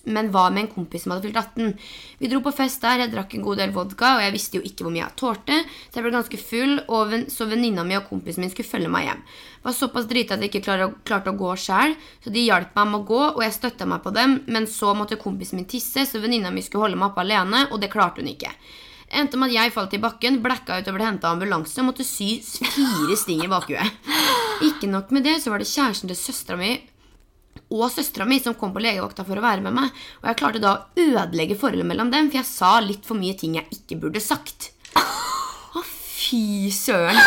men 0.04 0.30
var 0.34 0.52
med 0.54 0.64
en 0.64 0.70
kompis 0.72 1.04
som 1.04 1.12
hadde 1.14 1.26
fylt 1.26 1.38
18. 1.40 1.74
Vi 2.20 2.30
dro 2.32 2.40
på 2.44 2.52
fest 2.54 2.82
der, 2.84 3.02
jeg 3.04 3.12
drakk 3.12 3.36
en 3.36 3.44
god 3.44 3.60
del 3.62 3.74
vodka, 3.74 4.14
og 4.16 4.24
jeg 4.24 4.34
visste 4.34 4.58
jo 4.58 4.64
ikke 4.66 4.86
hvor 4.86 4.94
mye 4.94 5.04
jeg 5.04 5.16
tålte, 5.20 5.58
så 5.66 5.98
jeg 5.98 6.06
ble 6.06 6.14
ganske 6.14 6.40
full, 6.40 6.74
ven, 7.12 7.26
så 7.32 7.48
venninna 7.50 7.84
mi 7.86 7.98
og 7.98 8.08
kompisen 8.10 8.44
min 8.44 8.52
skulle 8.52 8.70
følge 8.70 8.92
meg 8.92 9.08
hjem. 9.08 9.22
Var 9.66 9.76
såpass 9.76 10.08
drita 10.10 10.36
at 10.36 10.44
jeg 10.44 10.52
ikke 10.52 10.64
klarte, 10.68 10.90
klarte 11.08 11.34
å 11.34 11.38
gå 11.38 11.52
sjæl, 11.60 11.94
så 12.24 12.32
de 12.34 12.46
hjalp 12.46 12.74
meg 12.78 12.90
med 12.92 13.02
å 13.02 13.06
gå, 13.12 13.22
og 13.34 13.44
jeg 13.44 13.58
støtta 13.58 13.88
meg 13.90 14.02
på 14.04 14.14
dem, 14.16 14.40
men 14.46 14.68
så 14.70 14.96
måtte 14.98 15.20
kompisen 15.20 15.60
min 15.60 15.70
tisse, 15.70 16.06
så 16.08 16.22
venninna 16.22 16.54
mi 16.54 16.64
skulle 16.64 16.88
holde 16.88 17.00
meg 17.00 17.12
oppe 17.12 17.24
alene, 17.26 17.66
og 17.70 17.82
det 17.82 17.92
klarte 17.92 18.22
hun 18.22 18.32
ikke. 18.32 18.52
Endte 19.16 19.38
med 19.38 19.52
at 19.52 19.54
jeg 19.54 19.72
falt 19.74 19.94
i 19.94 20.02
bakken, 20.02 20.40
blacka 20.42 20.80
ut 20.80 20.88
og 20.90 20.96
ble 20.96 21.06
henta 21.06 21.28
av 21.28 21.36
ambulanse 21.36 21.78
og 21.78 21.92
måtte 21.92 22.06
sy 22.06 22.40
fire 22.42 23.14
sting 23.18 23.44
i 23.44 23.50
bakhuet. 23.50 24.10
Ikke 24.66 24.90
nok 24.90 25.12
med 25.14 25.28
det, 25.28 25.38
så 25.42 25.52
var 25.52 25.62
det 25.62 25.70
kjæresten 25.70 26.10
til 26.10 26.18
søstera 26.18 26.58
mi 26.58 26.74
og 27.70 27.90
søstera 27.92 28.26
mi 28.28 28.38
som 28.42 28.56
kom 28.58 28.72
på 28.74 28.82
legevakta 28.84 29.24
for 29.26 29.38
å 29.38 29.44
være 29.44 29.64
med 29.66 29.76
meg. 29.76 29.90
Og 30.22 30.30
jeg 30.30 30.40
klarte 30.40 30.62
da 30.62 30.74
å 30.74 31.06
ødelegge 31.06 31.58
forholdet 31.60 31.88
mellom 31.88 32.12
dem, 32.14 32.30
for 32.30 32.40
jeg 32.40 32.48
sa 32.50 32.72
litt 32.84 33.06
for 33.08 33.18
mye 33.18 33.36
ting 33.38 33.58
jeg 33.58 33.68
ikke 33.78 34.00
burde 34.06 34.22
sagt. 34.22 34.70
Å, 34.96 35.82
fy 35.84 36.70
søren. 36.74 37.18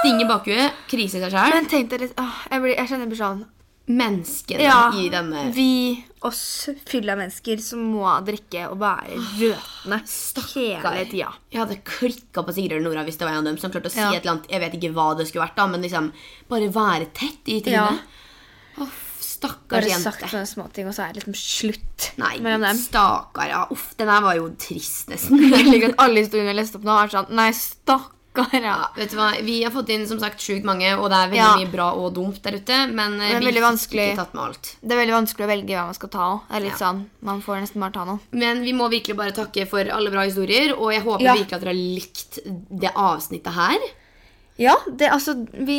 Sting 0.00 0.20
i 0.22 0.26
bakhuet, 0.28 0.76
krise 0.90 1.18
i 1.18 1.24
seg 1.24 1.32
sjøl. 1.34 1.54
Men 1.54 1.66
tenk 1.70 1.90
dere 1.90 2.10
åh, 2.20 2.44
jeg, 2.50 2.62
blir, 2.62 2.76
jeg 2.76 2.92
kjenner 2.92 3.08
jeg 3.08 3.14
blir 3.14 3.20
sånn 3.24 3.48
Menneskene 3.90 4.62
Ja, 4.62 4.92
i 4.94 5.08
denne 5.10 5.48
vi, 5.54 5.98
oss 6.22 6.68
fylla 6.86 7.16
mennesker 7.18 7.58
som 7.64 7.82
må 7.90 8.06
drikke 8.22 8.68
og 8.70 8.78
være 8.78 9.16
røtne 9.40 9.98
hele 10.52 11.04
tida. 11.10 11.32
Jeg 11.50 11.62
hadde 11.64 11.80
klikka 11.88 12.44
på 12.46 12.54
Sigrid 12.54 12.78
og 12.78 12.86
Nora 12.86 13.02
hvis 13.08 13.18
det 13.18 13.26
var 13.26 13.34
en 13.34 13.42
av 13.42 13.48
dem 13.50 13.58
som 13.58 13.72
klarte 13.74 13.90
å 13.90 13.94
si 13.94 13.98
Ja. 13.98 14.12
et 14.12 14.22
eller 14.22 14.36
annet. 14.36 14.50
Jeg 14.52 14.62
vet 14.62 14.78
ikke 14.78 14.92
hva 14.94 15.08
det 15.18 15.26
skulle 15.26 15.48
vært, 15.48 15.58
da, 15.58 15.66
men 15.66 15.82
liksom 15.82 16.12
bare 16.52 16.70
være 16.70 17.10
tett 17.16 17.50
i 17.50 17.58
tingene. 17.66 17.98
Ja. 17.98 18.86
trynet. 18.86 19.09
Å, 19.48 19.48
jente. 19.48 19.68
Bare 19.70 20.00
sagt 20.02 20.26
sånne 20.28 20.46
småting, 20.46 20.86
og 20.90 20.94
så 20.94 21.06
er 21.08 21.12
det 21.14 21.22
liksom 21.22 21.34
slutt 21.38 22.10
Nei, 22.20 22.38
mellom 22.44 22.60
dem. 22.68 22.76
stakkar. 22.76 23.48
Ja, 23.48 23.66
uff, 23.70 23.94
den 23.96 24.08
her 24.12 24.20
var 24.20 24.34
jo 24.36 24.50
trist, 24.60 25.08
nesten. 25.08 25.40
At 25.88 25.94
alle 25.98 26.20
historiene 26.24 26.52
jeg 26.52 26.60
leste 26.60 26.76
opp 26.80 26.84
nå, 26.84 26.96
er 27.04 27.08
sånn 27.14 27.30
Nei, 27.34 27.50
stakkar. 27.52 28.16
Ja. 28.62 28.74
Vet 28.94 29.10
du 29.10 29.16
hva? 29.18 29.32
Vi 29.42 29.56
har 29.64 29.72
fått 29.74 29.88
inn 29.90 30.04
som 30.06 30.20
sagt 30.22 30.38
sjukt 30.38 30.62
mange, 30.64 30.86
og 30.94 31.08
det 31.10 31.16
er 31.18 31.30
veldig 31.32 31.40
Ja. 31.40 31.56
mye 31.58 31.70
bra 31.72 31.88
og 31.98 32.12
dumt 32.14 32.38
der 32.44 32.60
ute. 32.60 32.76
Men 32.94 33.16
eh, 33.18 33.26
Det 33.26 33.36
er 33.36 33.40
vi 33.40 33.48
veldig 33.48 33.62
vanskelig. 33.64 34.04
ikke 34.12 34.20
tatt 34.20 34.34
med 34.38 34.44
alt. 34.44 34.70
Det 34.80 34.92
er 34.94 35.00
veldig 35.00 35.16
vanskelig 35.16 35.44
å 35.44 35.50
velge 35.50 35.74
hva 35.74 35.84
man 35.88 35.94
skal 35.98 36.08
ta 36.14 36.26
òg. 36.36 36.62
Ja. 36.62 36.76
sånn, 36.78 37.00
Man 37.26 37.42
får 37.42 37.60
nesten 37.64 37.80
bare 37.82 37.92
ta 37.96 38.04
noe. 38.06 38.20
Men 38.30 38.62
vi 38.62 38.72
må 38.72 38.86
virkelig 38.88 39.16
bare 39.18 39.32
takke 39.34 39.66
for 39.66 39.82
alle 39.90 40.10
bra 40.14 40.22
historier, 40.28 40.76
og 40.78 40.92
jeg 40.94 41.02
håper 41.02 41.24
Ja. 41.26 41.34
virkelig 41.34 41.58
at 41.58 41.60
dere 41.66 41.74
har 41.74 41.82
likt 41.98 42.38
det 42.70 42.92
avsnittet 42.94 43.52
her. 43.52 43.78
Ja, 44.60 44.74
det 44.92 45.08
altså 45.08 45.32
Vi 45.50 45.78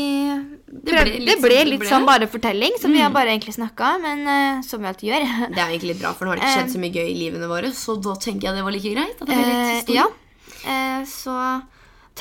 ble 0.71 1.01
litt 1.05 1.27
det 1.27 1.36
som 1.38 1.43
ble 1.45 1.59
litt 1.67 1.84
sånn 1.89 2.07
bare 2.07 2.27
fortelling, 2.32 2.77
som 2.82 2.93
vi 2.95 3.01
har 3.03 3.11
bare 3.13 3.29
egentlig 3.36 3.53
snakka, 3.57 3.91
men 4.01 4.23
uh, 4.25 4.61
som 4.65 4.82
vi 4.82 4.89
alltid 4.89 5.11
gjør. 5.11 5.27
Det 5.53 5.59
er 5.61 5.67
egentlig 5.67 5.93
litt 5.93 6.01
bra, 6.01 6.13
for 6.17 6.25
nå 6.25 6.34
har 6.34 6.39
det 6.41 6.47
ikke 6.47 6.55
skjedd 6.61 6.73
så 6.73 6.82
mye 6.82 6.95
gøy 6.95 7.11
i 7.11 7.19
livene 7.19 7.49
våre, 7.51 7.69
så 7.77 7.97
da 8.01 8.15
tenker 8.17 8.49
jeg 8.49 8.57
det 8.57 8.65
var 8.65 8.75
like 8.77 8.95
greit. 8.95 9.21
Det 9.21 9.38
Eh, 9.41 9.93
ja. 9.95 10.07
Uh, 10.65 11.05
så 11.09 11.36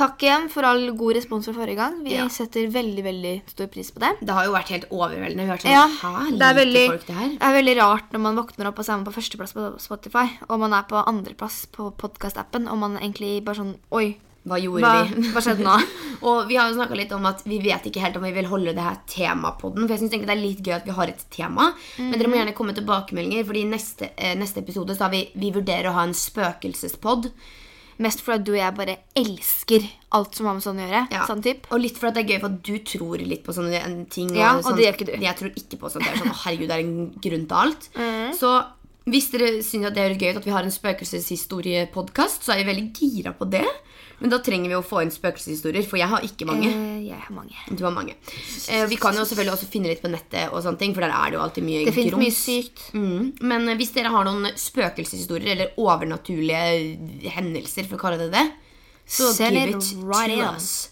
takk 0.00 0.22
igjen 0.22 0.46
for 0.52 0.64
all 0.64 0.84
god 0.96 1.16
respons 1.18 1.44
fra 1.48 1.52
forrige 1.56 1.76
gang. 1.80 1.96
Vi 2.04 2.14
Ja. 2.14 2.28
setter 2.28 2.68
veldig 2.72 3.02
veldig 3.04 3.34
stor 3.50 3.66
pris 3.72 3.90
på 3.90 4.00
det. 4.00 4.12
Det 4.20 4.32
har 4.36 4.44
jo 4.46 4.52
vært 4.54 4.68
helt 4.72 4.86
overveldende. 4.90 5.42
Vi 5.44 5.48
har 5.50 5.56
vært 5.56 5.64
sånn, 5.66 5.72
Ja, 5.72 5.86
Hæ, 5.88 6.38
det 6.38 6.46
er, 6.46 6.54
veldig, 6.61 6.86
folk 6.92 7.06
det 7.06 7.16
her? 7.16 7.28
det 7.28 7.42
er 7.48 7.56
veldig 7.62 7.76
rart 7.80 8.12
når 8.12 8.20
man 8.20 8.36
våkner 8.36 8.66
opp 8.70 8.78
og 8.78 8.84
så 8.86 8.92
er 8.92 8.96
man 9.02 9.04
på 9.08 9.16
førsteplass 9.18 9.52
på 9.56 9.66
Spotify, 9.80 10.26
og 10.48 10.58
man 10.61 10.72
er 10.72 10.84
på 10.88 11.04
andreplass 11.04 11.66
på 11.72 11.90
podkastappen, 11.96 12.68
og 12.68 12.78
man 12.78 12.96
egentlig 12.98 13.44
bare 13.44 13.56
sånn 13.56 13.74
Oi, 13.92 14.16
Hva 14.49 14.57
gjorde 14.57 14.80
hva, 14.80 15.05
vi? 15.05 15.28
hva 15.34 15.41
skjedde 15.45 15.64
nå? 15.66 15.74
Og 16.30 16.49
vi 16.49 16.57
har 16.57 16.68
jo 16.70 16.76
snakka 16.78 16.97
litt 16.97 17.12
om 17.12 17.26
at 17.28 17.43
vi 17.45 17.59
vet 17.61 17.84
ikke 17.91 18.01
helt 18.01 18.16
om 18.16 18.24
vi 18.24 18.32
vil 18.32 18.49
holde 18.49 18.72
det 18.76 18.82
her 18.84 18.97
temaet 19.07 19.59
på 19.61 19.70
den. 19.74 19.86
For 19.86 19.95
jeg 19.97 20.09
egentlig 20.09 20.26
det 20.28 20.36
er 20.36 20.41
litt 20.41 20.62
gøy 20.64 20.74
at 20.78 20.86
vi 20.88 20.95
har 20.97 21.09
et 21.12 21.24
tema. 21.32 21.70
Men 21.99 22.12
dere 22.18 22.28
må 22.28 22.36
Mhm. 22.36 22.41
gjerne 22.41 22.55
komme 22.57 22.74
tilbakemeldinger, 22.76 23.45
Fordi 23.47 23.61
i 23.62 23.70
neste, 23.70 24.11
eh, 24.16 24.34
neste 24.36 24.59
episode 24.64 24.97
så 24.97 25.03
har 25.09 25.11
vi, 25.11 25.30
vi 25.34 25.51
vurderer 25.53 25.88
å 25.91 25.93
ha 25.93 26.03
en 26.05 26.12
spøkelsespod. 26.16 27.30
Mest 28.01 28.22
fordi 28.24 28.45
du 28.45 28.53
og 28.53 28.59
jeg 28.59 28.74
bare 28.76 28.97
elsker 29.14 29.84
alt 30.16 30.34
som 30.34 30.47
har 30.47 30.55
med 30.55 30.62
sånn 30.64 30.78
å 30.80 30.86
gjøre. 30.88 31.03
Ja. 31.12 31.26
Sånn. 31.28 31.45
Og 31.70 31.80
litt 31.80 31.99
fordi 32.01 32.14
det 32.14 32.24
er 32.24 32.28
gøy, 32.32 32.41
for 32.41 32.47
at 32.47 32.62
du 32.62 32.78
tror 32.78 33.18
litt 33.28 33.45
på 33.45 33.53
sånne 33.53 33.84
en 33.84 34.07
ting. 34.07 34.30
Ja, 34.34 34.57
og 34.57 34.64
sånn- 34.64 34.76
det 34.76 34.86
gjør 34.86 34.97
ikke 34.97 35.07
du. 35.07 35.24
Jeg 35.24 35.36
tror 35.36 35.51
ikke 35.55 35.78
på 35.78 35.91
sånt. 35.93 36.05
Det 36.05 36.14
er 36.14 36.24
sånn, 36.24 36.32
herregud, 36.45 36.68
det 36.68 36.70
er 36.70 36.80
en 36.80 37.11
grunn 37.20 37.47
til 37.47 37.57
alt. 37.57 37.88
Mm. 37.95 38.32
Så 38.41 38.64
hvis 39.07 39.30
dere 39.32 39.51
syns 39.62 39.93
det 39.93 39.99
er 39.99 40.14
gøy 40.16 40.36
at 40.36 40.45
vi 40.45 40.51
har 40.51 40.62
en 40.62 40.70
spøkelseshistoriepodkast, 40.70 42.43
så 42.45 42.53
er 42.55 42.64
vi 42.64 42.72
veldig 42.72 42.93
gira 42.97 43.32
på 43.36 43.49
det. 43.51 43.66
Men 44.21 44.33
da 44.33 44.39
trenger 44.45 44.68
vi 44.68 44.77
å 44.77 44.85
få 44.85 45.01
inn 45.05 45.12
spøkelseshistorier, 45.12 45.87
for 45.89 46.01
jeg 46.01 46.11
har 46.11 46.25
ikke 46.27 46.47
mange. 46.49 46.68
Eh, 46.68 47.07
jeg 47.09 47.16
har 47.16 47.33
mange. 47.33 47.57
Du 47.73 47.85
har 47.87 47.95
mange. 47.95 48.16
Eh, 48.68 48.85
vi 48.91 48.99
kan 49.01 49.16
jo 49.16 49.25
selvfølgelig 49.25 49.55
også 49.55 49.71
finne 49.73 49.89
litt 49.93 50.03
på 50.05 50.12
nettet, 50.12 50.53
og 50.53 50.61
sånne 50.64 50.81
ting, 50.83 50.95
for 50.97 51.07
der 51.07 51.14
er 51.16 51.33
det 51.33 51.39
jo 51.39 51.45
alltid 51.47 51.66
mye 51.66 51.87
Det 51.89 51.97
finnes 51.97 52.21
mye 52.21 52.37
sykt. 52.37 52.85
Mm. 52.93 53.33
Men 53.41 53.68
eh, 53.68 53.79
hvis 53.81 53.95
dere 53.97 54.12
har 54.12 54.29
noen 54.29 54.53
spøkelseshistorier 54.61 55.55
eller 55.57 55.81
overnaturlige 55.81 57.33
hendelser, 57.33 57.89
for 57.89 57.97
å 57.97 58.05
kalle 58.05 58.21
det 58.27 58.33
det, 58.37 58.47
så 59.11 59.33
Send 59.35 59.57
it 59.59 59.95
right 60.05 60.31
to 60.31 60.45
us. 60.53 60.91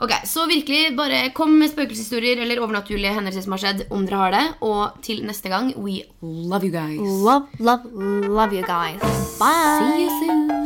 Ok, 0.00 0.14
Så 0.24 0.46
virkelig, 0.48 0.94
bare 0.96 1.26
kom 1.36 1.58
med 1.60 1.68
spøkelseshistorier 1.74 2.40
eller 2.40 2.62
overnaturlige 2.62 3.12
hendelser 3.18 3.44
som 3.44 3.52
har 3.52 3.64
skjedd, 3.66 3.82
om 3.92 4.06
dere 4.06 4.22
har 4.22 4.32
det. 4.36 4.46
Og 4.64 5.02
til 5.04 5.20
neste 5.28 5.52
gang, 5.52 5.74
we 5.76 6.06
love 6.22 6.64
you 6.64 6.72
guys. 6.72 7.02
Love, 7.02 7.50
love, 7.58 7.84
love 8.30 8.56
you 8.56 8.64
guys. 8.64 9.02
Bye. 9.36 9.76
See 9.82 10.06
you 10.06 10.10
soon. 10.22 10.59